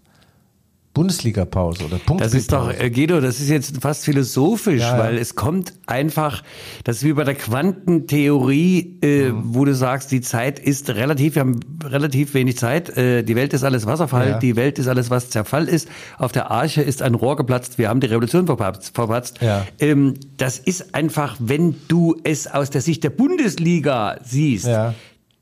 Bundesliga-Pause 0.94 1.84
oder 1.86 1.98
Punkt. 1.98 2.22
Das 2.22 2.34
ist 2.34 2.52
doch, 2.52 2.70
äh, 2.72 2.90
Guido, 2.90 3.20
das 3.20 3.40
ist 3.40 3.48
jetzt 3.48 3.80
fast 3.80 4.04
philosophisch, 4.04 4.80
Ja, 4.80 4.96
ja. 4.96 5.02
weil 5.04 5.18
es 5.18 5.34
kommt 5.34 5.72
einfach, 5.86 6.42
das 6.84 6.96
ist 6.98 7.04
wie 7.04 7.12
bei 7.14 7.24
der 7.24 7.34
Quantentheorie, 7.34 8.98
äh, 9.02 9.30
Mhm. 9.30 9.54
wo 9.54 9.64
du 9.64 9.74
sagst, 9.74 10.10
die 10.12 10.20
Zeit 10.20 10.58
ist 10.58 10.90
relativ, 10.90 11.34
wir 11.36 11.40
haben 11.40 11.60
relativ 11.84 12.34
wenig 12.34 12.58
Zeit, 12.58 12.96
äh, 12.96 13.22
die 13.22 13.36
Welt 13.36 13.52
ist 13.54 13.64
alles 13.64 13.86
Wasserfall, 13.86 14.28
Ja. 14.30 14.38
die 14.38 14.56
Welt 14.56 14.78
ist 14.78 14.88
alles, 14.88 15.10
was 15.10 15.30
Zerfall 15.30 15.68
ist, 15.68 15.88
auf 16.18 16.32
der 16.32 16.50
Arche 16.50 16.82
ist 16.82 17.02
ein 17.02 17.14
Rohr 17.14 17.36
geplatzt, 17.36 17.78
wir 17.78 17.88
haben 17.88 18.00
die 18.00 18.06
Revolution 18.08 18.46
verpatzt. 18.46 18.94
verpatzt. 18.94 19.38
Ja. 19.40 19.66
Ähm, 19.78 20.14
das 20.36 20.58
ist 20.58 20.94
einfach, 20.94 21.36
wenn 21.38 21.74
du 21.88 22.16
es 22.24 22.46
aus 22.46 22.70
der 22.70 22.80
Sicht 22.80 23.04
der 23.04 23.10
Bundesliga 23.10 24.18
siehst, 24.24 24.66
Ja. 24.66 24.94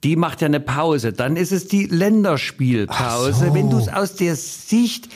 Die 0.04 0.16
macht 0.16 0.40
ja 0.40 0.46
eine 0.46 0.60
Pause. 0.60 1.12
Dann 1.12 1.36
ist 1.36 1.52
es 1.52 1.68
die 1.68 1.86
Länderspielpause. 1.86 3.46
So. 3.46 3.54
Wenn 3.54 3.70
du 3.70 3.78
es 3.78 3.88
aus 3.88 4.14
der 4.14 4.36
Sicht 4.36 5.08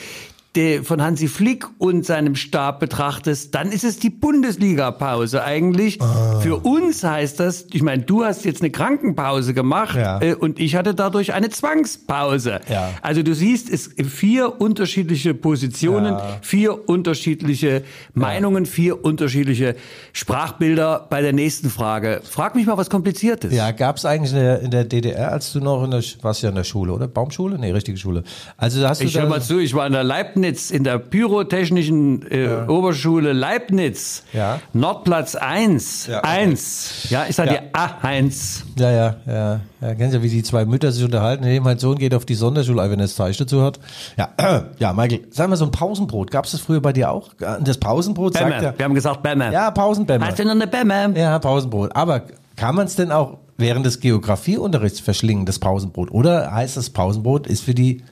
von 0.85 1.03
Hansi 1.03 1.27
Flick 1.27 1.67
und 1.79 2.07
seinem 2.07 2.37
Stab 2.37 2.79
betrachtest, 2.79 3.55
dann 3.57 3.73
ist 3.73 3.83
es 3.83 3.99
die 3.99 4.11
Bundesliga-Pause 4.11 5.43
eigentlich. 5.43 6.01
Ah. 6.01 6.39
Für 6.41 6.59
uns 6.59 7.03
heißt 7.03 7.41
das, 7.41 7.67
ich 7.73 7.83
meine, 7.83 8.03
du 8.05 8.25
hast 8.25 8.45
jetzt 8.45 8.63
eine 8.63 8.71
Krankenpause 8.71 9.53
gemacht 9.53 9.97
Ja. 9.97 10.21
äh, 10.23 10.35
und 10.35 10.61
ich 10.61 10.77
hatte 10.77 10.95
dadurch 10.95 11.33
eine 11.35 11.49
Zwangspause. 11.51 12.61
Ja. 12.71 12.91
Also 13.03 13.25
du 13.25 13.35
siehst, 13.35 13.69
es 13.69 13.91
vier 14.09 14.61
unterschiedliche 14.61 15.35
Positionen, 15.35 16.15
Ja. 16.15 16.39
vier 16.41 16.89
unterschiedliche 16.89 17.83
Meinungen, 18.15 18.65
vier 18.65 19.05
unterschiedliche 19.05 19.75
Sprachbilder 20.13 21.07
bei 21.11 21.21
der 21.21 21.33
nächsten 21.33 21.69
Frage. 21.69 22.21
Frag 22.23 22.55
mich 22.55 22.67
mal 22.67 22.77
was 22.77 22.91
Kompliziertes. 22.91 23.53
Ja, 23.53 23.73
gab 23.73 23.97
es 23.97 24.05
eigentlich 24.05 24.31
in 24.33 24.39
der, 24.39 24.61
in 24.61 24.71
der 24.71 24.85
DDR, 24.85 25.33
als 25.33 25.53
du 25.53 25.59
noch 25.59 25.83
in 25.85 25.91
der, 25.91 26.03
warst 26.23 26.43
ja 26.43 26.51
in 26.51 26.55
der 26.55 26.63
Schule, 26.65 26.93
oder? 26.93 27.09
Baumschule? 27.09 27.59
Nee, 27.59 27.73
richtige 27.73 27.99
Schule. 27.99 28.23
Also 28.57 28.87
hast 28.89 29.01
du 29.01 29.07
Ich 29.07 29.15
da, 29.15 29.23
hör 29.23 29.29
mal 29.29 29.43
zu, 29.43 29.59
ich 29.59 29.75
war 29.75 29.87
in 29.87 29.93
der 29.93 30.05
Leibniz, 30.05 30.44
in 30.45 30.85
der 30.85 30.99
Pyrotechnischen 30.99 32.31
äh, 32.31 32.67
Oberschule 32.69 33.33
Leibniz. 33.33 34.23
Ja. 34.33 34.61
Nordplatz 34.73 35.35
1. 35.35 36.07
Ja, 36.09 36.19
okay. 36.19 36.29
1. 36.29 37.07
Ja, 37.11 37.25
ich 37.29 37.37
sag 37.37 37.47
Ja. 37.47 37.53
dir 37.55 37.63
A1. 37.73 38.63
Ja, 38.79 38.91
ja, 38.91 39.17
ja. 39.27 39.61
Ja, 39.81 39.95
kennst 39.95 40.15
ja, 40.15 40.23
wie 40.23 40.29
die 40.29 40.43
zwei 40.43 40.65
Mütter 40.65 40.93
sich 40.93 41.05
unterhalten. 41.05 41.45
Nee, 41.45 41.61
mein 41.61 41.79
Sohn 41.79 41.97
geht 41.99 42.15
auf 42.15 42.25
die 42.25 42.35
Sonderschule, 42.35 42.83
wenn 42.91 42.99
er 43.01 43.05
das 43.07 43.15
Zeichen 43.17 43.39
dazu 43.45 43.63
hat. 43.63 43.79
Ja, 44.17 44.29
ja, 44.79 44.93
Michael, 44.93 45.27
sag 45.31 45.49
mal 45.49 45.57
so 45.57 45.65
ein 45.65 45.71
Pausenbrot. 45.71 46.31
Gab 46.31 46.45
es 46.47 46.53
das 46.53 46.61
früher 46.61 46.81
bei 46.81 46.93
dir 46.93 47.11
auch? 47.11 47.31
Das 47.61 47.79
Pausenbrot 47.79 48.35
sagt 48.35 48.49
Bämme. 48.51 48.63
ja. 48.63 48.75
Wir 48.77 48.85
haben 48.85 48.95
gesagt 48.95 49.23
Bämme. 49.23 49.53
Ja, 49.53 49.71
Pausenbämme. 49.71 50.27
Hast 50.27 50.39
du 50.39 50.45
noch 50.45 50.53
eine 50.53 50.67
Bämme? 50.67 51.13
Ja, 51.17 51.39
Pausenbrot. 51.39 51.95
Aber 51.95 52.23
kann 52.57 52.75
man 52.75 52.87
es 52.87 52.97
denn 52.97 53.11
auch 53.13 53.39
während 53.59 53.85
des 53.87 54.01
Geografieunterrichts 54.01 55.01
verschlingen, 55.01 55.45
das 55.47 55.59
Pausenbrot? 55.59 56.11
Oder 56.11 56.53
heißt 56.53 56.77
das 56.77 56.91
Pausenbrot 56.91 57.47
ist 57.47 57.63
für 57.63 57.75
die 57.75 58.03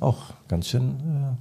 auch 0.00 0.18
ganz 0.48 0.68
schön. 0.68 1.36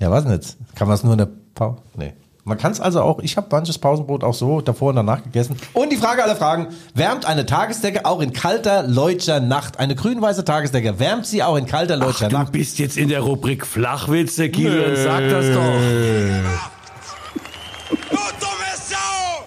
Äh, 0.00 0.04
ja, 0.04 0.10
was 0.10 0.24
denn 0.24 0.32
jetzt? 0.32 0.56
Kann 0.74 0.88
man 0.88 0.94
es 0.94 1.04
nur 1.04 1.12
in 1.12 1.18
der 1.18 1.28
Pause? 1.54 1.78
Nee. 1.96 2.12
Man 2.44 2.58
kann 2.58 2.70
es 2.70 2.80
also 2.80 3.02
auch, 3.02 3.18
ich 3.18 3.36
habe 3.36 3.48
manches 3.50 3.76
Pausenbrot 3.76 4.22
auch 4.22 4.34
so 4.34 4.60
davor 4.60 4.90
und 4.90 4.96
danach 4.96 5.20
gegessen. 5.24 5.56
Und 5.72 5.90
die 5.90 5.96
Frage 5.96 6.22
aller 6.22 6.36
Fragen, 6.36 6.68
wärmt 6.94 7.24
eine 7.24 7.44
Tagesdecke 7.44 8.04
auch 8.06 8.20
in 8.20 8.32
kalter, 8.32 8.84
leutscher 8.84 9.40
Nacht? 9.40 9.80
Eine 9.80 9.96
grün-weiße 9.96 10.44
Tagesdecke, 10.44 11.00
wärmt 11.00 11.26
sie 11.26 11.42
auch 11.42 11.56
in 11.56 11.66
kalter, 11.66 11.96
leutscher 11.96 12.28
Du 12.28 12.36
Nacht? 12.36 12.52
bist 12.52 12.78
jetzt 12.78 12.96
in 12.96 13.08
der 13.08 13.22
Rubrik 13.22 13.66
Flachwitze, 13.66 14.48
dann 14.48 14.96
sag 14.96 15.28
das 15.28 15.46
doch. 15.52 15.80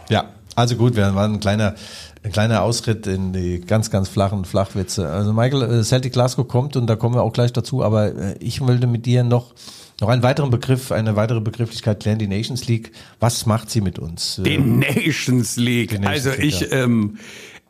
Ja, 0.09 0.25
also 0.55 0.75
gut, 0.75 0.95
wir 0.95 1.15
waren 1.15 1.35
ein 1.35 1.39
kleiner, 1.39 1.75
ein 2.23 2.31
kleiner 2.31 2.63
Ausritt 2.63 3.07
in 3.07 3.33
die 3.33 3.61
ganz, 3.61 3.89
ganz 3.91 4.09
flachen 4.09 4.45
Flachwitze. 4.45 5.09
Also 5.09 5.31
Michael, 5.33 5.79
äh, 5.79 5.83
Celtic 5.83 6.13
Glasgow 6.13 6.47
kommt 6.47 6.75
und 6.75 6.87
da 6.87 6.95
kommen 6.95 7.15
wir 7.15 7.23
auch 7.23 7.33
gleich 7.33 7.53
dazu, 7.53 7.83
aber 7.83 8.07
äh, 8.07 8.35
ich 8.39 8.61
wollte 8.61 8.87
mit 8.87 9.05
dir 9.05 9.23
noch, 9.23 9.53
noch 10.01 10.09
einen 10.09 10.23
weiteren 10.23 10.49
Begriff, 10.49 10.91
eine 10.91 11.15
weitere 11.15 11.39
Begrifflichkeit 11.39 12.01
klären, 12.01 12.19
die 12.19 12.27
Nations 12.27 12.67
League. 12.67 12.91
Was 13.19 13.45
macht 13.45 13.69
sie 13.69 13.81
mit 13.81 13.99
uns? 13.99 14.41
Die 14.43 14.55
Äh, 14.55 14.59
Nations 14.59 15.55
League. 15.55 15.91
Die 15.91 15.99
Nations 15.99 16.27
also 16.27 16.41
League, 16.41 16.61
ich, 16.61 16.73
ähm, 16.73 17.17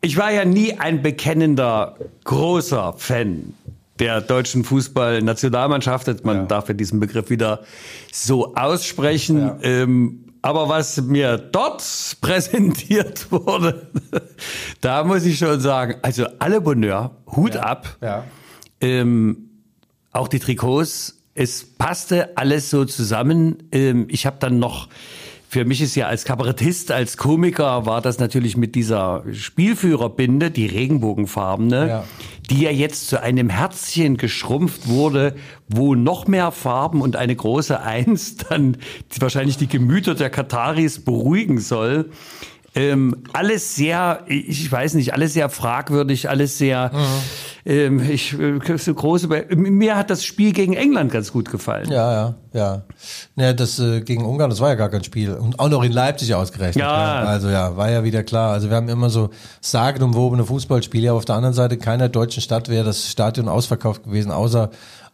ich 0.00 0.16
war 0.16 0.32
ja 0.32 0.44
nie 0.44 0.74
ein 0.74 1.02
bekennender, 1.02 1.96
großer 2.24 2.94
Fan 2.96 3.54
der 4.00 4.20
deutschen 4.20 4.64
Fußballnationalmannschaft. 4.64 6.24
Man 6.24 6.48
darf 6.48 6.68
ja 6.68 6.74
diesen 6.74 7.00
Begriff 7.00 7.30
wieder 7.30 7.60
so 8.10 8.54
aussprechen. 8.54 9.38
Ja. 9.38 9.58
Ähm, 9.62 10.24
aber 10.42 10.68
was 10.68 11.00
mir 11.00 11.38
dort 11.38 11.82
präsentiert 12.20 13.30
wurde, 13.30 13.90
da 14.80 15.04
muss 15.04 15.24
ich 15.24 15.38
schon 15.38 15.60
sagen, 15.60 15.96
also 16.02 16.26
alle 16.38 16.60
Bonheur, 16.60 17.16
Hut 17.26 17.56
ab. 17.56 17.96
Ja. 18.00 18.24
Ähm, 18.80 19.50
auch 20.12 20.28
die 20.28 20.38
Trikots, 20.38 21.18
es 21.34 21.64
passte 21.64 22.36
alles 22.36 22.70
so 22.70 22.84
zusammen. 22.84 23.68
Ähm, 23.72 24.06
ich 24.10 24.26
habe 24.26 24.36
dann 24.40 24.58
noch, 24.58 24.88
für 25.52 25.64
mich 25.64 25.82
ist 25.82 25.96
ja 25.96 26.06
als 26.06 26.24
Kabarettist, 26.24 26.92
als 26.92 27.16
Komiker, 27.16 27.84
war 27.84 28.00
das 28.00 28.20
natürlich 28.20 28.56
mit 28.56 28.76
dieser 28.76 29.24
Spielführerbinde, 29.32 30.52
die 30.52 30.66
Regenbogenfarbene, 30.66 31.88
Ja. 31.88 32.04
die 32.48 32.60
ja 32.62 32.70
jetzt 32.70 33.08
zu 33.08 33.20
einem 33.20 33.48
Herzchen 33.48 34.16
geschrumpft 34.16 34.86
wurde, 34.86 35.34
wo 35.68 35.96
noch 35.96 36.28
mehr 36.28 36.52
Farben 36.52 37.02
und 37.02 37.16
eine 37.16 37.34
große 37.34 37.80
Eins 37.80 38.36
dann 38.36 38.76
wahrscheinlich 39.18 39.56
die 39.56 39.66
Gemüter 39.66 40.14
der 40.14 40.30
Kataris 40.30 41.00
beruhigen 41.00 41.58
soll. 41.58 42.10
Ähm, 42.74 43.24
alles 43.32 43.74
sehr, 43.74 44.20
ich 44.26 44.70
weiß 44.70 44.94
nicht, 44.94 45.12
alles 45.12 45.32
sehr 45.32 45.48
fragwürdig, 45.48 46.28
alles 46.28 46.56
sehr, 46.56 46.92
ähm, 47.66 48.00
ich, 48.08 48.38
äh, 48.38 48.60
so 48.76 48.94
große, 48.94 49.26
mir 49.56 49.96
hat 49.96 50.08
das 50.08 50.24
Spiel 50.24 50.52
gegen 50.52 50.74
England 50.74 51.10
ganz 51.10 51.32
gut 51.32 51.50
gefallen. 51.50 51.90
Ja, 51.90 52.12
ja, 52.12 52.34
ja. 52.52 52.82
Naja, 53.34 53.52
das 53.54 53.80
äh, 53.80 54.02
gegen 54.02 54.24
Ungarn, 54.24 54.50
das 54.50 54.60
war 54.60 54.68
ja 54.68 54.76
gar 54.76 54.88
kein 54.88 55.02
Spiel. 55.02 55.34
Und 55.34 55.58
auch 55.58 55.68
noch 55.68 55.82
in 55.82 55.90
Leipzig 55.90 56.32
ausgerechnet. 56.32 56.84
Ja. 56.84 57.22
Also 57.24 57.48
ja, 57.48 57.76
war 57.76 57.90
ja 57.90 58.04
wieder 58.04 58.22
klar. 58.22 58.52
Also 58.52 58.70
wir 58.70 58.76
haben 58.76 58.88
immer 58.88 59.10
so 59.10 59.30
sagenumwobene 59.60 60.44
Fußballspiele, 60.44 61.10
aber 61.10 61.18
auf 61.18 61.24
der 61.24 61.34
anderen 61.34 61.54
Seite 61.54 61.76
keiner 61.76 62.08
deutschen 62.08 62.40
Stadt 62.40 62.68
wäre 62.68 62.84
das 62.84 63.10
Stadion 63.10 63.48
ausverkauft 63.48 64.04
gewesen, 64.04 64.30
außer 64.30 64.70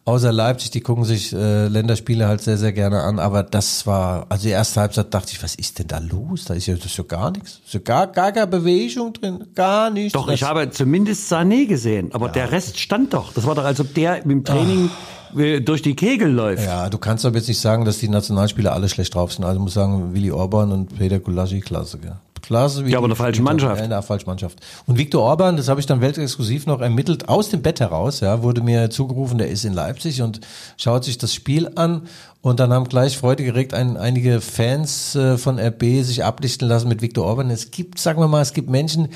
außer 0.07 0.31
Leipzig, 0.31 0.71
die 0.71 0.81
gucken 0.81 1.03
sich 1.03 1.33
äh, 1.33 1.67
Länderspiele 1.67 2.27
halt 2.27 2.41
sehr, 2.41 2.57
sehr 2.57 2.71
gerne 2.71 3.01
an. 3.01 3.19
Aber 3.19 3.43
das 3.43 3.85
war, 3.85 4.25
also 4.29 4.43
die 4.43 4.51
erste 4.51 4.79
Halbzeit 4.79 5.13
dachte 5.13 5.33
ich, 5.33 5.43
was 5.43 5.55
ist 5.55 5.79
denn 5.79 5.87
da 5.87 5.99
los? 5.99 6.45
Da 6.45 6.53
ist 6.53 6.65
ja, 6.65 6.75
das 6.75 6.85
ist 6.85 6.97
ja 6.97 7.03
gar 7.03 7.31
nichts. 7.31 7.59
Ist 7.65 7.73
ja 7.73 7.79
gar, 7.81 8.07
gar 8.07 8.31
keine 8.31 8.47
Bewegung 8.47 9.13
drin. 9.13 9.45
Gar 9.53 9.89
nichts. 9.89 10.13
Doch, 10.13 10.27
das, 10.27 10.35
ich 10.35 10.43
habe 10.43 10.69
zumindest 10.71 11.31
Sané 11.31 11.67
gesehen, 11.67 12.13
aber 12.13 12.29
der 12.29 12.51
Rest 12.51 12.79
stand 12.79 13.13
doch. 13.13 13.33
Das 13.33 13.45
war 13.45 13.55
doch, 13.55 13.65
als 13.65 13.81
ob 13.81 13.93
der 13.93 14.23
im 14.23 14.45
Training 14.45 14.89
äh, 15.35 15.59
durch 15.59 15.81
die 15.81 15.95
Kegel 15.95 16.31
läuft. 16.31 16.63
Ja, 16.63 16.89
du 16.89 16.97
kannst 16.97 17.25
aber 17.25 17.35
jetzt 17.37 17.49
nicht 17.49 17.59
sagen, 17.59 17.83
dass 17.83 17.97
die 17.97 18.07
Nationalspieler 18.07 18.73
alle 18.73 18.87
schlecht 18.87 19.13
drauf 19.13 19.33
sind. 19.33 19.43
Also 19.43 19.57
ich 19.57 19.63
muss 19.63 19.73
sagen, 19.73 20.13
Willi 20.13 20.31
Orban 20.31 20.71
und 20.71 20.97
Peter 20.97 21.19
Gulaschi, 21.19 21.59
klasse. 21.59 21.97
Gell? 21.97 22.15
Wie 22.85 22.91
Ja, 22.91 22.97
aber 22.97 23.07
gespielt 23.07 23.37
haben. 23.37 23.43
Mannschaft. 23.43 23.77
Ja, 23.77 23.83
in 23.83 23.89
der 23.89 24.01
falschen 24.01 24.29
Mannschaft. 24.29 24.59
Und 24.85 24.97
Viktor 24.97 25.23
Orban, 25.23 25.57
das 25.57 25.67
habe 25.67 25.79
ich 25.79 25.85
dann 25.85 26.01
weltexklusiv 26.01 26.65
noch 26.65 26.81
ermittelt, 26.81 27.29
aus 27.29 27.49
dem 27.49 27.61
Bett 27.61 27.79
heraus, 27.79 28.19
ja, 28.19 28.41
wurde 28.43 28.61
mir 28.61 28.89
zugerufen, 28.89 29.37
der 29.37 29.49
ist 29.49 29.65
in 29.65 29.73
Leipzig 29.73 30.21
und 30.21 30.41
schaut 30.77 31.03
sich 31.03 31.17
das 31.17 31.33
Spiel 31.33 31.71
an. 31.75 32.03
Und 32.41 32.59
dann 32.59 32.71
haben 32.71 32.87
gleich 32.87 33.17
Freude 33.17 33.43
geregt 33.43 33.73
ein, 33.73 33.97
einige 33.97 34.39
Fans 34.41 35.15
äh, 35.15 35.37
von 35.37 35.59
RB 35.59 36.03
sich 36.03 36.23
ablichten 36.23 36.67
lassen 36.67 36.87
mit 36.87 37.01
Viktor 37.01 37.25
Orban. 37.25 37.49
Es 37.49 37.71
gibt, 37.71 37.99
sagen 37.99 38.21
wir 38.21 38.27
mal, 38.27 38.41
es 38.41 38.53
gibt 38.53 38.69
Menschen, 38.69 39.09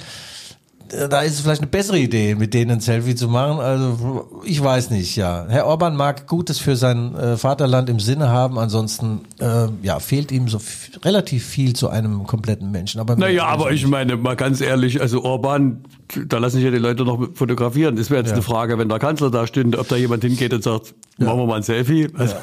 da 0.91 1.21
ist 1.21 1.33
es 1.33 1.41
vielleicht 1.41 1.61
eine 1.61 1.69
bessere 1.69 1.97
Idee, 1.97 2.35
mit 2.35 2.53
denen 2.53 2.71
ein 2.71 2.79
Selfie 2.81 3.15
zu 3.15 3.29
machen. 3.29 3.59
Also 3.59 4.27
ich 4.45 4.61
weiß 4.61 4.89
nicht, 4.89 5.15
ja. 5.15 5.45
Herr 5.47 5.65
Orban 5.65 5.95
mag 5.95 6.27
Gutes 6.27 6.59
für 6.59 6.75
sein 6.75 7.15
äh, 7.15 7.37
Vaterland 7.37 7.89
im 7.89 7.99
Sinne 7.99 8.29
haben, 8.29 8.59
ansonsten 8.59 9.21
äh, 9.39 9.67
ja 9.83 9.99
fehlt 9.99 10.31
ihm 10.31 10.47
so 10.49 10.59
relativ 11.03 11.45
viel 11.45 11.73
zu 11.73 11.89
einem 11.89 12.27
kompletten 12.27 12.71
Menschen. 12.71 12.99
Aber 12.99 13.15
Naja, 13.15 13.45
aber 13.45 13.71
ich 13.71 13.87
meine, 13.87 14.17
mal 14.17 14.35
ganz 14.35 14.59
ehrlich, 14.59 14.99
also 15.01 15.23
Orban, 15.23 15.85
da 16.27 16.39
lassen 16.39 16.57
sich 16.57 16.65
ja 16.65 16.71
die 16.71 16.77
Leute 16.77 17.03
noch 17.05 17.29
fotografieren. 17.35 17.95
Das 17.95 18.09
wäre 18.09 18.21
jetzt 18.21 18.33
eine 18.33 18.41
Frage, 18.41 18.77
wenn 18.77 18.89
der 18.89 18.99
Kanzler 18.99 19.31
da 19.31 19.47
stünde, 19.47 19.79
ob 19.79 19.87
da 19.87 19.95
jemand 19.95 20.23
hingeht 20.23 20.53
und 20.53 20.63
sagt, 20.63 20.93
machen 21.17 21.39
wir 21.39 21.45
mal 21.45 21.57
ein 21.57 21.63
Selfie. 21.63 22.09
Also, 22.17 22.35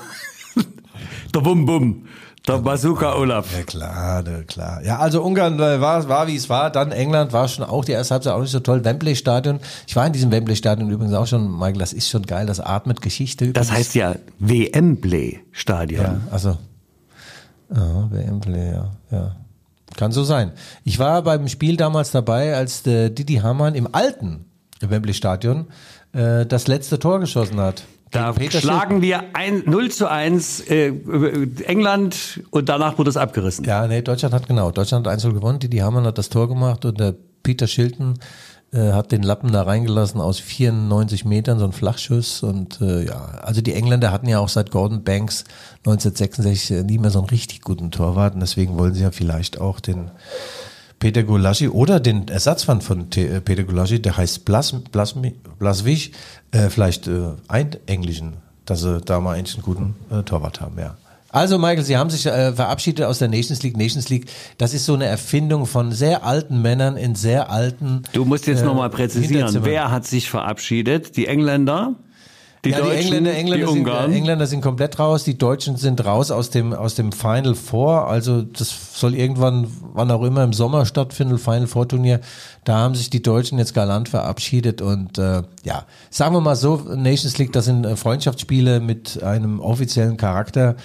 der 1.35 1.41
Bum 1.41 1.67
Bum, 1.67 2.07
der 2.47 2.59
Bazooka 2.59 3.15
Olaf. 3.17 3.53
ja 3.57 3.63
klar, 3.63 4.23
ne, 4.23 4.45
klar. 4.47 4.83
Ja, 4.83 4.99
also 4.99 5.23
Ungarn 5.23 5.59
äh, 5.59 5.81
war, 5.81 6.09
war 6.09 6.27
wie 6.27 6.37
es 6.37 6.49
war. 6.49 6.71
Dann 6.71 6.93
England 6.93 7.33
war 7.33 7.49
schon 7.49 7.65
auch 7.65 7.85
die 7.85 7.93
erste 7.93 8.15
Halbzeit 8.15 8.33
auch 8.33 8.41
nicht 8.41 8.51
so 8.51 8.61
toll. 8.61 8.85
Wembley 8.85 9.17
Stadion. 9.17 9.61
Ich 9.87 9.97
war 9.97 10.07
in 10.07 10.13
diesem 10.13 10.31
Wembley 10.31 10.57
Stadion 10.57 10.91
übrigens 10.91 11.15
auch 11.15 11.27
schon, 11.27 11.51
Michael. 11.51 11.79
Das 11.79 11.93
ist 11.93 12.09
schon 12.09 12.23
geil. 12.23 12.47
Das 12.47 12.61
atmet 12.61 13.03
Geschichte. 13.03 13.53
Das 13.53 13.69
übrigens. 13.69 13.79
heißt 13.79 13.95
ja 13.95 14.15
WM-Play-Stadion. 14.39 16.03
Ja, 16.05 16.21
also. 16.31 16.57
Ja, 17.75 18.11
WM-Play, 18.11 18.73
ja, 18.73 18.91
ja. 19.11 19.37
Kann 19.97 20.13
so 20.13 20.25
sein. 20.25 20.53
Ich 20.85 20.99
war 20.99 21.23
beim 21.23 21.49
Spiel 21.49 21.77
damals 21.77 22.11
dabei, 22.13 22.55
als 22.55 22.83
der 22.83 23.11
Didi 23.11 23.37
Hamann 23.37 23.75
im 23.75 23.93
alten 23.93 24.47
Wembley-Stadion 24.81 25.67
äh, 26.13 26.47
das 26.47 26.67
letzte 26.69 26.99
Tor 26.99 27.21
geschossen 27.21 27.61
hat. 27.61 27.85
Da 28.11 28.35
schlagen 28.51 29.03
wir 29.03 29.25
ein, 29.35 29.63
0 29.67 29.91
zu 29.91 30.09
1 30.09 30.61
äh, 30.69 30.93
England 31.65 32.41
und 32.51 32.69
danach 32.69 32.99
wurde 32.99 33.11
es 33.11 33.17
abgerissen. 33.17 33.65
Ja, 33.65 33.87
nee, 33.87 34.03
Deutschland 34.03 34.35
hat 34.35 34.47
genau. 34.47 34.71
Deutschland 34.71 35.07
hat 35.07 35.13
1 35.13 35.25
gewonnen. 35.25 35.59
Didi 35.59 35.79
Hamann 35.79 36.05
hat 36.05 36.19
das 36.19 36.29
Tor 36.29 36.49
gemacht 36.49 36.85
und 36.85 36.99
der 36.99 37.15
Peter 37.43 37.67
Shilton 37.67 38.15
äh, 38.73 38.93
hat 38.93 39.13
den 39.13 39.23
Lappen 39.23 39.51
da 39.51 39.63
reingelassen 39.63 40.21
aus 40.21 40.41
94 40.41 41.25
Metern, 41.25 41.59
so 41.59 41.65
ein 41.65 41.73
Flachschuss. 41.73 42.43
Und 42.43 42.81
äh, 42.81 43.07
ja, 43.07 43.17
also 43.43 43.61
die 43.61 43.73
Engländer 43.73 44.13
hatten 44.13 44.29
ja 44.29 44.39
auch 44.39 44.51
seit 44.51 44.71
Gordon 44.71 45.05
Banks 45.05 45.45
1966 45.87 46.85
nie 46.85 46.99
mehr 46.99 47.11
so 47.11 47.19
einen 47.19 47.29
richtig 47.29 47.63
guten 47.63 47.91
Torwart. 47.91 48.35
Und 48.35 48.41
deswegen 48.41 48.79
wollen 48.79 48.95
sie 48.95 49.03
ja 49.03 49.11
vielleicht 49.11 49.61
auch 49.61 49.81
den 49.81 50.11
Peter 50.99 51.23
Gulaschi 51.23 51.69
oder 51.69 52.01
den 52.01 52.29
Ersatzmann 52.29 52.81
von 52.81 53.07
äh, 53.17 53.41
Peter 53.41 53.65
Gulaschi, 53.65 54.01
der 54.01 54.17
heißt 54.17 54.45
Blas, 54.45 54.73
Blas, 54.91 55.15
Blaswig, 55.59 56.13
äh, 56.51 56.69
vielleicht 56.69 57.07
äh, 57.07 57.35
einenglischen, 57.47 58.35
dass 58.65 58.83
sie 58.83 59.01
da 59.01 59.21
mal 59.21 59.37
eigentlich 59.37 59.55
einen 59.55 59.65
guten 59.65 59.95
äh, 60.11 60.23
Torwart 60.23 60.61
haben, 60.61 60.79
ja. 60.79 60.97
Also 61.31 61.59
Michael, 61.59 61.83
Sie 61.83 61.97
haben 61.97 62.09
sich 62.09 62.25
äh, 62.25 62.53
verabschiedet 62.55 63.05
aus 63.05 63.19
der 63.19 63.29
Nations 63.29 63.63
League. 63.63 63.77
Nations 63.77 64.09
League, 64.09 64.31
das 64.57 64.73
ist 64.73 64.87
so 64.87 64.95
eine 64.95 65.05
Erfindung 65.05 65.67
von 65.67 65.93
sehr 65.93 66.25
alten 66.25 66.63
Männern 66.63 66.97
in 66.97 67.15
sehr 67.15 67.51
alten. 67.51 68.03
Du 68.13 68.25
musst 68.25 68.47
jetzt 68.47 68.63
äh, 68.63 68.65
nochmal 68.65 68.89
präzisieren, 68.89 69.59
wer 69.63 69.91
hat 69.91 70.07
sich 70.07 70.31
verabschiedet? 70.31 71.17
Die 71.19 71.27
Engländer? 71.27 71.97
Die 72.65 72.71
ja, 72.71 72.79
Deutschen? 72.79 72.97
die 72.97 73.05
Engländer, 73.05 73.35
Engländer, 73.35 73.67
die 73.67 73.73
sind, 73.73 73.87
Ungarn? 73.87 74.13
äh, 74.13 74.17
Engländer 74.17 74.47
sind 74.47 74.61
komplett 74.61 74.99
raus, 74.99 75.25
die 75.25 75.39
Deutschen 75.39 75.77
sind 75.77 76.05
raus 76.05 76.31
aus 76.31 76.51
dem, 76.51 76.73
aus 76.73 76.95
dem 76.95 77.13
Final 77.13 77.55
Four. 77.55 78.09
Also 78.09 78.43
das 78.43 78.99
soll 78.99 79.15
irgendwann, 79.15 79.69
wann 79.93 80.11
auch 80.11 80.23
immer 80.23 80.43
im 80.43 80.53
Sommer 80.53 80.85
stattfinden, 80.87 81.39
Final 81.39 81.67
Four 81.67 81.89
Turnier. 81.89 82.21
Da 82.65 82.79
haben 82.79 82.95
sich 82.95 83.11
die 83.11 83.23
Deutschen 83.23 83.59
jetzt 83.59 83.75
galant 83.75 84.09
verabschiedet 84.09 84.83
und 84.83 85.19
äh, 85.19 85.43
ja, 85.65 85.85
sagen 86.11 86.35
wir 86.35 86.41
mal 86.41 86.57
so, 86.57 86.77
Nations 86.95 87.39
League, 87.39 87.53
das 87.53 87.67
sind 87.67 87.85
äh, 87.85 87.97
Freundschaftsspiele 87.97 88.81
mit 88.81 89.23
einem 89.23 89.61
offiziellen 89.61 90.17
Charakter. 90.17 90.77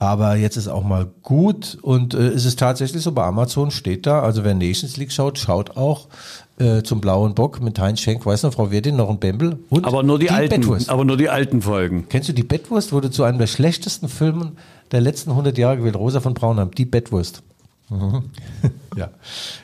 Aber 0.00 0.36
jetzt 0.36 0.56
ist 0.56 0.68
auch 0.68 0.84
mal 0.84 1.08
gut 1.22 1.76
und 1.82 2.14
äh, 2.14 2.28
es 2.28 2.44
ist 2.44 2.58
tatsächlich 2.58 3.02
so, 3.02 3.10
bei 3.10 3.24
Amazon 3.24 3.72
steht 3.72 4.06
da, 4.06 4.22
also 4.22 4.44
wer 4.44 4.54
Nations 4.54 4.96
League 4.96 5.10
schaut, 5.10 5.38
schaut 5.38 5.76
auch 5.76 6.06
äh, 6.58 6.82
zum 6.82 7.00
Blauen 7.00 7.34
Bock 7.34 7.60
mit 7.60 7.80
Heinz 7.80 8.00
Schenk, 8.00 8.24
weiß 8.24 8.44
noch, 8.44 8.52
Frau 8.52 8.70
Wirtin, 8.70 8.94
noch 8.94 9.10
ein 9.10 9.18
Bembel 9.18 9.58
und 9.70 9.84
aber 9.84 10.04
nur 10.04 10.20
die, 10.20 10.30
alten, 10.30 10.60
Bettwurst. 10.60 10.88
aber 10.88 11.04
nur 11.04 11.16
die 11.16 11.28
alten 11.28 11.62
Folgen. 11.62 12.06
Kennst 12.08 12.28
du 12.28 12.32
die 12.32 12.44
Bettwurst? 12.44 12.92
Wurde 12.92 13.10
zu 13.10 13.24
einem 13.24 13.38
der 13.38 13.48
schlechtesten 13.48 14.08
Filmen 14.08 14.56
der 14.92 15.00
letzten 15.00 15.30
100 15.30 15.58
Jahre 15.58 15.78
gewählt. 15.78 15.96
Rosa 15.96 16.20
von 16.20 16.34
Braunheim, 16.34 16.70
die 16.70 16.84
Bettwurst. 16.84 17.42
Ja. 18.96 19.10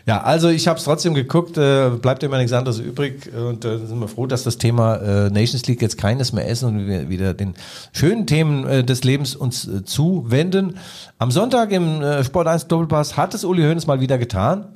ja, 0.07 0.23
also 0.23 0.49
ich 0.49 0.69
habe 0.69 0.79
es 0.79 0.85
trotzdem 0.85 1.13
geguckt, 1.13 1.59
äh, 1.59 1.91
bleibt 1.91 2.23
immer 2.23 2.39
nichts 2.39 2.53
anderes 2.53 2.79
übrig 2.79 3.33
und 3.35 3.65
äh, 3.65 3.79
sind 3.79 3.99
wir 3.99 4.07
froh, 4.07 4.27
dass 4.27 4.45
das 4.45 4.59
Thema 4.59 4.97
äh, 4.97 5.31
Nations 5.31 5.67
League 5.67 5.83
jetzt 5.83 5.99
keines 5.99 6.33
mehr 6.33 6.47
ist 6.47 6.63
und 6.63 6.87
wir 6.87 7.09
wieder 7.09 7.35
den 7.35 7.55
schönen 7.93 8.29
Themen 8.29 8.65
äh, 8.65 8.85
des 8.85 9.03
Lebens 9.03 9.35
uns 9.35 9.67
äh, 9.67 9.85
zuwenden. 9.85 10.79
Am 11.19 11.33
Sonntag 11.33 11.73
im 11.73 12.01
äh, 12.01 12.23
Sport 12.23 12.47
1 12.47 12.69
Doppelpass 12.69 13.17
hat 13.17 13.35
es 13.35 13.45
Uli 13.45 13.63
Hoeneß 13.63 13.89
mal 13.89 14.01
wieder 14.01 14.19
getan. 14.19 14.67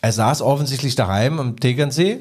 Er 0.00 0.12
saß 0.12 0.40
offensichtlich 0.40 0.94
daheim 0.94 1.38
am 1.38 1.60
Tegernsee 1.60 2.20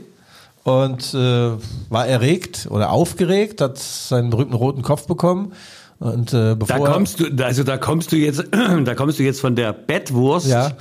und 0.64 1.14
äh, 1.14 1.52
war 1.90 2.08
erregt 2.08 2.68
oder 2.70 2.90
aufgeregt, 2.92 3.62
hat 3.62 3.78
seinen 3.78 4.30
berühmten 4.30 4.56
roten 4.56 4.82
Kopf 4.82 5.08
bekommen. 5.08 5.54
Und 6.00 6.34
äh, 6.34 6.56
bevor 6.56 6.86
Da 6.86 6.92
kommst 6.94 7.20
du, 7.20 7.26
also 7.44 7.64
da 7.64 7.78
kommst 7.78 8.12
du 8.12 8.18
jetzt, 8.18 8.44
da 8.52 8.96
kommst 8.96 9.18
du 9.20 9.24
jetzt 9.24 9.40
von 9.42 9.56
der 9.56 9.72
Bettwurst 9.74 10.48
ja, 10.48 10.72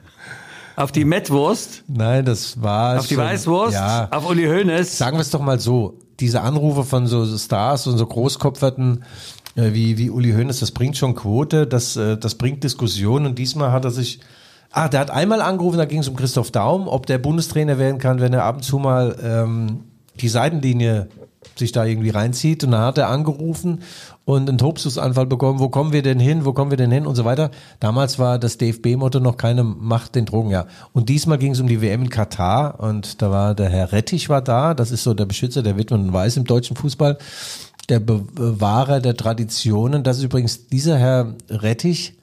auf 0.76 0.92
die 0.92 1.04
Mettwurst, 1.04 1.84
nein, 1.88 2.24
das 2.24 2.60
war 2.62 2.98
auf 2.98 3.06
die 3.06 3.14
schon- 3.14 3.24
Weißwurst, 3.24 3.74
Ja, 3.74 4.08
auf 4.10 4.28
Uli 4.28 4.44
Hoeneß. 4.46 4.96
sagen 4.96 5.16
wir 5.16 5.22
es 5.22 5.30
doch 5.30 5.40
mal 5.40 5.60
so: 5.60 5.98
Diese 6.20 6.40
Anrufe 6.40 6.84
von 6.84 7.06
so 7.06 7.24
Stars 7.36 7.86
und 7.86 7.98
so 7.98 8.06
Großkopferten 8.06 9.04
äh, 9.56 9.72
wie 9.72 9.98
wie 9.98 10.10
Uli 10.10 10.32
Hoeneß, 10.32 10.60
das 10.60 10.70
bringt 10.72 10.96
schon 10.96 11.14
Quote, 11.14 11.66
das 11.66 11.96
äh, 11.96 12.16
das 12.16 12.34
bringt 12.36 12.64
Diskussion. 12.64 13.26
Und 13.26 13.38
diesmal 13.38 13.72
hat 13.72 13.84
er 13.84 13.90
sich 13.90 14.20
Ah, 14.72 14.86
der 14.88 15.00
hat 15.00 15.10
einmal 15.10 15.40
angerufen, 15.42 15.78
da 15.78 15.84
ging 15.84 15.98
es 15.98 16.06
um 16.08 16.14
Christoph 16.14 16.52
Daum, 16.52 16.86
ob 16.86 17.04
der 17.06 17.18
Bundestrainer 17.18 17.76
werden 17.78 17.98
kann, 17.98 18.20
wenn 18.20 18.32
er 18.32 18.44
ab 18.44 18.54
und 18.56 18.62
zu 18.62 18.78
mal 18.78 19.16
ähm, 19.20 19.80
die 20.20 20.28
Seitenlinie 20.28 21.08
sich 21.56 21.72
da 21.72 21.84
irgendwie 21.84 22.10
reinzieht. 22.10 22.64
Und 22.64 22.72
dann 22.72 22.82
hat 22.82 22.98
er 22.98 23.08
angerufen 23.08 23.80
und 24.24 24.48
einen 24.48 24.58
Tobsusanfall 24.58 25.26
bekommen. 25.26 25.58
Wo 25.58 25.68
kommen 25.68 25.92
wir 25.92 26.02
denn 26.02 26.20
hin? 26.20 26.44
Wo 26.44 26.52
kommen 26.52 26.70
wir 26.70 26.76
denn 26.76 26.90
hin? 26.90 27.06
Und 27.06 27.14
so 27.14 27.24
weiter. 27.24 27.50
Damals 27.80 28.18
war 28.18 28.38
das 28.38 28.58
DFB-Motto 28.58 29.20
noch 29.20 29.36
keine 29.36 29.64
Macht 29.64 30.14
den 30.14 30.26
Drogen, 30.26 30.50
ja. 30.50 30.66
Und 30.92 31.08
diesmal 31.08 31.38
ging 31.38 31.52
es 31.52 31.60
um 31.60 31.66
die 31.66 31.80
WM 31.80 32.02
in 32.02 32.10
Katar 32.10 32.80
und 32.80 33.22
da 33.22 33.30
war 33.30 33.54
der 33.54 33.70
Herr 33.70 33.92
Rettich 33.92 34.28
war 34.28 34.42
da. 34.42 34.74
Das 34.74 34.90
ist 34.90 35.02
so 35.02 35.14
der 35.14 35.26
Beschützer 35.26 35.62
der 35.62 35.76
Witwen 35.76 36.00
und 36.00 36.12
Weiß 36.12 36.36
im 36.36 36.44
deutschen 36.44 36.76
Fußball. 36.76 37.18
Der 37.88 38.00
Bewahrer 38.00 39.00
der 39.00 39.16
Traditionen. 39.16 40.04
Das 40.04 40.18
ist 40.18 40.24
übrigens 40.24 40.68
dieser 40.68 40.96
Herr 40.98 41.34
Rettich, 41.48 42.14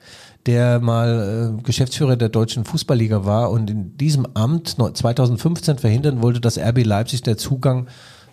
der 0.45 0.79
mal 0.79 1.57
äh, 1.59 1.61
Geschäftsführer 1.63 2.15
der 2.15 2.29
deutschen 2.29 2.63
Fußballliga 2.63 3.25
war 3.25 3.51
und 3.51 3.69
in 3.69 3.97
diesem 3.97 4.25
Amt 4.33 4.69
2015 4.69 5.77
verhindern 5.77 6.21
wollte, 6.21 6.39
dass 6.39 6.57
RB 6.57 6.85
Leipzig 6.85 7.21
der 7.23 7.35
Zugang 7.35 7.87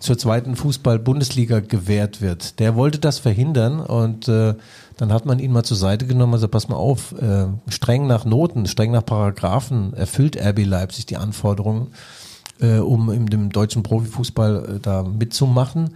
zur 0.05 0.18
zweiten 0.18 0.55
Fußball-Bundesliga 0.55 1.61
gewährt 1.61 2.20
wird. 2.20 2.59
Der 2.61 2.76
wollte 2.76 2.98
das 2.98 3.18
verhindern 3.18 3.80
und 3.80 4.28
äh, 4.28 4.55
dann 4.96 5.12
hat 5.12 5.26
man 5.26 5.38
ihn 5.38 5.50
mal 5.50 5.64
zur 5.64 5.76
Seite 5.76 6.07
genommen, 6.07 6.34
also 6.34 6.46
pass 6.46 6.68
mal 6.68 6.76
auf, 6.76 7.12
äh, 7.20 7.46
streng 7.68 8.07
nach 8.07 8.24
Noten, 8.24 8.66
streng 8.66 8.92
nach 8.92 9.05
Paragraphen 9.05 9.92
erfüllt 9.94 10.36
RB 10.36 10.64
Leipzig 10.64 11.07
die 11.07 11.16
Anforderungen, 11.16 11.88
äh, 12.61 12.78
um 12.78 13.11
in 13.11 13.26
dem 13.26 13.50
deutschen 13.50 13.82
Profifußball 13.82 14.76
äh, 14.76 14.80
da 14.80 15.02
mitzumachen. 15.02 15.90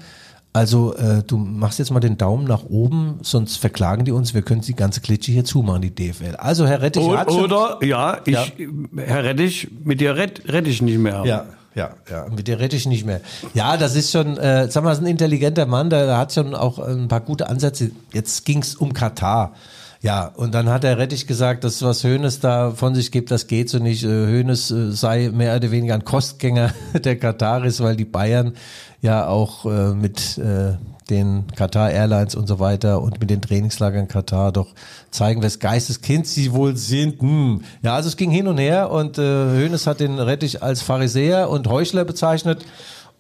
Also 0.55 0.95
äh, 0.95 1.23
du 1.25 1.37
machst 1.37 1.79
jetzt 1.79 1.91
mal 1.93 2.01
den 2.01 2.17
Daumen 2.17 2.45
nach 2.45 2.65
oben, 2.65 3.19
sonst 3.23 3.59
verklagen 3.59 4.05
die 4.07 4.13
uns. 4.13 4.33
Wir 4.35 4.43
können 4.43 4.63
die 4.63 4.75
ganze 4.75 5.01
Klitsche 5.03 5.31
hier 5.31 5.45
zumachen, 5.45 5.83
die 5.83 5.95
DFL. 5.95 6.35
Also 6.37 6.67
Herr 6.67 6.81
Rettich 6.81 7.03
O- 7.05 7.15
Oder, 7.43 7.79
ja, 7.85 8.19
ich, 8.25 8.33
Ja. 8.35 8.45
Herr 8.97 9.25
Rettich, 9.25 9.69
mit 9.85 10.01
dir 10.01 10.17
rett, 10.17 10.43
rette 10.49 10.71
ich 10.71 10.81
nicht 10.83 10.99
mehr. 10.99 11.23
Ja, 11.27 11.45
ja, 11.75 11.91
ja. 12.11 12.27
Mit 12.29 12.49
der 12.49 12.59
Rettich 12.59 12.87
nicht 12.87 13.05
mehr. 13.05 13.21
Ja, 13.55 13.77
das 13.77 13.95
ist 13.95 14.11
schon, 14.11 14.37
äh, 14.37 14.71
sag 14.71 14.85
mal, 14.85 14.93
ist 14.93 15.01
ein 15.01 15.07
intelligenter 15.07 15.67
Mann, 15.67 15.91
der, 15.91 16.07
der 16.07 16.19
hat 16.19 16.33
schon 16.33 16.55
auch 16.55 16.79
ein 16.79 17.09
paar 17.09 17.21
gute 17.21 17.49
Ansätze. 17.49 17.91
Jetzt 18.13 18.45
ging's 18.45 18.75
um 18.75 18.93
Katar. 18.93 19.53
Ja, 20.01 20.27
und 20.27 20.55
dann 20.55 20.69
hat 20.69 20.85
der 20.85 20.97
Rettich 20.97 21.27
gesagt, 21.27 21.65
dass 21.65 21.83
was 21.83 22.05
Hönes 22.05 22.39
da 22.39 22.71
von 22.71 22.95
sich 22.95 23.11
gibt, 23.11 23.33
das 23.33 23.49
geht 23.49 23.69
so 23.69 23.79
nicht. 23.79 24.05
Äh, 24.05 24.09
Hönes 24.09 24.71
äh, 24.71 24.93
sei 24.93 25.31
mehr 25.33 25.57
oder 25.57 25.71
weniger 25.71 25.95
ein 25.95 26.05
Kostgänger 26.05 26.73
der 27.05 27.19
Kataris, 27.19 27.81
weil 27.81 27.97
die 27.97 28.05
Bayern 28.05 28.55
ja 29.03 29.27
auch 29.27 29.65
äh, 29.65 29.95
mit 29.95 30.41
den 31.11 31.47
Qatar 31.57 31.91
Airlines 31.91 32.35
und 32.35 32.47
so 32.47 32.59
weiter 32.59 33.01
und 33.01 33.21
mit 33.21 33.31
den 33.31 33.41
Trainingslagern 33.41 34.09
Katar 34.09 34.53
doch 34.53 34.69
zeigen, 35.11 35.43
wes 35.43 35.59
Geisteskind 35.59 36.27
sie 36.27 36.53
wohl 36.53 36.77
sind. 36.77 37.21
Hm. 37.21 37.63
Ja, 37.83 37.95
also 37.95 38.09
es 38.09 38.17
ging 38.17 38.31
hin 38.31 38.47
und 38.47 38.59
her 38.59 38.91
und 38.91 39.19
äh, 39.19 39.23
Hönes 39.23 39.87
hat 39.87 40.01
den 40.01 40.19
Rettich 40.19 40.63
als 40.63 40.83
Pharisäer 40.83 41.49
und 41.49 41.69
Heuchler 41.69 42.05
bezeichnet 42.05 42.65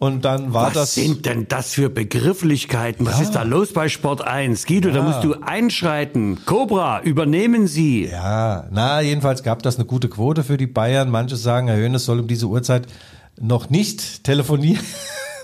und 0.01 0.24
dann 0.24 0.55
war 0.55 0.66
Was 0.66 0.74
das 0.74 0.94
sind 0.94 1.26
denn 1.26 1.49
das 1.49 1.72
für 1.72 1.90
Begrifflichkeiten? 1.90 3.05
Was 3.05 3.20
ist 3.20 3.32
da 3.32 3.42
los 3.42 3.72
bei 3.72 3.88
Sport 3.88 4.22
1? 4.22 4.66
Guido, 4.66 4.90
da 4.90 5.03
musst 5.03 5.24
du 5.24 5.34
einschreiten. 5.40 6.38
Cobra, 6.46 7.03
übernehmen 7.03 7.66
Sie. 7.66 8.07
Ja, 8.07 8.68
na, 8.70 9.01
jedenfalls 9.01 9.42
gab 9.42 9.62
das 9.64 9.74
eine 9.74 9.86
gute 9.86 10.09
Quote 10.09 10.44
für 10.44 10.57
die 10.57 10.68
Bayern. 10.68 11.11
Manche 11.11 11.36
sagen, 11.36 11.66
Herr 11.66 11.78
Hönes 11.78 12.05
soll 12.05 12.20
um 12.20 12.28
diese 12.28 12.46
Uhrzeit 12.46 12.86
noch 13.40 13.70
nicht 13.70 14.22
telefonieren. 14.22 14.84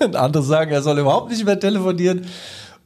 Andere 0.14 0.44
sagen, 0.44 0.70
er 0.70 0.82
soll 0.82 1.00
überhaupt 1.00 1.30
nicht 1.30 1.44
mehr 1.44 1.58
telefonieren. 1.58 2.26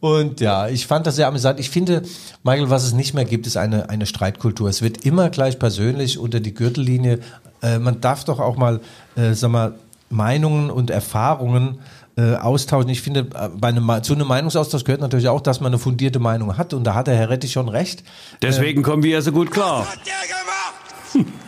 Und 0.00 0.40
ja, 0.40 0.68
ich 0.68 0.86
fand 0.86 1.06
das 1.06 1.16
sehr 1.16 1.26
amüsant. 1.26 1.60
Ich 1.60 1.68
finde, 1.68 2.02
Michael, 2.44 2.70
was 2.70 2.84
es 2.84 2.94
nicht 2.94 3.12
mehr 3.12 3.24
gibt, 3.26 3.46
ist 3.46 3.58
eine, 3.58 3.90
eine 3.90 4.06
Streitkultur. 4.06 4.70
Es 4.70 4.80
wird 4.80 5.04
immer 5.04 5.28
gleich 5.28 5.58
persönlich 5.58 6.18
unter 6.18 6.40
die 6.40 6.54
Gürtellinie. 6.54 7.18
Äh, 7.60 7.78
man 7.78 8.00
darf 8.00 8.24
doch 8.24 8.38
auch 8.38 8.56
mal, 8.56 8.80
äh, 9.16 9.34
sag 9.34 9.50
mal, 9.50 9.74
Meinungen 10.11 10.70
und 10.70 10.90
Erfahrungen 10.90 11.80
äh, 12.16 12.34
austauschen. 12.34 12.90
Ich 12.90 13.02
finde, 13.02 13.20
äh, 13.34 13.48
bei 13.48 13.68
einem, 13.68 14.02
zu 14.02 14.14
einem 14.14 14.26
Meinungsaustausch 14.26 14.84
gehört 14.84 15.00
natürlich 15.00 15.28
auch, 15.28 15.40
dass 15.40 15.61
man 15.61 15.72
eine 15.72 15.78
fundierte 15.78 16.18
Meinung 16.18 16.56
hat. 16.56 16.74
Und 16.74 16.84
da 16.84 16.94
hat 16.94 17.06
der 17.06 17.16
Herr 17.16 17.30
Rettich 17.30 17.52
schon 17.52 17.68
recht. 17.68 18.02
Deswegen 18.42 18.82
kommen 18.82 19.02
wir 19.02 19.12
ja 19.12 19.20
so 19.20 19.32
gut 19.32 19.50
klar. 19.50 19.86
hat 19.86 19.98
der 20.06 20.14
gemacht? 20.28 20.48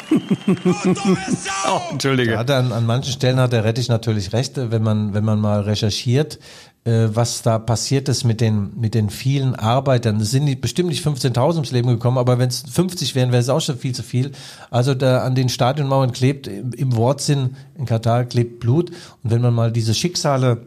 Oh, 1.69 1.81
Entschuldige. 1.93 2.37
Hat 2.37 2.51
an, 2.51 2.73
an 2.73 2.85
manchen 2.85 3.13
Stellen 3.13 3.39
hat 3.39 3.53
der 3.53 3.63
Rettich 3.63 3.89
natürlich 3.89 4.33
recht, 4.33 4.59
äh, 4.59 4.71
wenn 4.71 4.83
man, 4.83 5.15
wenn 5.15 5.25
man 5.25 5.41
mal 5.41 5.61
recherchiert, 5.61 6.37
äh, 6.37 6.39
was 6.85 7.43
da 7.43 7.59
passiert 7.59 8.09
ist 8.09 8.25
mit 8.25 8.41
den, 8.41 8.71
mit 8.81 8.95
den 8.95 9.11
vielen 9.11 9.55
Arbeitern. 9.55 10.19
Es 10.19 10.31
sind 10.31 10.61
bestimmt 10.63 10.89
nicht 10.89 11.05
15.000 11.05 11.55
ums 11.55 11.73
Leben 11.73 11.89
gekommen, 11.89 12.17
aber 12.17 12.39
wenn 12.39 12.49
es 12.49 12.63
50 12.63 13.15
wären, 13.15 13.33
wäre 13.33 13.43
es 13.43 13.51
auch 13.51 13.61
schon 13.61 13.77
viel 13.77 13.95
zu 13.95 14.03
viel. 14.03 14.33
Also 14.71 14.95
da 14.95 15.23
an 15.23 15.35
den 15.35 15.51
Stadionmauern 15.51 16.13
klebt, 16.13 16.47
im, 16.47 16.97
Wortsinn 16.97 17.57
in 17.77 17.85
Katar 17.85 18.25
klebt 18.25 18.61
Blut. 18.61 18.91
Und 19.23 19.31
wenn 19.31 19.43
man 19.43 19.53
mal 19.53 19.73
diese 19.73 19.93
Schicksale 19.93 20.63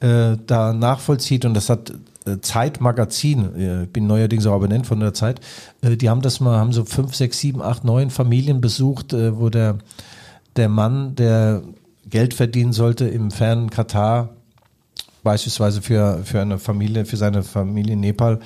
äh, 0.00 0.36
da 0.46 0.72
nachvollzieht 0.72 1.44
und 1.44 1.54
das 1.54 1.68
hat 1.68 1.92
äh, 2.26 2.40
Zeitmagazin, 2.40 3.56
äh, 3.56 3.86
bin 3.86 4.06
neuerdings 4.06 4.46
auch 4.46 4.54
Abonnent 4.54 4.86
von 4.86 5.00
der 5.00 5.14
Zeit, 5.14 5.40
äh, 5.82 5.96
die 5.96 6.10
haben 6.10 6.22
das 6.22 6.40
mal, 6.40 6.58
haben 6.58 6.72
so 6.72 6.84
fünf, 6.84 7.14
sechs, 7.14 7.40
sieben, 7.40 7.60
acht, 7.60 7.84
neun 7.84 8.10
Familien 8.10 8.60
besucht, 8.60 9.12
äh, 9.12 9.38
wo 9.38 9.50
der, 9.50 9.78
der 10.56 10.68
Mann, 10.68 11.16
der 11.16 11.62
Geld 12.08 12.34
verdienen 12.34 12.72
sollte 12.72 13.06
im 13.06 13.30
fernen 13.30 13.70
Katar, 13.70 14.33
beispielsweise 15.24 15.82
für, 15.82 16.20
für 16.22 16.40
eine 16.40 16.58
Familie, 16.58 17.04
für 17.04 17.16
seine 17.16 17.42
Familie 17.42 17.94
in 17.94 18.00
Nepal, 18.00 18.38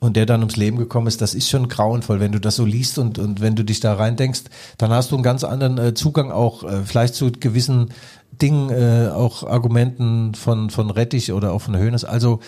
und 0.00 0.16
der 0.16 0.24
dann 0.24 0.40
ums 0.40 0.56
Leben 0.56 0.78
gekommen 0.78 1.06
ist, 1.08 1.20
das 1.20 1.34
ist 1.34 1.50
schon 1.50 1.68
grauenvoll, 1.68 2.20
wenn 2.20 2.32
du 2.32 2.40
das 2.40 2.56
so 2.56 2.64
liest 2.64 2.98
und, 2.98 3.18
und 3.18 3.42
wenn 3.42 3.54
du 3.54 3.64
dich 3.64 3.80
da 3.80 3.94
reindenkst, 3.94 4.44
dann 4.78 4.90
hast 4.90 5.10
du 5.10 5.16
einen 5.16 5.22
ganz 5.22 5.44
anderen 5.44 5.76
äh, 5.76 5.94
Zugang 5.94 6.30
auch 6.32 6.64
äh, 6.64 6.84
vielleicht 6.84 7.14
zu 7.14 7.30
gewissen 7.30 7.90
Dingen, 8.32 8.70
äh, 8.70 9.10
auch 9.10 9.44
Argumenten 9.44 10.34
von, 10.34 10.70
von 10.70 10.90
Rettich 10.90 11.32
oder 11.32 11.52
auch 11.52 11.60
von 11.60 11.76
Hönes. 11.76 12.04
Also 12.06 12.40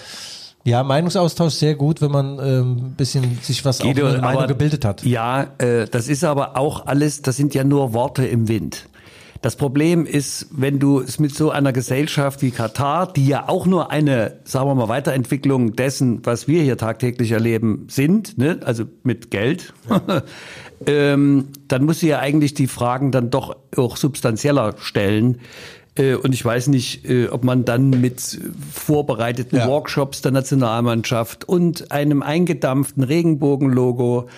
ja, 0.64 0.82
Meinungsaustausch 0.82 1.54
sehr 1.54 1.74
gut, 1.74 2.00
wenn 2.00 2.10
man 2.10 2.38
ähm, 2.38 2.76
ein 2.76 2.94
bisschen 2.96 3.38
sich 3.42 3.64
was 3.64 3.80
Guido, 3.80 4.06
auch 4.06 4.12
eine 4.12 4.22
Meinung 4.22 4.38
aber- 4.38 4.46
gebildet 4.46 4.84
hat. 4.86 5.04
Ja, 5.04 5.48
äh, 5.58 5.86
das 5.90 6.08
ist 6.08 6.24
aber 6.24 6.56
auch 6.56 6.86
alles, 6.86 7.20
das 7.20 7.36
sind 7.36 7.52
ja 7.54 7.64
nur 7.64 7.92
Worte 7.92 8.24
im 8.24 8.48
Wind. 8.48 8.86
Das 9.42 9.56
Problem 9.56 10.06
ist, 10.06 10.46
wenn 10.52 10.78
du 10.78 11.00
es 11.00 11.18
mit 11.18 11.34
so 11.34 11.50
einer 11.50 11.72
Gesellschaft 11.72 12.42
wie 12.42 12.52
Katar, 12.52 13.12
die 13.12 13.26
ja 13.26 13.48
auch 13.48 13.66
nur 13.66 13.90
eine, 13.90 14.38
sagen 14.44 14.68
wir 14.68 14.76
mal, 14.76 14.88
Weiterentwicklung 14.88 15.74
dessen, 15.74 16.24
was 16.24 16.46
wir 16.46 16.62
hier 16.62 16.78
tagtäglich 16.78 17.32
erleben, 17.32 17.86
sind, 17.88 18.38
ne? 18.38 18.60
also 18.64 18.84
mit 19.02 19.32
Geld, 19.32 19.74
ähm, 20.86 21.48
dann 21.66 21.84
musst 21.84 22.02
du 22.02 22.06
ja 22.06 22.20
eigentlich 22.20 22.54
die 22.54 22.68
Fragen 22.68 23.10
dann 23.10 23.30
doch 23.30 23.56
auch 23.76 23.96
substanzieller 23.96 24.76
stellen. 24.78 25.40
Äh, 25.96 26.14
Und 26.14 26.34
ich 26.34 26.44
weiß 26.44 26.68
nicht, 26.68 27.04
äh, 27.04 27.26
ob 27.26 27.42
man 27.42 27.64
dann 27.64 27.90
mit 27.90 28.40
vorbereiteten 28.72 29.58
Ja. 29.58 29.66
Workshops 29.66 30.22
der 30.22 30.30
Nationalmannschaft 30.30 31.48
und 31.48 31.90
einem 31.90 32.22
eingedampften 32.22 33.02
Regenbogenlogo 33.02 34.28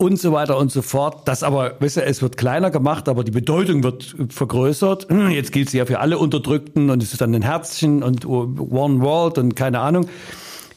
und 0.00 0.18
so 0.18 0.32
weiter 0.32 0.56
und 0.58 0.72
so 0.72 0.82
fort. 0.82 1.28
Das 1.28 1.42
aber, 1.42 1.74
weißt 1.78 1.98
du, 1.98 2.04
es 2.04 2.22
wird 2.22 2.36
kleiner 2.36 2.70
gemacht, 2.70 3.08
aber 3.08 3.22
die 3.22 3.30
Bedeutung 3.30 3.82
wird 3.82 4.16
vergrößert. 4.30 5.08
Jetzt 5.30 5.52
gilt 5.52 5.68
sie 5.70 5.78
ja 5.78 5.86
für 5.86 6.00
alle 6.00 6.18
Unterdrückten 6.18 6.88
und 6.90 7.02
es 7.02 7.12
ist 7.12 7.20
dann 7.20 7.34
ein 7.34 7.42
Herzchen 7.42 8.02
und 8.02 8.24
One 8.26 9.00
World 9.00 9.36
und 9.38 9.54
keine 9.56 9.80
Ahnung. 9.80 10.08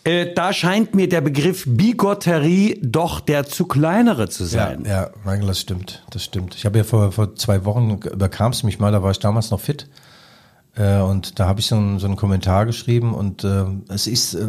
Äh, 0.05 0.33
da 0.35 0.51
scheint 0.51 0.93
mir 0.95 1.07
der 1.07 1.21
Begriff 1.21 1.63
Bigotterie 1.65 2.77
doch 2.83 3.21
der 3.21 3.45
zu 3.45 3.65
kleinere 3.65 4.27
zu 4.27 4.43
Ja, 4.43 4.49
sein. 4.49 4.83
ja, 4.85 5.09
Michael, 5.23 5.47
das 5.47 5.61
stimmt, 5.61 6.03
das 6.11 6.25
stimmt. 6.25 6.55
Ich 6.55 6.65
habe 6.65 6.79
ja 6.79 6.83
vor, 6.83 7.13
vor 7.13 7.35
zwei 7.35 7.63
Wochen, 7.63 7.99
überkam 8.11 8.51
es 8.51 8.63
mich 8.63 8.79
mal, 8.79 8.91
da 8.91 9.01
war 9.01 9.11
ich 9.11 9.19
damals 9.19 9.49
noch 9.51 9.61
fit. 9.61 9.87
Äh, 10.75 10.99
und 10.99 11.39
da 11.39 11.47
habe 11.47 11.61
ich 11.61 11.67
so, 11.67 11.75
einen- 11.75 11.99
so 11.99 12.07
einen 12.07 12.17
Kommentar 12.17 12.65
geschrieben 12.65 13.13
und 13.13 13.45
äh, 13.45 13.63
es 13.87 14.07
ist 14.07 14.33
äh, 14.33 14.47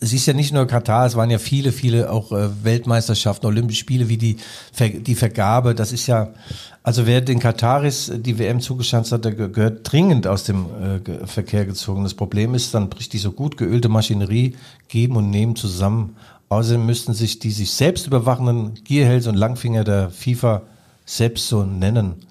es 0.00 0.12
ist 0.12 0.26
ja 0.26 0.34
nicht 0.34 0.52
nur 0.52 0.66
Katar, 0.66 1.06
es 1.06 1.16
waren 1.16 1.30
ja 1.30 1.38
viele, 1.38 1.72
viele 1.72 2.10
auch 2.10 2.30
äh, 2.32 2.48
Weltmeisterschaften, 2.64 3.46
Olympische 3.46 3.80
Spiele, 3.80 4.08
wie 4.08 4.18
die, 4.18 4.36
die 4.78 5.14
Vergabe. 5.14 5.74
Das 5.74 5.92
ist 5.92 6.06
ja, 6.06 6.34
also 6.82 7.06
wer 7.06 7.22
den 7.22 7.38
Kataris 7.38 8.12
die 8.14 8.38
WM 8.38 8.60
zugeschanzt 8.60 9.12
hat, 9.12 9.24
der 9.24 9.32
ge- 9.32 9.48
gehört 9.50 9.90
dringend 9.90 10.26
aus 10.26 10.44
dem 10.44 10.66
äh, 10.66 11.26
Verkehr 11.26 11.64
gezogen. 11.64 12.02
Das 12.02 12.14
Problem 12.14 12.54
ist, 12.54 12.74
dann 12.74 12.90
bricht 12.90 13.12
die 13.14 13.18
so 13.18 13.32
gut 13.32 13.56
geölte 13.56 13.88
Maschinerie 13.88 14.56
geben 14.88 15.16
und 15.16 15.30
nehmen 15.30 15.56
zusammen. 15.56 16.16
Außerdem 16.48 16.84
müssten 16.84 17.14
sich 17.14 17.38
die 17.38 17.50
sich 17.50 17.72
selbst 17.72 18.06
überwachenden 18.06 18.74
Gierhälse 18.84 19.30
und 19.30 19.36
Langfinger 19.36 19.82
der 19.82 20.10
FIFA 20.10 20.62
selbst 21.04 21.48
so 21.48 21.64
nennen. 21.64 22.26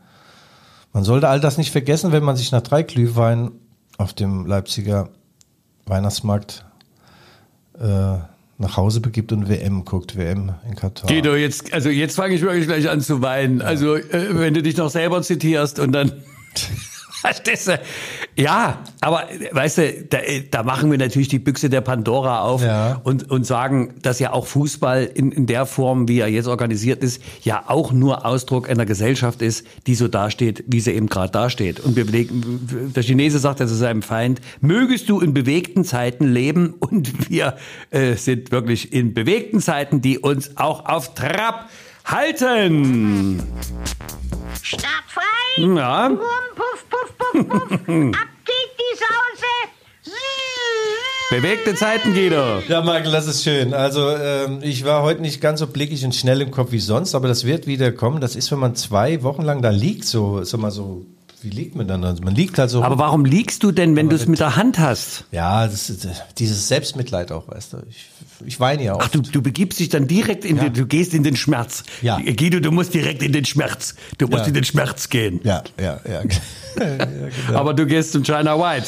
Man 0.94 1.04
sollte 1.04 1.28
all 1.28 1.40
das 1.42 1.58
nicht 1.58 1.72
vergessen, 1.72 2.12
wenn 2.12 2.24
man 2.24 2.38
sich 2.38 2.52
nach 2.52 2.62
drei 2.62 2.84
Glühwein 2.84 3.52
auf 3.98 4.14
dem 4.14 4.46
Leipziger 4.46 5.10
Weihnachtsmarkt 5.86 6.64
äh, 7.80 8.18
nach 8.58 8.78
Hause 8.78 9.02
begibt 9.02 9.32
und 9.32 9.50
WM 9.50 9.84
guckt, 9.86 10.18
WM 10.18 10.54
in 10.68 10.76
Katar. 10.76 11.10
Guido, 11.10 11.36
jetzt, 11.36 11.74
also 11.74 11.90
jetzt 11.90 12.16
fange 12.16 12.36
ich 12.36 12.42
wirklich 12.42 12.68
gleich 12.68 12.90
an 12.90 13.02
zu 13.02 13.22
weinen. 13.22 13.62
Also, 13.62 13.96
äh, 13.96 14.40
wenn 14.40 14.54
du 14.54 14.62
dich 14.62 14.78
noch 14.78 14.90
selber 14.90 15.22
zitierst 15.22 15.80
und 15.80 15.92
dann. 15.92 16.12
Verstehst 17.22 17.68
du? 17.68 17.80
Ja, 18.36 18.84
aber 19.02 19.24
weißt 19.52 19.78
du, 19.78 20.04
da, 20.10 20.18
da 20.52 20.64
machen 20.64 20.92
wir 20.92 20.98
natürlich 20.98 21.28
die 21.28 21.40
Büchse 21.40 21.70
der 21.70 21.82
Pandora 21.82 22.42
auf 22.42 22.62
Ja. 22.64 23.00
und, 23.04 23.30
und 23.32 23.46
sagen, 23.46 23.96
dass 24.02 24.20
ja 24.20 24.34
auch 24.34 24.46
Fußball 24.46 25.10
in, 25.14 25.32
in 25.32 25.46
der 25.48 25.66
Form, 25.66 26.08
wie 26.08 26.20
er 26.20 26.28
jetzt 26.28 26.48
organisiert 26.48 27.04
ist, 27.04 27.22
ja 27.44 27.64
auch 27.68 27.92
nur 27.92 28.26
Ausdruck 28.26 28.70
einer 28.70 28.86
Gesellschaft 28.86 29.42
ist, 29.42 29.66
die 29.88 29.96
so 29.96 30.08
dasteht, 30.08 30.64
wie 30.68 30.80
sie 30.82 30.92
eben 30.92 31.08
gerade 31.08 31.32
dasteht. 31.32 31.80
Und 31.80 31.96
wir 31.96 32.06
belegen, 32.06 32.92
der 32.96 33.04
Chinese 33.04 33.40
sagt 33.40 33.60
ja 33.60 33.68
zu 33.68 33.76
seinem 33.76 34.02
Feind, 34.02 34.42
mögest 34.62 35.10
du 35.10 35.20
in 35.22 35.34
bewegten 35.34 35.84
Zeiten 35.86 36.26
leben 36.26 36.74
und 36.80 37.30
wir 37.30 37.58
äh, 37.92 38.14
sind 38.16 38.52
wirklich 38.52 38.92
in 38.94 39.14
bewegten 39.14 39.62
Zeiten, 39.62 40.02
die 40.02 40.20
uns 40.20 40.58
auch 40.58 40.86
auf 40.86 41.14
Trab 41.16 41.70
halten. 42.06 43.44
Startfrei. 44.62 45.22
Ja. 45.58 46.10
Wurm, 46.10 46.20
puff, 46.56 46.86
puff, 46.90 47.18
puff, 47.18 47.48
puff. 47.48 47.72
Ab 47.82 48.30
geht 48.46 48.72
die 48.78 48.98
Sause. 48.98 50.16
Bewegte 51.32 51.74
Zeiten, 51.74 52.14
Guido. 52.14 52.60
Ja, 52.68 52.82
Michael, 52.82 53.12
das 53.12 53.26
ist 53.28 53.44
schön. 53.44 53.74
Also 53.74 54.12
ähm, 54.12 54.60
ich 54.62 54.86
war 54.86 55.02
heute 55.02 55.22
nicht 55.22 55.42
ganz 55.42 55.60
so 55.60 55.68
blickig 55.68 56.06
und 56.06 56.14
schnell 56.14 56.40
im 56.42 56.52
Kopf 56.52 56.72
wie 56.72 56.80
sonst, 56.80 57.16
aber 57.16 57.28
das 57.28 57.46
wird 57.46 57.66
wieder 57.66 57.92
kommen. 57.92 58.22
Das 58.22 58.36
ist, 58.36 58.52
wenn 58.52 58.60
man 58.60 58.76
zwei 58.76 59.24
Wochen 59.24 59.42
lang 59.42 59.62
da 59.64 59.72
liegt, 59.72 60.06
so, 60.06 60.44
sag 60.44 60.60
mal 60.60 60.70
so, 60.72 61.06
wie 61.46 61.50
liegt 61.52 61.76
man 61.76 61.88
dann? 61.88 62.04
Also 62.04 62.24
man 62.24 62.34
liegt 62.36 62.58
halt 62.58 62.70
so. 62.70 62.84
Aber 62.84 62.98
warum 62.98 63.24
liegst 63.24 63.64
du 63.64 63.72
denn, 63.72 63.96
wenn 63.96 64.10
du 64.10 64.16
es 64.16 64.26
mit 64.28 64.40
der 64.40 64.56
Hand 64.56 64.80
hast? 64.80 65.26
ja, 65.32 65.68
das 65.68 65.90
äh, 65.90 66.10
dieses 66.40 66.68
Selbstmitleid 66.68 67.32
auch, 67.32 67.48
weißt 67.48 67.74
du. 67.74 67.78
Ich, 67.90 68.08
ich 68.46 68.60
weine 68.60 68.84
ja 68.84 68.94
auch. 68.96 69.00
Ach, 69.02 69.08
du, 69.10 69.22
du 69.22 69.42
begibst 69.42 69.80
dich 69.80 69.90
dann 69.90 70.08
direkt 70.08 70.44
in 70.44 70.58
Ja. 70.58 70.64
den, 70.64 70.74
du 70.74 70.86
gehst 70.86 71.14
in 71.14 71.24
den 71.24 71.36
Schmerz. 71.36 71.84
Ja. 72.02 72.18
Guido, 72.20 72.60
du 72.60 72.72
musst 72.72 72.94
direkt 72.94 73.22
in 73.24 73.32
den 73.32 73.46
Schmerz. 73.46 73.96
Du 74.18 74.28
musst 74.28 74.42
Ja. 74.42 74.48
in 74.48 74.54
den 74.56 74.64
Schmerz 74.66 75.10
gehen. 75.10 75.40
ja, 75.44 75.64
ja, 75.80 76.00
ja. 76.10 76.22
Genau. 76.76 77.60
Aber 77.60 77.74
du 77.74 77.86
gehst 77.86 78.12
zum 78.12 78.24
China 78.24 78.58
White, 78.60 78.88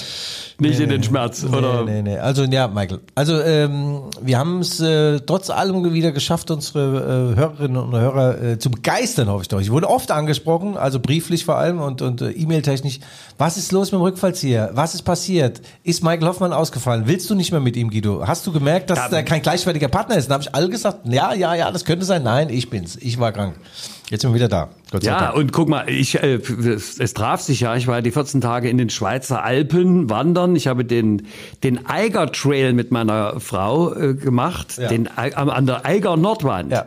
nicht 0.60 0.80
in 0.80 0.90
den 0.90 1.04
Schmerz, 1.04 1.44
oder? 1.44 1.84
Nee, 1.84 2.02
nee, 2.02 2.14
nee. 2.14 2.18
Also 2.18 2.44
ja, 2.44 2.68
Michael. 2.68 3.00
Also 3.16 3.40
ähm, 3.40 4.04
wir 4.22 4.40
haben 4.40 4.60
es 4.60 4.80
äh, 4.80 5.20
trotz 5.20 5.50
allem 5.50 5.94
wieder 5.94 6.12
geschafft, 6.12 6.50
unsere 6.50 7.34
äh, 7.34 7.40
Hörerinnen 7.40 7.78
und 7.78 7.92
Hörer 7.96 8.42
äh, 8.42 8.60
zu 8.60 8.72
begeistern, 8.72 9.30
hoffe 9.30 9.44
ich 9.44 9.48
doch. 9.50 9.62
Ich 9.62 9.72
wurde 9.72 9.88
oft 9.90 10.10
angesprochen, 10.12 10.76
also 10.76 11.00
brieflich 11.00 11.46
vor 11.46 11.58
allem 11.58 11.80
und, 11.80 12.02
und 12.02 12.22
äh, 12.22 12.32
E-Mail-technisch. 12.32 13.00
Was 13.38 13.58
ist 13.58 13.72
los 13.72 13.92
mit 13.92 14.00
dem 14.00 14.04
Rückfallzieher? 14.04 14.72
Was 14.74 14.96
ist 14.96 15.04
passiert? 15.04 15.62
Ist 15.84 16.04
Michael 16.04 16.28
Hoffmann 16.28 16.54
ausgefallen? 16.54 17.04
Willst 17.06 17.30
du 17.30 17.36
nicht 17.36 17.52
mehr 17.52 17.62
mit 17.62 17.76
ihm, 17.78 17.92
Guido? 17.92 18.24
Hast 18.26 18.48
du 18.48 18.52
gemerkt, 18.52 18.90
dass 18.90 18.98
Ja. 18.98 19.18
er 19.18 19.24
kein 19.24 19.44
gleichwertiger 19.44 19.90
Partner 19.90 20.16
ist? 20.18 20.28
Dann 20.28 20.34
habe 20.36 20.44
ich 20.44 20.56
alle 20.56 20.70
gesagt, 20.70 21.02
ja, 21.06 21.34
ja, 21.36 21.54
ja, 21.54 21.72
das 21.72 21.86
könnte 21.86 22.04
sein. 22.06 22.24
Nein, 22.24 22.50
ich 22.50 22.70
bin's. 22.72 22.96
Ich 22.96 23.20
war 23.20 23.32
krank. 23.32 23.56
Jetzt 24.10 24.22
sind 24.22 24.32
wir 24.32 24.36
wieder 24.36 24.48
da. 24.48 24.70
Gott 24.92 25.04
sei 25.04 25.10
Ja, 25.12 25.20
Dank. 25.20 25.36
und 25.36 25.52
guck 25.52 25.68
mal, 25.68 25.90
ich, 25.90 26.16
äh, 26.24 26.36
es, 26.36 26.98
es 26.98 27.14
traf 27.14 27.42
sich 27.42 27.60
ja. 27.60 27.76
Ich 27.76 27.88
war 27.88 28.02
die 28.02 28.12
14 28.12 28.40
Tage 28.40 28.70
in 28.70 28.78
den 28.78 28.90
Schweizer 28.90 29.44
Alpen 29.44 30.10
wandern. 30.10 30.56
Ich 30.56 30.68
habe 30.68 30.86
den, 30.86 31.28
den 31.64 31.86
Eiger 31.88 32.32
Trail 32.32 32.72
mit 32.74 32.90
meiner 32.92 33.40
Frau 33.42 33.94
äh, 33.94 34.14
gemacht, 34.14 34.78
Ja. 34.78 34.88
den, 34.88 35.10
Ei- 35.18 35.36
an 35.36 35.66
der 35.66 35.86
Eiger 35.86 36.16
Nordwand. 36.16 36.72
Ja. 36.72 36.86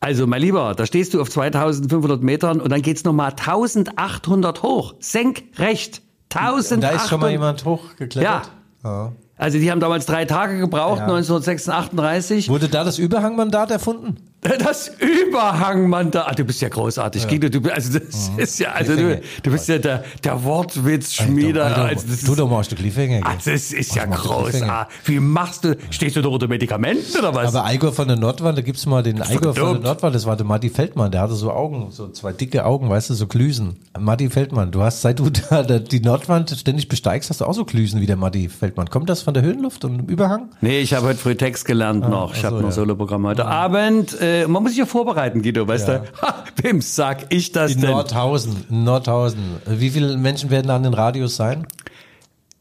Also, 0.00 0.26
mein 0.26 0.40
Lieber, 0.42 0.74
da 0.76 0.84
stehst 0.86 1.14
du 1.14 1.20
auf 1.20 1.30
2500 1.30 2.22
Metern 2.22 2.60
und 2.60 2.70
dann 2.70 2.82
geht's 2.82 3.04
nochmal 3.04 3.30
1800 3.30 4.62
hoch. 4.62 4.94
Senkrecht. 5.00 6.02
1800. 6.32 6.72
Und 6.72 6.82
da 6.82 6.90
ist 6.90 7.08
schon 7.08 7.20
mal 7.20 7.30
jemand 7.30 7.64
hochgeklettert. 7.64 8.50
Ja. 8.84 9.12
Also, 9.36 9.58
die 9.58 9.70
haben 9.70 9.80
damals 9.80 10.06
drei 10.06 10.24
Tage 10.24 10.58
gebraucht, 10.58 10.98
Ja. 10.98 11.06
1938. 11.06 12.48
Wurde 12.48 12.68
da 12.68 12.84
das 12.84 12.98
Überhangmandat 12.98 13.70
erfunden? 13.70 14.16
Das 14.40 14.88
Überhangmandat. 15.00 16.26
Ah, 16.28 16.32
du 16.32 16.44
bist 16.44 16.60
ja 16.60 16.68
großartig, 16.68 17.26
Guido. 17.26 17.48
Du, 17.48 17.68
also 17.70 17.98
das 17.98 18.30
ist 18.36 18.60
ja, 18.60 18.70
also 18.70 18.94
du, 18.94 19.20
du 19.42 19.50
bist 19.50 19.68
ja 19.68 19.78
der, 19.78 20.04
der 20.22 20.44
Wortwitzschmieder. 20.44 21.64
Also 21.76 22.06
das 22.06 22.22
ist, 22.22 22.38
doch 22.38 22.48
mal 22.48 22.58
ein 22.58 22.64
Stück 22.64 22.78
Cliffhanger. 22.78 23.26
also 23.26 23.50
das 23.50 23.72
ist 23.72 23.96
ja 23.96 24.04
großartig. 24.06 24.94
Wie 25.06 25.18
machst 25.18 25.64
du? 25.64 25.76
Stehst 25.90 26.14
du 26.14 26.22
da 26.22 26.28
unter 26.28 26.46
Medikamenten 26.46 27.18
oder 27.18 27.34
was? 27.34 27.52
Aber 27.54 27.72
Igor 27.72 27.92
von 27.92 28.06
der 28.06 28.16
Nordwand, 28.16 28.56
da 28.56 28.62
gibt's 28.62 28.86
mal 28.86 29.02
den 29.02 29.16
doch 29.16 29.28
Igor 29.28 29.54
von 29.54 29.74
der. 29.74 29.82
Nordwand, 29.82 30.14
das 30.14 30.24
war 30.24 30.36
der 30.36 30.46
Matti 30.46 30.70
Feldmann, 30.70 31.10
der 31.10 31.22
hatte 31.22 31.34
so 31.34 31.50
Augen, 31.50 31.90
so 31.90 32.08
zwei 32.08 32.32
dicke 32.32 32.64
Augen, 32.64 32.88
weißt 32.88 33.10
du, 33.10 33.14
so 33.14 33.26
Glüsen. 33.26 33.76
Matti 33.98 34.30
Feldmann, 34.30 34.70
du 34.70 34.82
hast, 34.82 35.02
seit 35.02 35.18
du 35.18 35.30
da 35.30 35.62
die 35.62 36.00
Nordwand 36.00 36.50
ständig 36.50 36.88
besteigst, 36.88 37.28
hast 37.30 37.40
du 37.40 37.44
auch 37.44 37.54
so 37.54 37.64
Glüsen 37.64 38.00
wie 38.00 38.06
der 38.06 38.16
Matti 38.16 38.48
Feldmann. 38.48 38.88
Kommt 38.88 39.10
das 39.10 39.22
von 39.22 39.34
der 39.34 39.42
Höhenluft 39.42 39.84
und 39.84 39.98
dem 39.98 40.06
Überhang? 40.06 40.50
nee, 40.60 40.78
ich 40.78 40.94
habe 40.94 41.08
heute 41.08 41.18
früh 41.18 41.34
Text 41.34 41.64
gelernt 41.64 42.08
noch. 42.08 42.34
Ich 42.34 42.40
ach 42.40 42.44
habe 42.44 42.56
noch 42.56 42.64
ja. 42.68 42.70
Soloprogramm 42.70 43.26
heute 43.26 43.44
Abend. 43.44 44.16
Äh, 44.28 44.46
man 44.46 44.62
muss 44.62 44.72
sich 44.72 44.78
ja 44.78 44.86
vorbereiten, 44.86 45.42
Guido, 45.42 45.66
weißt 45.66 45.88
Ja. 45.88 45.98
du? 45.98 46.04
Ha, 46.22 46.44
wem 46.62 46.80
sag 46.80 47.26
ich 47.32 47.52
das 47.52 47.72
In 47.72 47.80
denn? 47.82 47.90
Nordhausen, 47.90 48.64
in 48.68 48.84
Nordhausen. 48.84 49.38
Wie 49.66 49.90
viele 49.90 50.16
Menschen 50.16 50.50
werden 50.50 50.66
da 50.68 50.76
an 50.76 50.82
den 50.82 50.94
Radios 50.94 51.36
sein? 51.36 51.66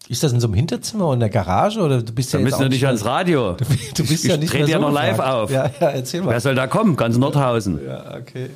Ist 0.10 0.24
das 0.24 0.32
in 0.32 0.40
so 0.40 0.48
einem 0.48 0.54
Hinterzimmer 0.54 1.06
oder 1.08 1.16
in 1.16 1.20
der 1.20 1.30
Garage 1.30 1.82
oder 1.82 2.02
du 2.02 2.14
bist 2.14 2.32
ja 2.32 2.40
Wir 2.40 2.46
jetzt 2.46 2.52
müssen 2.54 2.64
ja 2.64 2.70
nicht 2.70 2.86
ans 2.86 3.04
Radio. 3.04 3.58
Du 3.96 4.06
bist 4.06 4.24
ich, 4.24 4.30
ja 4.30 4.36
ich 4.36 4.42
nicht 4.42 4.52
trete 4.52 4.64
mehr 4.64 4.72
ja 4.72 4.80
so 4.80 4.88
noch 4.88 4.94
live 4.94 5.18
gefragt. 5.18 5.34
auf. 5.34 5.52
Ja, 5.52 5.66
ja, 5.82 5.88
erzähl 5.90 6.22
mal. 6.22 6.32
Wer 6.32 6.40
soll 6.40 6.56
da 6.56 6.66
kommen? 6.68 6.96
Ganz 6.96 7.18
Nordhausen. 7.18 7.82
Ja, 7.86 8.16
okay. 8.16 8.50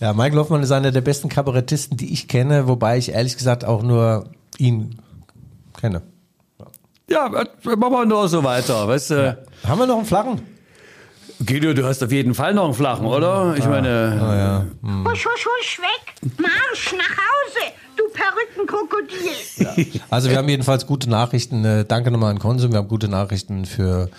Ja, 0.00 0.14
Michael 0.14 0.38
Hoffmann 0.38 0.62
ist 0.62 0.70
einer 0.72 0.90
der 0.90 1.02
besten 1.02 1.28
Kabarettisten, 1.28 1.98
die 1.98 2.10
ich 2.12 2.26
kenne, 2.26 2.68
wobei 2.68 2.96
ich 2.96 3.10
ehrlich 3.12 3.36
gesagt 3.36 3.66
auch 3.66 3.82
nur 3.82 4.24
ihn 4.56 4.98
kenne. 5.78 6.00
Ja, 7.10 7.26
äh, 7.26 7.76
machen 7.76 7.92
wir 7.92 8.06
nur 8.06 8.28
so 8.28 8.42
weiter, 8.44 8.88
weißt 8.88 9.10
du? 9.10 9.38
Haben 9.66 9.78
wir 9.80 9.86
noch 9.86 9.96
einen 9.98 10.06
flachen? 10.06 10.40
Guido, 11.44 11.72
du 11.72 11.84
hast 11.84 12.02
auf 12.02 12.10
jeden 12.10 12.34
Fall 12.34 12.52
noch 12.54 12.64
einen 12.64 12.74
flachen, 12.74 13.06
oder? 13.06 13.54
Ich 13.56 13.64
meine, 13.64 14.66
Husch, 15.04 15.24
husch, 15.24 15.46
husch, 15.46 15.78
weg. 15.78 16.32
Marsch 16.38 16.92
nach 16.96 17.16
Hause, 17.16 17.72
du 17.96 18.04
Perückenkrokodil. 18.12 20.02
Also 20.10 20.30
wir 20.30 20.36
haben 20.36 20.48
jedenfalls 20.48 20.86
gute 20.86 21.08
Nachrichten. 21.08 21.64
Äh, 21.64 21.84
Danke 21.84 22.10
nochmal 22.10 22.30
an 22.32 22.38
Konsum. 22.38 22.72
Wir 22.72 22.78
haben 22.78 22.88
gute 22.88 23.08
Nachrichten 23.08 23.64
für 23.66 24.10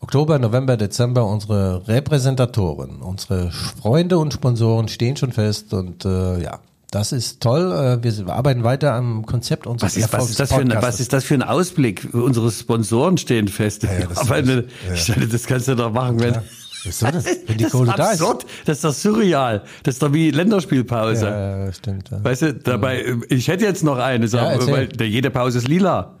Oktober, 0.00 0.38
November, 0.38 0.76
Dezember. 0.76 1.26
Unsere 1.26 1.86
Repräsentatoren, 1.88 3.02
unsere 3.02 3.50
Freunde 3.50 4.18
und 4.18 4.32
Sponsoren 4.34 4.86
stehen 4.88 5.16
schon 5.16 5.32
fest 5.32 5.74
und 5.74 6.04
äh, 6.04 6.42
ja. 6.42 6.60
Das 6.90 7.12
ist 7.12 7.42
toll. 7.42 7.70
Äh, 7.70 8.02
Wir 8.02 8.32
arbeiten 8.32 8.64
weiter 8.64 8.94
am 8.94 9.26
Konzept 9.26 9.66
unseres 9.66 9.94
was 9.96 10.02
ist, 10.04 10.12
was, 10.14 10.30
ist 10.30 10.40
das 10.40 10.48
für 10.54 10.60
ein, 10.60 10.72
was 10.74 11.00
ist 11.00 11.12
das 11.12 11.24
für 11.24 11.34
ein 11.34 11.42
Ausblick? 11.42 12.08
Unsere 12.14 12.50
Sponsoren 12.50 13.18
stehen 13.18 13.48
fest. 13.48 13.82
ja, 13.82 14.06
das 14.08 14.16
Aber 14.30 14.38
ist- 14.38 14.48
eine, 14.48 14.64
ich 14.94 15.04
dachte, 15.06 15.26
das 15.28 15.44
kannst 15.46 15.68
du 15.68 15.74
doch 15.74 15.92
machen, 15.92 16.18
wenn. 16.20 16.36
Wieso 16.84 17.06
das? 17.10 17.24
Wenn 17.46 17.56
die 17.58 17.64
das 17.64 17.72
Kohle 17.72 17.90
ist 17.90 17.98
da 17.98 18.04
ist. 18.12 18.20
absurd. 18.20 18.46
Das 18.64 18.76
ist 18.78 18.84
doch 18.84 18.92
surreal. 18.92 19.62
Das 19.82 19.94
ist 19.96 20.02
doch 20.02 20.12
wie 20.12 20.30
Länderspielpause. 20.30 21.26
Ja, 21.26 21.64
ja, 21.66 21.72
stimmt. 21.72 22.10
Ja. 22.10 22.22
Weißt 22.24 22.42
du, 22.42 22.54
dabei, 22.54 23.16
ich 23.28 23.48
hätte 23.48 23.64
jetzt 23.64 23.82
noch 23.84 23.98
eine, 23.98 24.28
so, 24.28 24.36
Ja, 24.36 24.58
weil 24.70 24.88
der- 24.88 25.08
jede 25.08 25.30
Pause 25.30 25.58
ist 25.58 25.68
lila. 25.68 26.14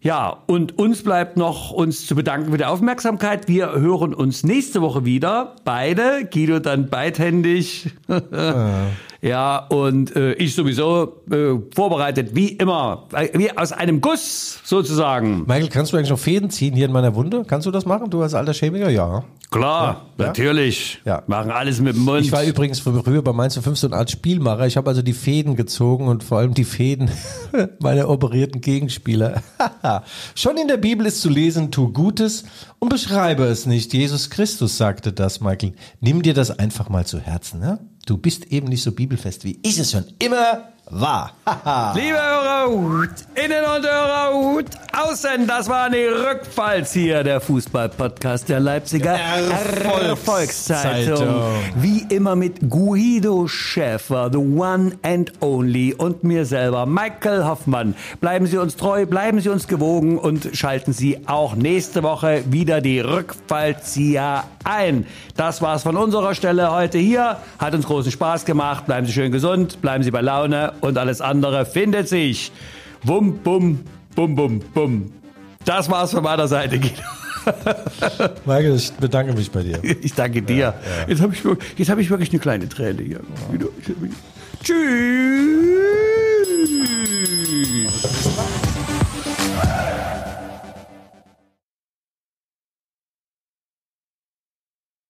Ja, 0.00 0.44
und 0.46 0.78
uns 0.78 1.02
bleibt 1.02 1.36
noch 1.36 1.72
uns 1.72 2.06
zu 2.06 2.14
bedanken 2.14 2.52
für 2.52 2.58
die 2.58 2.64
Aufmerksamkeit. 2.64 3.48
Wir 3.48 3.72
hören 3.72 4.14
uns 4.14 4.44
nächste 4.44 4.80
Woche 4.80 5.04
wieder. 5.04 5.56
Beide. 5.64 6.24
Guido 6.32 6.60
dann 6.60 6.88
beidhändig. 6.88 7.90
ja, 9.20 9.58
und 9.66 10.14
äh, 10.14 10.34
ich 10.34 10.54
sowieso 10.54 11.22
äh, 11.30 11.54
vorbereitet, 11.74 12.34
wie 12.34 12.48
immer. 12.50 13.06
Wie 13.34 13.56
aus 13.56 13.72
einem 13.72 14.00
Guss 14.00 14.60
sozusagen. 14.64 15.40
Michael, 15.46 15.68
kannst 15.68 15.92
du 15.92 15.96
eigentlich 15.96 16.10
noch 16.10 16.18
Fäden 16.18 16.50
ziehen 16.50 16.74
hier 16.74 16.86
in 16.86 16.92
meiner 16.92 17.14
Wunde? 17.14 17.44
Kannst 17.46 17.66
du 17.66 17.70
das 17.70 17.84
machen, 17.84 18.10
du 18.10 18.22
als 18.22 18.34
alter 18.34 18.52
Chemiker? 18.54 18.90
Ja. 18.90 19.24
Klar, 19.50 20.06
Ja. 20.18 20.26
natürlich. 20.26 21.00
Ja. 21.06 21.22
Machen 21.26 21.50
alles 21.50 21.80
mit 21.80 21.96
dem 21.96 22.04
Mund. 22.04 22.20
Ich 22.20 22.32
war 22.32 22.44
übrigens 22.44 22.80
früher 22.80 23.22
bei 23.22 23.32
Mainz 23.32 23.56
5 23.56 23.78
so 23.78 23.86
eine 23.86 23.96
Art 23.96 24.10
Spielmacher. 24.10 24.66
Ich 24.66 24.76
habe 24.76 24.88
also 24.90 25.00
die 25.00 25.14
Fäden 25.14 25.56
gezogen 25.56 26.06
und 26.06 26.22
vor 26.22 26.38
allem 26.38 26.52
die 26.52 26.64
Fäden 26.64 27.10
meiner 27.80 28.08
operierten 28.10 28.60
Gegenspieler. 28.60 29.42
Schon 30.34 30.58
in 30.58 30.68
der 30.68 30.76
Bibel 30.76 31.06
ist 31.06 31.22
zu 31.22 31.30
lesen, 31.30 31.70
tu 31.70 31.92
Gutes 31.92 32.44
und 32.78 32.90
beschreibe 32.90 33.44
es 33.44 33.64
nicht. 33.64 33.92
Jesus 33.94 34.28
Christus 34.28 34.76
sagte 34.76 35.12
das, 35.12 35.40
Michael. 35.40 35.72
Nimm 36.00 36.20
dir 36.22 36.34
das 36.34 36.56
einfach 36.58 36.90
mal 36.90 37.06
zu 37.06 37.18
Herzen. 37.18 37.58
Ne? 37.60 37.78
Du 38.08 38.16
bist 38.16 38.46
eben 38.46 38.68
nicht 38.68 38.82
so 38.82 38.92
bibelfest, 38.92 39.44
wie 39.44 39.58
ich 39.62 39.78
es 39.78 39.90
schon 39.90 40.06
immer 40.18 40.72
war. 40.90 41.32
Liebe 41.94 42.18
Hörerhut, 42.18 43.10
Innen- 43.34 43.64
und 43.64 43.86
Hörerhut, 43.86 44.66
außen, 44.92 45.46
das 45.46 45.68
war 45.68 45.90
die 45.90 46.04
Rückfalls 46.04 46.92
hier, 46.92 47.22
der 47.22 47.40
Fußball-Podcast 47.40 48.48
der 48.48 48.60
Leipziger 48.60 49.12
Erfolgszeitung. 49.12 50.08
Erfolgszeitung. 50.08 51.42
Wie 51.76 52.06
immer 52.08 52.36
mit 52.36 52.68
Guido 52.68 53.46
Schäfer, 53.48 54.30
the 54.32 54.38
one 54.38 54.98
and 55.02 55.32
only, 55.40 55.94
und 55.94 56.24
mir 56.24 56.44
selber, 56.44 56.86
Michael 56.86 57.44
Hoffmann. 57.44 57.94
Bleiben 58.20 58.46
Sie 58.46 58.58
uns 58.58 58.76
treu, 58.76 59.06
bleiben 59.06 59.40
Sie 59.40 59.48
uns 59.48 59.68
gewogen 59.68 60.18
und 60.18 60.50
schalten 60.54 60.92
Sie 60.92 61.26
auch 61.26 61.54
nächste 61.54 62.02
Woche 62.02 62.42
wieder 62.46 62.80
die 62.80 63.00
Rückfallzieher 63.00 64.44
ein. 64.64 65.06
Das 65.36 65.62
war's 65.62 65.82
von 65.82 65.96
unserer 65.96 66.34
Stelle 66.34 66.72
heute 66.72 66.98
hier. 66.98 67.38
Hat 67.58 67.74
uns 67.74 67.86
großen 67.86 68.12
Spaß 68.12 68.44
gemacht. 68.44 68.86
Bleiben 68.86 69.06
Sie 69.06 69.12
schön 69.12 69.32
gesund, 69.32 69.80
bleiben 69.80 70.02
Sie 70.04 70.10
bei 70.10 70.20
Laune 70.20 70.72
und 70.80 70.98
alles 70.98 71.20
andere 71.20 71.66
findet 71.66 72.08
sich. 72.08 72.52
Wum, 73.02 73.38
bum, 73.38 73.80
bum, 74.14 74.34
bum, 74.34 74.60
bum. 74.74 75.12
Das 75.64 75.90
war's 75.90 76.12
von 76.12 76.22
meiner 76.22 76.48
Seite, 76.48 76.78
Guido. 76.78 77.02
Michael, 78.46 78.76
ich 78.76 78.92
bedanke 78.92 79.32
mich 79.32 79.50
bei 79.50 79.62
dir. 79.62 79.80
Ich 80.02 80.14
danke 80.14 80.42
dir. 80.42 80.56
Ja, 80.56 80.64
ja. 80.64 80.74
Jetzt 81.08 81.22
habe 81.22 81.34
ich, 81.34 81.90
hab 81.90 81.98
ich 81.98 82.10
wirklich 82.10 82.30
eine 82.30 82.38
kleine 82.40 82.68
Träne 82.68 83.02
hier. 83.02 83.20
Ja. 83.20 83.66
Tschüss. 84.62 84.78